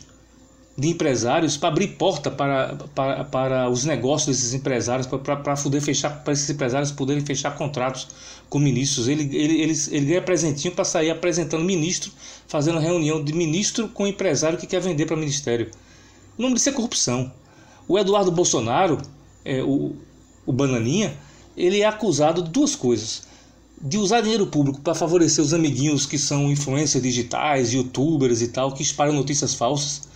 de 0.80 0.88
empresários 0.88 1.58
para 1.58 1.68
abrir 1.68 1.88
porta 1.88 2.30
para, 2.30 2.74
para, 2.94 3.24
para 3.24 3.68
os 3.68 3.84
negócios 3.84 4.34
desses 4.34 4.54
empresários, 4.54 5.06
para, 5.06 5.36
para 5.36 5.54
poder 5.54 5.82
fechar, 5.82 6.24
para 6.24 6.32
esses 6.32 6.48
empresários 6.48 6.90
poderem 6.90 7.22
fechar 7.24 7.54
contratos 7.54 8.08
com 8.48 8.58
ministros. 8.58 9.06
Ele, 9.06 9.24
ele, 9.36 9.60
ele, 9.60 9.74
ele 9.90 10.06
ganha 10.06 10.22
presentinho 10.22 10.74
para 10.74 10.84
sair 10.86 11.10
apresentando 11.10 11.62
ministro, 11.64 12.10
fazendo 12.48 12.78
reunião 12.78 13.22
de 13.22 13.34
ministro 13.34 13.88
com 13.88 14.06
empresário 14.06 14.58
que 14.58 14.66
quer 14.66 14.80
vender 14.80 15.04
para 15.04 15.16
ministério. 15.16 15.70
O 16.38 16.40
nome 16.40 16.54
disso 16.54 16.70
é 16.70 16.72
corrupção. 16.72 17.30
O 17.86 17.98
Eduardo 17.98 18.30
Bolsonaro, 18.30 18.96
é, 19.44 19.62
o, 19.62 19.94
o 20.46 20.52
Bananinha, 20.52 21.14
ele 21.54 21.82
é 21.82 21.86
acusado 21.86 22.42
de 22.42 22.48
duas 22.48 22.74
coisas. 22.74 23.28
De 23.82 23.98
usar 23.98 24.22
dinheiro 24.22 24.46
público 24.46 24.80
para 24.80 24.94
favorecer 24.94 25.44
os 25.44 25.52
amiguinhos 25.52 26.06
que 26.06 26.16
são 26.16 26.50
influencers 26.50 27.02
digitais, 27.02 27.72
youtubers 27.74 28.40
e 28.40 28.48
tal, 28.48 28.72
que 28.72 28.82
espalham 28.82 29.14
notícias 29.14 29.54
falsas. 29.54 30.08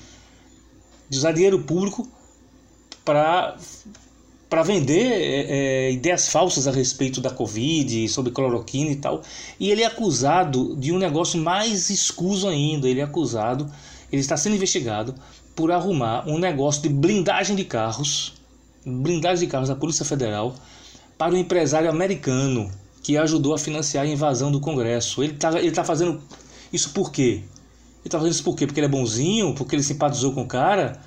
De 1.15 1.19
usar 1.19 1.31
dinheiro 1.31 1.61
público 1.61 2.09
para 3.05 3.57
para 4.51 4.62
vender 4.65 5.11
é, 5.12 5.87
é, 5.87 5.93
ideias 5.93 6.29
falsas 6.29 6.69
a 6.69 6.73
respeito 6.73 7.21
da 7.21 7.31
Covid, 7.31 8.09
sobre 8.09 8.33
cloroquina 8.33 8.91
e 8.91 8.97
tal. 8.97 9.23
E 9.59 9.71
ele 9.71 9.83
é 9.83 9.87
acusado 9.87 10.77
de 10.77 10.93
um 10.93 10.99
negócio 10.99 11.41
mais 11.41 11.89
escuso 11.89 12.49
ainda. 12.49 12.89
Ele 12.89 13.01
é 13.01 13.05
acusado, 13.05 13.71
ele 14.12 14.21
está 14.21 14.37
sendo 14.37 14.57
investigado 14.57 15.15
por 15.55 15.71
arrumar 15.71 16.29
um 16.29 16.37
negócio 16.37 16.83
de 16.83 16.89
blindagem 16.89 17.55
de 17.57 17.65
carros, 17.65 18.35
blindagem 18.85 19.47
de 19.47 19.51
carros 19.51 19.69
da 19.69 19.77
Polícia 19.77 20.05
Federal, 20.05 20.55
para 21.17 21.33
um 21.33 21.39
empresário 21.39 21.89
americano 21.89 22.71
que 23.05 23.17
ajudou 23.17 23.55
a 23.55 23.59
financiar 23.59 24.05
a 24.05 24.09
invasão 24.09 24.51
do 24.51 24.61
Congresso. 24.61 25.23
Ele 25.23 25.33
está 25.33 25.61
ele 25.61 25.71
tá 25.71 25.85
fazendo 25.85 26.21
isso 26.73 26.91
por 26.91 27.12
quê? 27.12 27.43
Ele 28.05 28.09
está 28.09 28.19
fazendo 28.19 28.35
isso 28.35 28.45
por 28.45 28.55
quê? 28.55 28.67
Porque 28.67 28.79
ele 28.79 28.87
é 28.87 28.91
bonzinho? 28.91 29.55
Porque 29.55 29.75
ele 29.75 29.83
simpatizou 29.83 30.33
com 30.33 30.43
o 30.43 30.47
cara? 30.47 31.01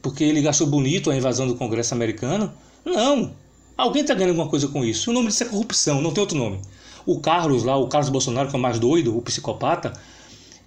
Porque 0.00 0.22
ele 0.22 0.40
gastou 0.40 0.68
bonito 0.68 1.10
a 1.10 1.16
invasão 1.16 1.48
do 1.48 1.56
Congresso 1.56 1.94
americano? 1.94 2.52
Não. 2.84 3.32
Alguém 3.76 4.02
está 4.02 4.14
ganhando 4.14 4.30
alguma 4.30 4.48
coisa 4.48 4.68
com 4.68 4.84
isso. 4.84 5.10
O 5.10 5.12
nome 5.12 5.28
disso 5.28 5.42
é 5.42 5.46
corrupção, 5.46 6.00
não 6.00 6.12
tem 6.12 6.20
outro 6.20 6.38
nome. 6.38 6.60
O 7.04 7.18
Carlos 7.18 7.64
lá, 7.64 7.76
o 7.76 7.88
Carlos 7.88 8.08
Bolsonaro, 8.08 8.48
que 8.48 8.54
é 8.54 8.58
o 8.58 8.62
mais 8.62 8.78
doido, 8.78 9.16
o 9.16 9.20
psicopata, 9.20 9.92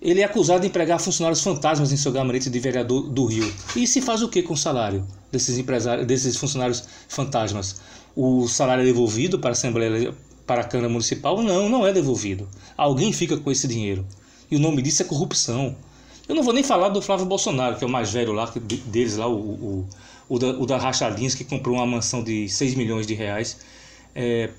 ele 0.01 0.19
é 0.19 0.26
acusado 0.26 0.61
de 0.61 0.67
empregar 0.67 0.99
funcionários 0.99 1.41
fantasmas 1.41 1.93
em 1.93 1.97
seu 1.97 2.11
gabinete 2.11 2.49
de 2.49 2.59
vereador 2.59 3.09
do 3.09 3.26
Rio. 3.26 3.49
E 3.74 3.88
se 3.88 4.01
faz 4.01 4.22
o 4.22 4.28
que 4.28 4.41
com 4.41 4.55
o 4.55 4.57
salário 4.57 5.07
desses 5.32 5.57
empresários, 5.57 6.05
desses 6.05 6.36
funcionários 6.36 6.84
fantasmas? 7.07 7.80
O 8.13 8.47
salário 8.47 8.82
é 8.82 8.86
devolvido 8.86 9.39
para 9.39 9.51
a 9.51 9.53
Assembleia, 9.53 10.13
para 10.45 10.61
a 10.61 10.63
Câmara 10.65 10.89
Municipal? 10.89 11.41
Não, 11.41 11.69
não 11.69 11.88
é 11.88 11.93
devolvido. 11.93 12.49
Alguém 12.76 13.13
fica 13.13 13.38
com 13.38 13.49
esse 13.49 13.67
dinheiro. 13.67 14.05
E 14.51 14.55
o 14.57 14.59
nome 14.59 14.81
disso 14.81 15.01
é 15.01 15.05
corrupção. 15.05 15.75
Eu 16.27 16.35
não 16.35 16.43
vou 16.43 16.53
nem 16.53 16.63
falar 16.63 16.89
do 16.89 17.01
Flávio 17.01 17.25
Bolsonaro, 17.25 17.77
que 17.77 17.83
é 17.83 17.87
o 17.87 17.89
mais 17.89 18.11
velho 18.11 18.33
lá 18.33 18.51
deles 18.85 19.17
lá, 19.17 19.27
o, 19.27 19.39
o 19.39 19.87
o 20.31 20.39
da, 20.39 20.47
o 20.51 20.65
da 20.65 20.77
Rachadinhas, 20.77 21.35
que 21.35 21.43
comprou 21.43 21.75
uma 21.75 21.85
mansão 21.85 22.23
de 22.23 22.47
6 22.47 22.75
milhões 22.75 23.05
de 23.05 23.13
reais, 23.13 23.57
é, 24.15 24.49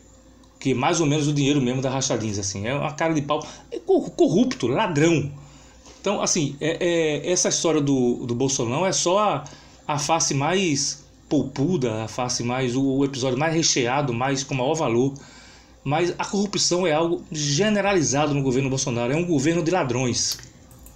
que 0.60 0.72
é 0.72 0.74
mais 0.74 1.00
ou 1.00 1.06
menos 1.06 1.26
o 1.26 1.32
dinheiro 1.32 1.62
mesmo 1.62 1.80
da 1.80 1.88
Rachadinhas, 1.88 2.38
assim, 2.38 2.66
é 2.66 2.74
uma 2.74 2.92
cara 2.92 3.14
de 3.14 3.22
pau, 3.22 3.42
é 3.70 3.78
corrupto, 3.78 4.66
ladrão. 4.66 5.32
Então, 5.98 6.20
assim, 6.20 6.56
é, 6.60 6.76
é, 6.78 7.32
essa 7.32 7.48
história 7.48 7.80
do, 7.80 8.26
do 8.26 8.34
Bolsonaro 8.34 8.84
é 8.84 8.92
só 8.92 9.18
a, 9.18 9.44
a 9.88 9.98
face 9.98 10.34
mais 10.34 11.02
polpuda, 11.26 12.04
a 12.04 12.08
face 12.08 12.42
mais, 12.42 12.76
o, 12.76 12.98
o 12.98 13.04
episódio 13.06 13.38
mais 13.38 13.54
recheado, 13.54 14.12
mais 14.12 14.44
com 14.44 14.54
maior 14.54 14.74
valor, 14.74 15.14
mas 15.84 16.14
a 16.18 16.24
corrupção 16.24 16.86
é 16.86 16.92
algo 16.92 17.22
generalizado 17.30 18.34
no 18.34 18.42
governo 18.42 18.68
Bolsonaro, 18.68 19.12
é 19.12 19.16
um 19.16 19.26
governo 19.26 19.62
de 19.62 19.70
ladrões 19.70 20.38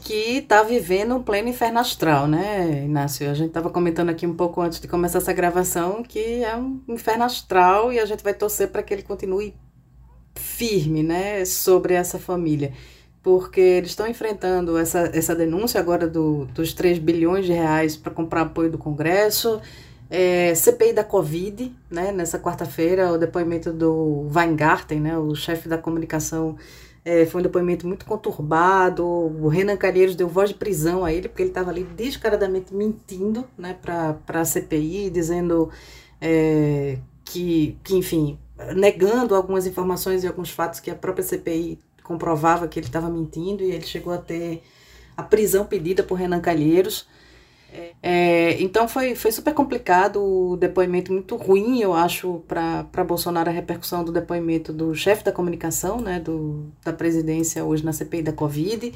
que 0.07 0.39
está 0.39 0.62
vivendo 0.62 1.16
um 1.16 1.22
pleno 1.22 1.49
inferno 1.49 1.80
astral, 1.80 2.28
né, 2.28 2.84
Inácio? 2.84 3.28
A 3.28 3.34
gente 3.34 3.49
estava 3.49 3.70
comentando 3.70 4.09
aqui 4.09 4.24
um 4.24 4.37
pouco 4.37 4.61
antes 4.61 4.78
de 4.78 4.87
começar 4.87 5.18
essa 5.18 5.32
gravação 5.32 6.01
que 6.05 6.45
é 6.45 6.57
um 6.57 6.80
inferno 6.87 7.24
astral 7.24 7.93
e 7.93 7.99
a 7.99 8.07
gente 8.07 8.22
vai 8.22 8.32
torcer 8.32 8.68
para 8.68 8.84
que 8.84 8.95
ele 8.95 9.03
continue 9.03 9.53
firme, 10.37 11.03
né, 11.03 11.45
sobre 11.45 11.95
essa 11.95 12.20
família. 12.20 12.72
Porque 13.20 13.61
eles 13.61 13.91
estão 13.91 14.07
enfrentando 14.07 14.78
essa, 14.78 15.11
essa 15.12 15.34
denúncia 15.34 15.80
agora 15.80 16.07
do, 16.07 16.45
dos 16.55 16.72
3 16.72 17.01
bilhões 17.01 17.45
de 17.45 17.53
reais 17.53 17.97
para 17.97 18.14
comprar 18.14 18.43
apoio 18.43 18.70
do 18.70 18.78
Congresso, 18.78 19.61
é, 20.09 20.55
CPI 20.55 20.93
da 20.93 21.05
Covid, 21.05 21.75
né, 21.91 22.13
nessa 22.13 22.39
quarta-feira, 22.39 23.13
o 23.13 23.19
depoimento 23.19 23.73
do 23.73 24.29
Weingarten, 24.35 25.01
né, 25.01 25.19
o 25.19 25.35
chefe 25.35 25.69
da 25.69 25.77
comunicação 25.77 26.57
é, 27.05 27.25
foi 27.25 27.41
um 27.41 27.43
depoimento 27.43 27.87
muito 27.87 28.05
conturbado. 28.05 29.07
O 29.07 29.47
Renan 29.47 29.77
Calheiros 29.77 30.17
deu 30.17 30.29
voz 30.29 30.51
de 30.51 30.57
prisão 30.57 31.05
a 31.05 31.13
ele, 31.13 31.29
porque 31.29 31.43
ele 31.43 31.51
estava 31.51 31.71
ali 31.71 31.85
descaradamente 31.85 32.75
mentindo 32.75 33.45
né, 33.57 33.77
para 33.81 34.19
a 34.27 34.45
CPI, 34.45 35.09
dizendo 35.11 35.71
é, 36.21 36.99
que, 37.25 37.79
que, 37.85 37.95
enfim, 37.95 38.39
negando 38.75 39.37
algumas 39.37 39.67
informações 39.67 40.25
e 40.25 40.27
alguns 40.27 40.51
fatos 40.51 40.81
que 40.81 40.91
a 40.91 40.97
própria 40.97 41.23
CPI 41.23 41.79
comprovava 42.03 42.67
que 42.67 42.79
ele 42.79 42.87
estava 42.87 43.09
mentindo, 43.09 43.63
e 43.63 43.71
ele 43.71 43.87
chegou 43.87 44.13
a 44.13 44.19
ter 44.19 44.63
a 45.17 45.23
prisão 45.23 45.65
pedida 45.65 46.03
por 46.03 46.17
Renan 46.17 46.41
Calheiros. 46.41 47.07
É, 48.03 48.61
então 48.62 48.89
foi, 48.89 49.14
foi 49.14 49.33
super 49.33 49.53
complicado 49.53 50.23
o 50.23 50.57
depoimento, 50.57 51.12
muito 51.12 51.37
ruim, 51.37 51.81
eu 51.81 51.93
acho, 51.93 52.43
para 52.47 53.05
Bolsonaro 53.05 53.51
a 53.51 53.53
repercussão 53.53 54.05
do 54.05 54.12
depoimento 54.12 54.73
do 54.73 54.95
chefe 54.95 55.25
da 55.25 55.33
comunicação, 55.33 56.01
né, 56.01 56.21
do, 56.21 56.67
da 56.85 56.93
presidência 56.93 57.64
hoje 57.64 57.85
na 57.85 57.93
CPI 57.93 58.23
da 58.23 58.33
Covid. 58.33 58.93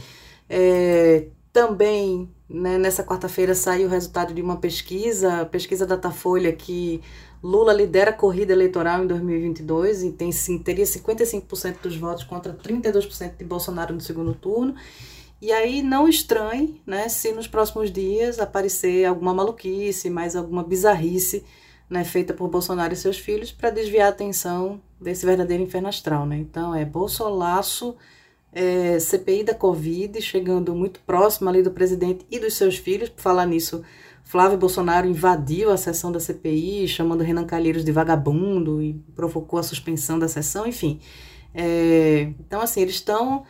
É, 0.48 1.26
também, 1.52 2.28
né, 2.48 2.78
nessa 2.78 3.02
quarta-feira, 3.02 3.54
saiu 3.54 3.88
o 3.88 3.90
resultado 3.90 4.32
de 4.32 4.40
uma 4.40 4.56
pesquisa, 4.56 5.44
pesquisa 5.46 5.84
Datafolha, 5.84 6.52
que 6.52 7.00
Lula 7.42 7.72
lidera 7.72 8.10
a 8.10 8.14
corrida 8.14 8.52
eleitoral 8.52 9.02
em 9.02 9.06
2022 9.06 10.04
e 10.04 10.12
tem, 10.12 10.30
sim, 10.30 10.58
teria 10.58 10.84
55% 10.84 11.76
dos 11.82 11.96
votos 11.96 12.24
contra 12.24 12.52
32% 12.52 13.36
de 13.38 13.44
Bolsonaro 13.44 13.94
no 13.94 14.00
segundo 14.00 14.34
turno. 14.34 14.74
E 15.40 15.52
aí 15.52 15.82
não 15.82 16.06
estranhe, 16.06 16.82
né, 16.86 17.08
se 17.08 17.32
nos 17.32 17.48
próximos 17.48 17.90
dias 17.90 18.38
aparecer 18.38 19.06
alguma 19.06 19.32
maluquice, 19.32 20.10
mais 20.10 20.36
alguma 20.36 20.62
bizarrice, 20.62 21.44
né, 21.88 22.04
feita 22.04 22.34
por 22.34 22.48
Bolsonaro 22.48 22.92
e 22.92 22.96
seus 22.96 23.18
filhos 23.18 23.50
para 23.50 23.70
desviar 23.70 24.08
a 24.08 24.10
atenção 24.10 24.80
desse 25.00 25.24
verdadeiro 25.24 25.62
inferno 25.62 25.88
astral, 25.88 26.26
né? 26.26 26.36
Então 26.36 26.74
é 26.74 26.84
Bolsolaço, 26.84 27.96
é, 28.52 28.98
CPI 28.98 29.44
da 29.44 29.54
Covid, 29.54 30.20
chegando 30.20 30.74
muito 30.74 31.00
próximo 31.00 31.48
ali 31.48 31.62
do 31.62 31.70
presidente 31.70 32.26
e 32.30 32.38
dos 32.38 32.54
seus 32.54 32.76
filhos. 32.76 33.08
Por 33.08 33.22
falar 33.22 33.46
nisso, 33.46 33.82
Flávio 34.24 34.58
Bolsonaro 34.58 35.08
invadiu 35.08 35.70
a 35.70 35.76
sessão 35.76 36.12
da 36.12 36.20
CPI, 36.20 36.86
chamando 36.86 37.24
Renan 37.24 37.46
Calheiros 37.46 37.84
de 37.84 37.92
vagabundo 37.92 38.82
e 38.82 38.94
provocou 39.14 39.58
a 39.58 39.62
suspensão 39.62 40.18
da 40.18 40.28
sessão, 40.28 40.66
enfim. 40.66 41.00
É, 41.54 42.32
então, 42.38 42.60
assim, 42.60 42.82
eles 42.82 42.96
estão 42.96 43.44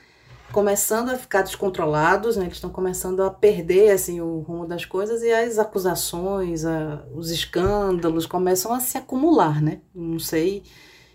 começando 0.52 1.10
a 1.10 1.18
ficar 1.18 1.42
descontrolados, 1.42 2.36
né? 2.36 2.44
eles 2.44 2.56
estão 2.56 2.70
começando 2.70 3.22
a 3.22 3.30
perder 3.30 3.90
assim, 3.90 4.20
o 4.20 4.40
rumo 4.40 4.66
das 4.66 4.84
coisas 4.84 5.22
e 5.22 5.30
as 5.30 5.58
acusações, 5.58 6.64
a, 6.64 7.04
os 7.14 7.30
escândalos 7.30 8.26
começam 8.26 8.72
a 8.72 8.80
se 8.80 8.98
acumular. 8.98 9.62
Né? 9.62 9.80
Não 9.94 10.18
sei 10.18 10.62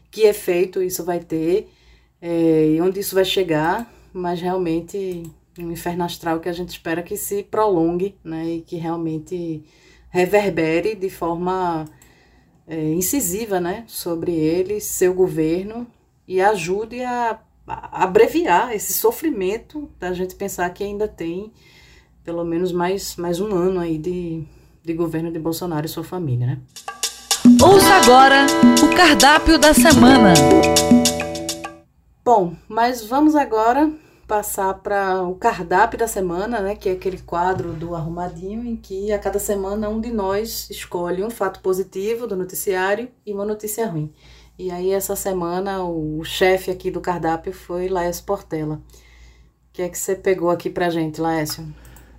que 0.09 0.21
efeito 0.21 0.81
isso 0.81 1.03
vai 1.03 1.19
ter 1.19 1.69
é, 2.21 2.69
e 2.69 2.81
onde 2.81 2.99
isso 2.99 3.15
vai 3.15 3.25
chegar, 3.25 3.91
mas 4.13 4.41
realmente 4.41 5.23
um 5.59 5.71
inferno 5.71 6.03
astral 6.03 6.39
que 6.39 6.49
a 6.49 6.53
gente 6.53 6.69
espera 6.69 7.03
que 7.03 7.17
se 7.17 7.43
prolongue 7.43 8.15
né? 8.23 8.45
e 8.45 8.61
que 8.61 8.77
realmente 8.77 9.63
reverbere 10.09 10.95
de 10.95 11.09
forma 11.09 11.85
é, 12.67 12.93
incisiva 12.93 13.59
né? 13.59 13.83
sobre 13.87 14.31
ele, 14.31 14.79
seu 14.79 15.13
governo 15.13 15.85
e 16.27 16.41
ajude 16.41 17.03
a 17.03 17.39
abreviar 17.67 18.73
esse 18.73 18.93
sofrimento 18.93 19.89
da 19.99 20.13
gente 20.13 20.35
pensar 20.35 20.69
que 20.69 20.83
ainda 20.83 21.07
tem 21.07 21.51
pelo 22.25 22.43
menos 22.43 22.71
mais, 22.71 23.15
mais 23.15 23.39
um 23.39 23.53
ano 23.53 23.79
aí 23.79 23.99
de, 23.99 24.43
de 24.83 24.93
governo 24.93 25.31
de 25.31 25.37
Bolsonaro 25.37 25.85
e 25.85 25.89
sua 25.89 26.03
família, 26.03 26.47
né? 26.47 26.59
Ouça 27.63 27.93
agora 27.93 28.47
o 28.83 28.95
cardápio 28.95 29.59
da 29.59 29.73
semana. 29.73 30.33
Bom, 32.23 32.55
mas 32.67 33.05
vamos 33.05 33.35
agora 33.35 33.91
passar 34.27 34.73
para 34.75 35.21
o 35.21 35.35
cardápio 35.35 35.99
da 35.99 36.07
semana, 36.07 36.59
né, 36.59 36.75
que 36.75 36.89
é 36.89 36.93
aquele 36.93 37.19
quadro 37.19 37.73
do 37.73 37.93
arrumadinho 37.93 38.65
em 38.65 38.75
que 38.75 39.11
a 39.11 39.19
cada 39.19 39.37
semana 39.37 39.87
um 39.87 40.01
de 40.01 40.11
nós 40.11 40.67
escolhe 40.71 41.23
um 41.23 41.29
fato 41.29 41.59
positivo 41.59 42.25
do 42.25 42.35
noticiário 42.35 43.07
e 43.23 43.31
uma 43.31 43.45
notícia 43.45 43.85
ruim. 43.85 44.11
E 44.57 44.71
aí, 44.71 44.91
essa 44.91 45.17
semana, 45.17 45.83
o 45.83 46.23
chefe 46.23 46.71
aqui 46.71 46.89
do 46.89 47.01
cardápio 47.01 47.51
foi 47.51 47.89
Laércio 47.89 48.23
Portela. 48.23 48.75
O 48.75 48.79
que 49.73 49.81
é 49.81 49.89
que 49.89 49.97
você 49.97 50.15
pegou 50.15 50.49
aqui 50.49 50.69
pra 50.69 50.89
gente, 50.89 51.19
Laércio? 51.19 51.67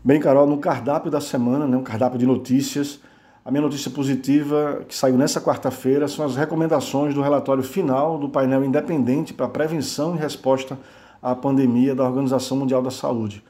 Bem, 0.04 0.20
Carol, 0.20 0.46
no 0.46 0.58
cardápio 0.58 1.10
da 1.10 1.18
semana, 1.18 1.66
né, 1.66 1.78
um 1.78 1.82
cardápio 1.82 2.18
de 2.18 2.26
notícias, 2.26 3.00
a 3.42 3.50
minha 3.50 3.62
notícia 3.62 3.90
positiva 3.90 4.84
que 4.86 4.94
saiu 4.94 5.16
nessa 5.16 5.40
quarta-feira 5.40 6.06
são 6.08 6.26
as 6.26 6.36
recomendações 6.36 7.14
do 7.14 7.22
relatório 7.22 7.62
final 7.62 8.18
do 8.18 8.28
painel 8.28 8.62
independente 8.62 9.32
para 9.32 9.48
prevenção 9.48 10.14
e 10.14 10.18
resposta 10.18 10.78
à 11.22 11.34
pandemia 11.34 11.94
da 11.94 12.04
Organização 12.04 12.58
Mundial 12.58 12.82
da 12.82 12.90
Saúde. 12.90 13.42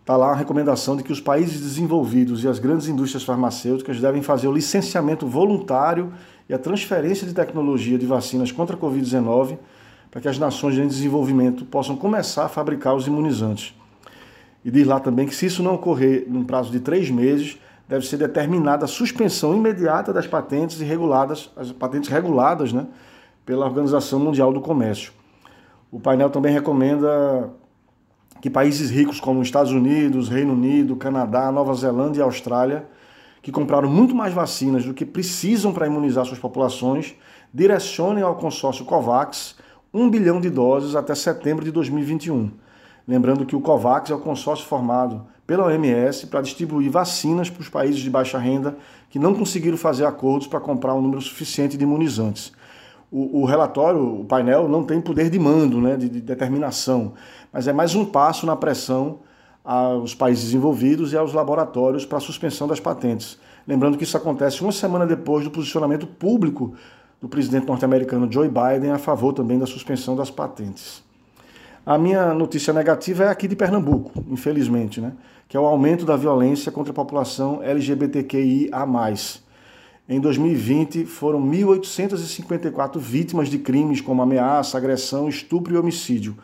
Está 0.00 0.16
lá 0.16 0.30
a 0.30 0.34
recomendação 0.34 0.96
de 0.96 1.02
que 1.02 1.12
os 1.12 1.20
países 1.20 1.60
desenvolvidos 1.60 2.42
e 2.42 2.48
as 2.48 2.58
grandes 2.58 2.88
indústrias 2.88 3.22
farmacêuticas 3.22 4.00
devem 4.00 4.22
fazer 4.22 4.48
o 4.48 4.52
licenciamento 4.52 5.26
voluntário 5.26 6.14
e 6.48 6.54
a 6.54 6.58
transferência 6.58 7.26
de 7.26 7.34
tecnologia 7.34 7.98
de 7.98 8.06
vacinas 8.06 8.50
contra 8.50 8.74
a 8.74 8.78
Covid-19 8.78 9.58
para 10.10 10.20
que 10.20 10.28
as 10.28 10.38
nações 10.38 10.78
em 10.78 10.86
desenvolvimento 10.86 11.64
possam 11.66 11.94
começar 11.94 12.46
a 12.46 12.48
fabricar 12.48 12.94
os 12.94 13.06
imunizantes. 13.06 13.74
E 14.64 14.70
diz 14.70 14.86
lá 14.86 14.98
também 14.98 15.26
que, 15.26 15.34
se 15.34 15.46
isso 15.46 15.62
não 15.62 15.74
ocorrer 15.74 16.24
num 16.26 16.44
prazo 16.44 16.70
de 16.70 16.80
três 16.80 17.10
meses, 17.10 17.58
deve 17.86 18.06
ser 18.06 18.16
determinada 18.16 18.84
a 18.84 18.88
suspensão 18.88 19.54
imediata 19.54 20.12
das 20.12 20.26
patentes 20.26 20.80
reguladas, 20.80 21.50
as 21.56 21.70
patentes 21.72 22.08
reguladas 22.08 22.72
né, 22.72 22.86
pela 23.44 23.66
Organização 23.66 24.18
Mundial 24.18 24.52
do 24.52 24.60
Comércio. 24.60 25.12
O 25.90 26.00
painel 26.00 26.30
também 26.30 26.52
recomenda 26.52 27.50
que 28.40 28.50
países 28.50 28.90
ricos 28.90 29.20
como 29.20 29.42
Estados 29.42 29.72
Unidos, 29.72 30.28
Reino 30.28 30.52
Unido, 30.52 30.96
Canadá, 30.96 31.50
Nova 31.50 31.74
Zelândia 31.74 32.20
e 32.20 32.22
Austrália 32.22 32.86
que 33.42 33.52
compraram 33.52 33.88
muito 33.88 34.14
mais 34.14 34.32
vacinas 34.32 34.84
do 34.84 34.94
que 34.94 35.04
precisam 35.04 35.72
para 35.72 35.86
imunizar 35.86 36.24
suas 36.24 36.38
populações, 36.38 37.14
direcionem 37.52 38.22
ao 38.22 38.36
consórcio 38.36 38.84
COVAX 38.84 39.56
1 39.92 40.10
bilhão 40.10 40.40
de 40.40 40.50
doses 40.50 40.94
até 40.94 41.14
setembro 41.14 41.64
de 41.64 41.70
2021. 41.70 42.50
Lembrando 43.06 43.46
que 43.46 43.56
o 43.56 43.60
COVAX 43.60 44.10
é 44.10 44.14
o 44.14 44.18
consórcio 44.18 44.66
formado 44.66 45.26
pela 45.46 45.64
OMS 45.64 46.26
para 46.26 46.42
distribuir 46.42 46.90
vacinas 46.90 47.48
para 47.48 47.62
os 47.62 47.68
países 47.70 48.00
de 48.00 48.10
baixa 48.10 48.38
renda 48.38 48.76
que 49.08 49.18
não 49.18 49.34
conseguiram 49.34 49.78
fazer 49.78 50.04
acordos 50.04 50.46
para 50.46 50.60
comprar 50.60 50.94
um 50.94 51.00
número 51.00 51.22
suficiente 51.22 51.78
de 51.78 51.84
imunizantes. 51.84 52.52
O, 53.10 53.40
o, 53.40 53.44
relatório, 53.46 54.20
o 54.20 54.24
painel, 54.26 54.68
não 54.68 54.84
tem 54.84 55.00
poder 55.00 55.30
de 55.30 55.38
mando, 55.38 55.80
né, 55.80 55.96
de, 55.96 56.10
de 56.10 56.20
determinação, 56.20 57.14
mas 57.50 57.66
é 57.66 57.72
mais 57.72 57.94
um 57.94 58.04
passo 58.04 58.44
na 58.44 58.54
pressão 58.54 59.20
aos 59.64 60.14
países 60.14 60.54
envolvidos 60.54 61.12
e 61.12 61.16
aos 61.16 61.32
laboratórios 61.32 62.04
para 62.04 62.18
a 62.18 62.20
suspensão 62.20 62.66
das 62.66 62.80
patentes. 62.80 63.38
Lembrando 63.66 63.98
que 63.98 64.04
isso 64.04 64.16
acontece 64.16 64.62
uma 64.62 64.72
semana 64.72 65.06
depois 65.06 65.44
do 65.44 65.50
posicionamento 65.50 66.06
público 66.06 66.74
do 67.20 67.28
presidente 67.28 67.66
norte-americano 67.66 68.30
Joe 68.30 68.48
Biden 68.48 68.92
a 68.92 68.98
favor 68.98 69.32
também 69.32 69.58
da 69.58 69.66
suspensão 69.66 70.16
das 70.16 70.30
patentes. 70.30 71.02
A 71.84 71.96
minha 71.96 72.34
notícia 72.34 72.72
negativa 72.72 73.24
é 73.24 73.28
aqui 73.28 73.48
de 73.48 73.56
Pernambuco, 73.56 74.12
infelizmente, 74.28 75.00
né? 75.00 75.12
que 75.48 75.56
é 75.56 75.60
o 75.60 75.64
aumento 75.64 76.04
da 76.04 76.16
violência 76.16 76.70
contra 76.70 76.92
a 76.92 76.94
população 76.94 77.62
LGBTQIA. 77.62 78.70
Em 80.06 80.20
2020, 80.20 81.04
foram 81.06 81.42
1.854 81.42 82.98
vítimas 82.98 83.48
de 83.48 83.58
crimes 83.58 84.00
como 84.00 84.22
ameaça, 84.22 84.76
agressão, 84.76 85.28
estupro 85.28 85.74
e 85.74 85.78
homicídio, 85.78 86.36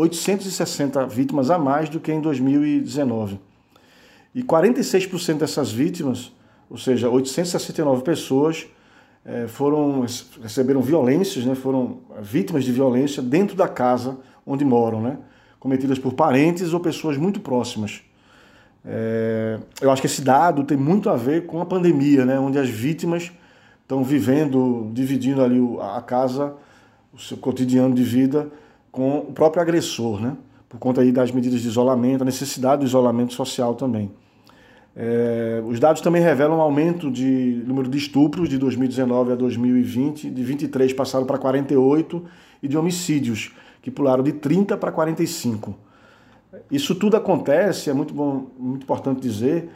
860 0.00 1.06
vítimas 1.06 1.50
a 1.50 1.58
mais 1.58 1.88
do 1.88 2.00
que 2.00 2.10
em 2.10 2.20
2019. 2.20 3.38
E 4.34 4.42
46% 4.42 5.38
dessas 5.38 5.70
vítimas, 5.70 6.32
ou 6.70 6.78
seja, 6.78 7.10
869 7.10 8.02
pessoas, 8.02 8.66
eh, 9.24 9.46
foram 9.46 10.06
receberam 10.42 10.80
violências, 10.80 11.44
né, 11.44 11.54
foram 11.54 11.98
vítimas 12.22 12.64
de 12.64 12.72
violência 12.72 13.22
dentro 13.22 13.54
da 13.54 13.68
casa 13.68 14.16
onde 14.46 14.64
moram, 14.64 15.02
né? 15.02 15.18
cometidas 15.58 15.98
por 15.98 16.14
parentes 16.14 16.72
ou 16.72 16.80
pessoas 16.80 17.18
muito 17.18 17.38
próximas. 17.38 18.00
É, 18.82 19.58
eu 19.82 19.90
acho 19.90 20.00
que 20.00 20.06
esse 20.06 20.22
dado 20.22 20.64
tem 20.64 20.74
muito 20.74 21.10
a 21.10 21.16
ver 21.16 21.44
com 21.44 21.60
a 21.60 21.66
pandemia, 21.66 22.24
né? 22.24 22.40
onde 22.40 22.58
as 22.58 22.70
vítimas 22.70 23.30
estão 23.82 24.02
vivendo, 24.02 24.90
dividindo 24.94 25.42
ali 25.42 25.60
a 25.82 26.00
casa, 26.00 26.54
o 27.12 27.18
seu 27.18 27.36
cotidiano 27.36 27.94
de 27.94 28.02
vida 28.02 28.50
com 28.90 29.18
o 29.18 29.32
próprio 29.32 29.62
agressor, 29.62 30.20
né? 30.20 30.36
por 30.68 30.78
conta 30.78 31.00
aí 31.00 31.10
das 31.10 31.32
medidas 31.32 31.60
de 31.60 31.68
isolamento, 31.68 32.22
a 32.22 32.24
necessidade 32.24 32.80
do 32.80 32.86
isolamento 32.86 33.34
social 33.34 33.74
também. 33.74 34.10
É, 34.94 35.62
os 35.66 35.80
dados 35.80 36.00
também 36.00 36.22
revelam 36.22 36.58
um 36.58 36.60
aumento 36.60 37.10
de 37.10 37.62
número 37.66 37.88
de 37.88 37.98
estupros 37.98 38.48
de 38.48 38.58
2019 38.58 39.32
a 39.32 39.34
2020, 39.34 40.30
de 40.30 40.44
23 40.44 40.92
passaram 40.92 41.26
para 41.26 41.38
48, 41.38 42.24
e 42.62 42.68
de 42.68 42.76
homicídios, 42.76 43.52
que 43.82 43.90
pularam 43.90 44.22
de 44.22 44.32
30 44.32 44.76
para 44.76 44.92
45. 44.92 45.74
Isso 46.70 46.94
tudo 46.94 47.16
acontece, 47.16 47.90
é 47.90 47.92
muito, 47.92 48.12
bom, 48.12 48.46
muito 48.58 48.82
importante 48.82 49.20
dizer, 49.20 49.70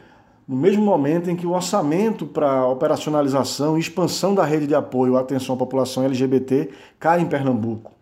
no 0.47 0.55
mesmo 0.55 0.83
momento 0.83 1.29
em 1.29 1.35
que 1.35 1.47
o 1.47 1.51
orçamento 1.51 2.25
para 2.25 2.67
operacionalização 2.67 3.77
e 3.77 3.81
expansão 3.81 4.35
da 4.35 4.45
rede 4.45 4.67
de 4.67 4.75
apoio 4.75 5.17
à 5.17 5.21
atenção 5.21 5.55
à 5.55 5.57
população 5.57 6.03
LGBT 6.03 6.69
cai 6.99 7.21
em 7.21 7.25
Pernambuco. 7.25 7.94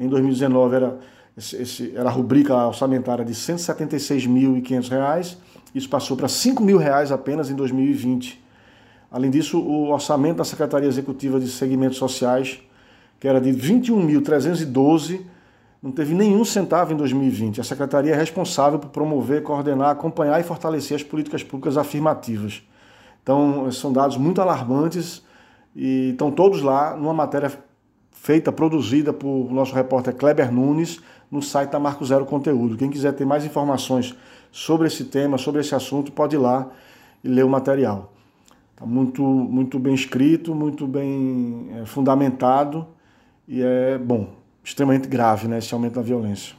Em 0.00 0.08
2019 0.08 0.74
era, 0.76 0.98
esse, 1.36 1.92
era 1.94 2.08
a 2.08 2.12
rubrica 2.12 2.56
orçamentária 2.66 3.22
de 3.22 3.32
R$ 3.32 3.38
176.500, 3.38 5.36
isso 5.74 5.90
passou 5.90 6.16
para 6.16 6.26
R$ 6.26 6.32
5.000 6.32 7.12
apenas 7.12 7.50
em 7.50 7.54
2020. 7.54 8.42
Além 9.12 9.30
disso, 9.30 9.60
o 9.60 9.90
orçamento 9.90 10.38
da 10.38 10.44
Secretaria 10.44 10.88
Executiva 10.88 11.38
de 11.38 11.48
Segmentos 11.48 11.98
Sociais, 11.98 12.60
que 13.18 13.28
era 13.28 13.38
de 13.38 13.50
21.312, 13.50 15.20
não 15.82 15.92
teve 15.92 16.14
nenhum 16.14 16.44
centavo 16.44 16.92
em 16.92 16.96
2020. 16.96 17.60
A 17.60 17.64
secretaria 17.64 18.12
é 18.12 18.16
responsável 18.16 18.78
por 18.78 18.88
promover, 18.88 19.42
coordenar, 19.42 19.90
acompanhar 19.90 20.40
e 20.40 20.42
fortalecer 20.42 20.96
as 20.96 21.02
políticas 21.02 21.42
públicas 21.42 21.76
afirmativas. 21.76 22.62
Então, 23.22 23.70
são 23.70 23.92
dados 23.92 24.16
muito 24.16 24.40
alarmantes 24.40 25.22
e 25.76 26.10
estão 26.10 26.30
todos 26.30 26.62
lá 26.62 26.96
numa 26.96 27.12
matéria 27.12 27.52
feita, 28.22 28.52
produzida 28.52 29.14
por 29.14 29.50
nosso 29.50 29.74
repórter 29.74 30.14
Kleber 30.14 30.52
Nunes, 30.52 31.00
no 31.30 31.40
site 31.40 31.70
da 31.70 31.80
Marco 31.80 32.04
Zero 32.04 32.26
Conteúdo. 32.26 32.76
Quem 32.76 32.90
quiser 32.90 33.14
ter 33.14 33.24
mais 33.24 33.46
informações 33.46 34.14
sobre 34.52 34.88
esse 34.88 35.04
tema, 35.04 35.38
sobre 35.38 35.62
esse 35.62 35.74
assunto, 35.74 36.12
pode 36.12 36.36
ir 36.36 36.38
lá 36.38 36.70
e 37.24 37.28
ler 37.28 37.44
o 37.44 37.48
material. 37.48 38.12
Está 38.74 38.84
muito, 38.84 39.22
muito 39.22 39.78
bem 39.78 39.94
escrito, 39.94 40.54
muito 40.54 40.86
bem 40.86 41.70
é, 41.80 41.86
fundamentado 41.86 42.86
e 43.48 43.62
é 43.62 43.96
bom 43.96 44.28
extremamente 44.62 45.08
grave, 45.08 45.48
né, 45.48 45.58
esse 45.58 45.72
aumento 45.72 45.94
da 45.94 46.02
violência. 46.02 46.54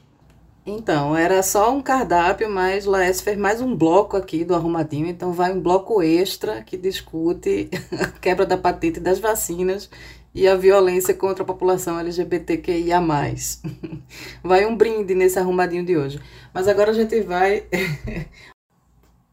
Então, 0.65 1.15
era 1.15 1.41
só 1.41 1.75
um 1.75 1.81
cardápio, 1.81 2.49
mas 2.49 2.85
Laércio 2.85 3.23
fez 3.23 3.37
mais 3.37 3.61
um 3.61 3.75
bloco 3.75 4.15
aqui 4.15 4.43
do 4.43 4.53
Arrumadinho, 4.53 5.07
então 5.07 5.31
vai 5.31 5.51
um 5.51 5.59
bloco 5.59 6.01
extra 6.03 6.61
que 6.61 6.77
discute 6.77 7.69
a 7.99 8.07
quebra 8.19 8.45
da 8.45 8.57
patente 8.57 8.99
das 8.99 9.19
vacinas 9.19 9.89
e 10.33 10.47
a 10.47 10.55
violência 10.55 11.13
contra 11.13 11.43
a 11.43 11.45
população 11.45 11.99
LGBTQIA+. 11.99 13.01
Vai 14.43 14.65
um 14.65 14.75
brinde 14.75 15.13
nesse 15.13 15.37
Arrumadinho 15.37 15.85
de 15.85 15.97
hoje. 15.97 16.19
Mas 16.53 16.67
agora 16.67 16.91
a 16.91 16.93
gente 16.93 17.19
vai... 17.21 17.63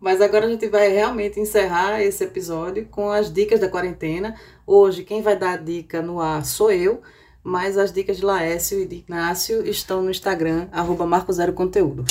Mas 0.00 0.20
agora 0.20 0.46
a 0.46 0.48
gente 0.48 0.68
vai 0.68 0.88
realmente 0.88 1.40
encerrar 1.40 2.00
esse 2.00 2.22
episódio 2.22 2.86
com 2.88 3.10
as 3.10 3.32
dicas 3.32 3.58
da 3.58 3.68
quarentena. 3.68 4.36
Hoje, 4.64 5.02
quem 5.02 5.22
vai 5.22 5.36
dar 5.36 5.54
a 5.54 5.56
dica 5.56 6.00
no 6.00 6.20
ar 6.20 6.44
sou 6.44 6.70
eu, 6.70 7.02
mas 7.42 7.76
as 7.76 7.92
dicas 7.92 8.18
de 8.18 8.24
Laércio 8.24 8.80
e 8.80 8.86
de 8.86 8.96
Ignácio 8.96 9.66
estão 9.66 10.00
no 10.00 10.08
Instagram, 10.08 10.68
arroba 10.70 11.04
Marco 11.04 11.32
Zero 11.32 11.52
Conteúdo. 11.52 12.04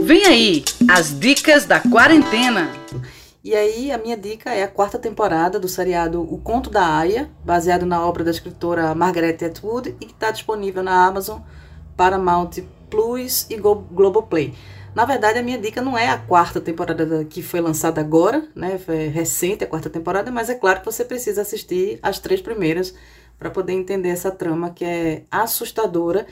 Vem 0.00 0.24
aí, 0.24 0.64
as 0.88 1.18
dicas 1.18 1.64
da 1.64 1.80
quarentena. 1.80 2.70
E 3.44 3.56
aí, 3.56 3.90
a 3.90 3.98
minha 3.98 4.16
dica 4.16 4.54
é 4.54 4.62
a 4.62 4.68
quarta 4.68 5.00
temporada 5.00 5.58
do 5.58 5.66
seriado 5.66 6.22
O 6.22 6.38
Conto 6.38 6.70
da 6.70 6.96
Aya, 6.96 7.28
baseado 7.44 7.84
na 7.84 8.06
obra 8.06 8.22
da 8.22 8.30
escritora 8.30 8.94
Margaret 8.94 9.36
Atwood 9.44 9.96
e 10.00 10.06
que 10.06 10.12
está 10.12 10.30
disponível 10.30 10.80
na 10.80 11.04
Amazon, 11.04 11.40
Paramount 11.96 12.62
Plus 12.88 13.48
e 13.50 13.56
Globoplay. 13.56 14.54
Na 14.94 15.04
verdade, 15.04 15.40
a 15.40 15.42
minha 15.42 15.58
dica 15.58 15.82
não 15.82 15.98
é 15.98 16.08
a 16.08 16.18
quarta 16.18 16.60
temporada 16.60 17.24
que 17.24 17.42
foi 17.42 17.60
lançada 17.60 18.00
agora, 18.00 18.46
né? 18.54 18.78
Foi 18.78 19.08
recente 19.08 19.64
a 19.64 19.66
quarta 19.66 19.90
temporada, 19.90 20.30
mas 20.30 20.48
é 20.48 20.54
claro 20.54 20.78
que 20.78 20.86
você 20.86 21.04
precisa 21.04 21.42
assistir 21.42 21.98
as 22.00 22.20
três 22.20 22.40
primeiras 22.40 22.94
para 23.40 23.50
poder 23.50 23.72
entender 23.72 24.10
essa 24.10 24.30
trama 24.30 24.70
que 24.70 24.84
é 24.84 25.24
assustadora 25.28 26.28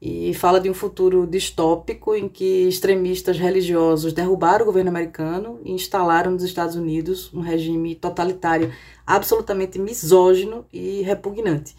e 0.00 0.34
fala 0.34 0.60
de 0.60 0.68
um 0.68 0.74
futuro 0.74 1.26
distópico 1.26 2.14
em 2.14 2.28
que 2.28 2.68
extremistas 2.68 3.38
religiosos 3.38 4.12
derrubaram 4.12 4.62
o 4.62 4.66
governo 4.66 4.90
americano 4.90 5.58
e 5.64 5.72
instalaram 5.72 6.32
nos 6.32 6.42
Estados 6.42 6.76
Unidos 6.76 7.32
um 7.32 7.40
regime 7.40 7.94
totalitário 7.94 8.72
absolutamente 9.06 9.78
misógino 9.78 10.66
e 10.72 11.00
repugnante. 11.02 11.74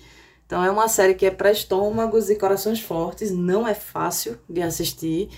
Então 0.46 0.64
é 0.64 0.72
uma 0.72 0.88
série 0.88 1.14
que 1.14 1.26
é 1.26 1.32
para 1.32 1.52
estômagos 1.52 2.30
e 2.30 2.36
corações 2.36 2.80
fortes, 2.80 3.32
não 3.32 3.68
é 3.68 3.74
fácil 3.74 4.38
de 4.50 4.62
assistir, 4.62 5.30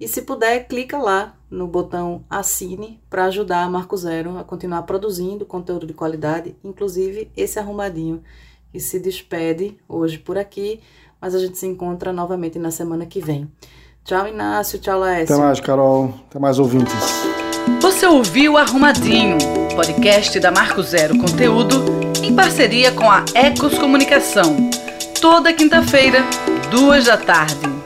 E 0.00 0.08
se 0.08 0.22
puder, 0.22 0.66
clica 0.66 0.98
lá 0.98 1.36
no 1.48 1.68
botão 1.68 2.24
assine 2.28 3.00
para 3.08 3.26
ajudar 3.26 3.62
a 3.62 3.70
Marco 3.70 3.96
Zero 3.96 4.36
a 4.36 4.42
continuar 4.42 4.82
produzindo 4.82 5.46
conteúdo 5.46 5.86
de 5.86 5.94
qualidade, 5.94 6.56
inclusive 6.64 7.30
esse 7.36 7.56
arrumadinho 7.56 8.20
que 8.72 8.80
se 8.80 8.98
despede 8.98 9.78
hoje 9.88 10.18
por 10.18 10.36
aqui, 10.36 10.80
mas 11.20 11.36
a 11.36 11.38
gente 11.38 11.56
se 11.56 11.68
encontra 11.68 12.12
novamente 12.12 12.58
na 12.58 12.72
semana 12.72 13.06
que 13.06 13.20
vem. 13.20 13.48
Tchau, 14.04 14.26
Inácio. 14.26 14.80
Tchau, 14.80 14.98
Laércio. 14.98 15.36
Até 15.36 15.44
mais, 15.44 15.60
Carol. 15.60 16.12
Até 16.28 16.40
mais 16.40 16.58
ouvintes. 16.58 16.92
Você 17.80 18.06
ouviu 18.06 18.56
Arrumadinho, 18.56 19.38
podcast 19.76 20.40
da 20.40 20.50
Marco 20.50 20.82
Zero 20.82 21.16
Conteúdo, 21.16 21.76
em 22.24 22.34
parceria 22.34 22.90
com 22.90 23.08
a 23.08 23.24
Ecos 23.34 23.78
Comunicação. 23.78 24.79
Toda 25.20 25.52
quinta-feira, 25.52 26.24
duas 26.70 27.04
da 27.04 27.16
tarde. 27.18 27.79